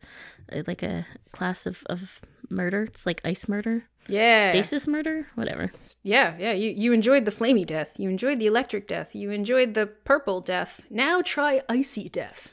uh, 0.52 0.62
like 0.66 0.82
a 0.82 1.06
class 1.32 1.64
of 1.66 1.84
of 1.86 2.20
murder. 2.50 2.82
It's 2.82 3.06
like 3.06 3.20
ice 3.24 3.48
murder, 3.48 3.84
Yeah. 4.08 4.50
stasis 4.50 4.88
murder, 4.88 5.26
whatever. 5.36 5.70
Yeah, 6.02 6.34
yeah. 6.38 6.52
You, 6.52 6.70
you 6.70 6.92
enjoyed 6.92 7.24
the 7.24 7.30
flamey 7.30 7.64
death. 7.64 7.94
You 7.98 8.10
enjoyed 8.10 8.38
the 8.40 8.46
electric 8.46 8.88
death. 8.88 9.14
You 9.14 9.30
enjoyed 9.30 9.74
the 9.74 9.86
purple 9.86 10.40
death. 10.40 10.86
Now 10.90 11.22
try 11.22 11.62
icy 11.68 12.08
death. 12.08 12.50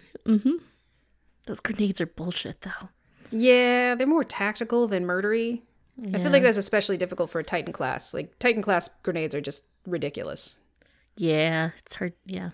Those 1.52 1.60
grenades 1.60 2.00
are 2.00 2.06
bullshit, 2.06 2.62
though. 2.62 2.88
Yeah, 3.30 3.96
they're 3.96 4.08
more 4.08 4.24
tactical 4.24 4.88
than 4.88 5.04
murdery. 5.04 5.64
I 6.14 6.18
feel 6.18 6.32
like 6.32 6.44
that's 6.44 6.58
especially 6.58 6.96
difficult 6.96 7.30
for 7.30 7.40
a 7.40 7.44
Titan 7.44 7.74
class. 7.74 8.14
Like 8.14 8.40
Titan 8.40 8.62
class 8.62 8.90
grenades 9.04 9.36
are 9.36 9.42
just 9.42 9.66
ridiculous. 9.86 10.62
Yeah, 11.18 11.72
it's 11.78 11.96
hard. 11.96 12.14
Yeah, 12.26 12.52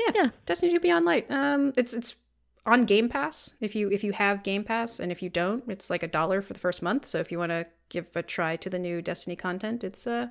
Yeah, 0.00 0.12
Yeah. 0.14 0.30
Destiny 0.46 0.72
2 0.72 0.80
Beyond 0.80 1.04
Light. 1.04 1.30
Um, 1.30 1.74
it's 1.76 1.92
it's 1.92 2.16
on 2.64 2.86
Game 2.86 3.10
Pass. 3.10 3.56
If 3.60 3.76
you 3.76 3.90
if 3.90 4.02
you 4.02 4.12
have 4.12 4.42
Game 4.42 4.64
Pass, 4.64 4.98
and 4.98 5.12
if 5.12 5.20
you 5.20 5.28
don't, 5.28 5.62
it's 5.68 5.90
like 5.90 6.02
a 6.02 6.08
dollar 6.08 6.40
for 6.40 6.54
the 6.54 6.60
first 6.60 6.82
month. 6.82 7.04
So 7.04 7.18
if 7.18 7.30
you 7.30 7.38
want 7.38 7.50
to 7.50 7.66
give 7.90 8.06
a 8.14 8.22
try 8.22 8.56
to 8.56 8.70
the 8.70 8.78
new 8.78 9.02
Destiny 9.02 9.36
content, 9.36 9.84
it's 9.84 10.06
uh 10.06 10.28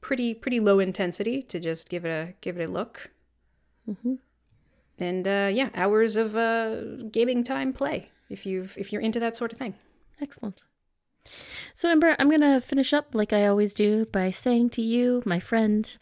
pretty 0.00 0.34
pretty 0.34 0.58
low 0.58 0.80
intensity 0.80 1.40
to 1.40 1.60
just 1.60 1.88
give 1.88 2.04
it 2.04 2.10
a 2.10 2.34
give 2.40 2.58
it 2.58 2.68
a 2.68 2.72
look. 2.72 3.12
And 5.00 5.26
uh, 5.26 5.50
yeah, 5.52 5.70
hours 5.74 6.16
of 6.16 6.34
uh, 6.34 7.04
gaming 7.10 7.44
time 7.44 7.72
play 7.72 8.10
if 8.28 8.44
you've 8.44 8.76
if 8.76 8.92
you're 8.92 9.02
into 9.02 9.20
that 9.20 9.36
sort 9.36 9.52
of 9.52 9.58
thing. 9.58 9.74
Excellent. 10.20 10.62
So, 11.74 11.90
Amber, 11.90 12.16
I'm 12.18 12.28
going 12.28 12.40
to 12.40 12.60
finish 12.60 12.92
up 12.92 13.14
like 13.14 13.32
I 13.32 13.46
always 13.46 13.74
do 13.74 14.06
by 14.06 14.30
saying 14.30 14.70
to 14.70 14.82
you, 14.82 15.22
my 15.24 15.38
friend, 15.38 15.96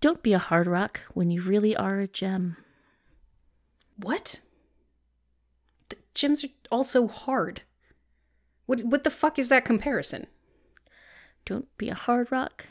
don't 0.00 0.22
be 0.22 0.32
a 0.32 0.38
hard 0.38 0.66
rock 0.66 1.02
when 1.14 1.30
you 1.30 1.42
really 1.42 1.76
are 1.76 2.00
a 2.00 2.08
gem. 2.08 2.56
What? 3.96 4.40
The 5.88 5.96
gems 6.14 6.44
are 6.44 6.48
also 6.70 7.06
hard. 7.06 7.62
What 8.66 8.82
what 8.82 9.04
the 9.04 9.10
fuck 9.10 9.38
is 9.38 9.48
that 9.48 9.64
comparison? 9.64 10.26
Don't 11.44 11.68
be 11.78 11.88
a 11.88 11.94
hard 11.94 12.32
rock 12.32 12.66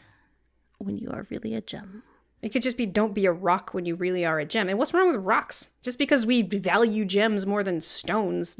when 0.78 0.98
you 0.98 1.10
are 1.10 1.26
really 1.30 1.56
a 1.56 1.62
gem. 1.62 2.04
It 2.46 2.52
could 2.52 2.62
just 2.62 2.78
be 2.78 2.86
don't 2.86 3.16
be 3.16 3.26
a 3.26 3.32
rock 3.32 3.74
when 3.74 3.86
you 3.86 3.96
really 3.96 4.24
are 4.24 4.38
a 4.38 4.46
gem. 4.46 4.70
And 4.70 4.78
what's 4.78 4.94
wrong 4.94 5.12
with 5.12 5.26
rocks? 5.26 5.72
Just 5.82 5.98
because 5.98 6.28
we 6.28 6.44
value 6.44 7.04
gems 7.04 7.44
more 7.44 7.64
than 7.64 7.82
stones, 7.82 8.56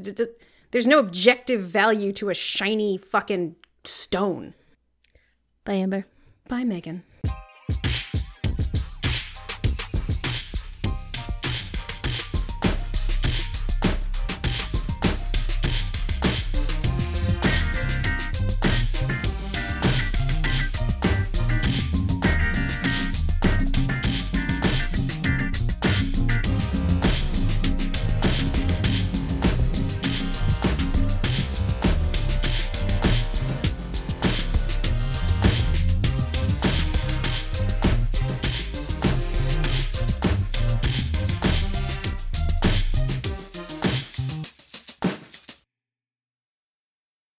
there's 0.72 0.88
no 0.88 0.98
objective 0.98 1.60
value 1.60 2.12
to 2.14 2.28
a 2.28 2.34
shiny 2.34 2.98
fucking 2.98 3.54
stone. 3.84 4.54
Bye, 5.64 5.74
Amber. 5.74 6.04
Bye, 6.48 6.64
Megan. 6.64 7.04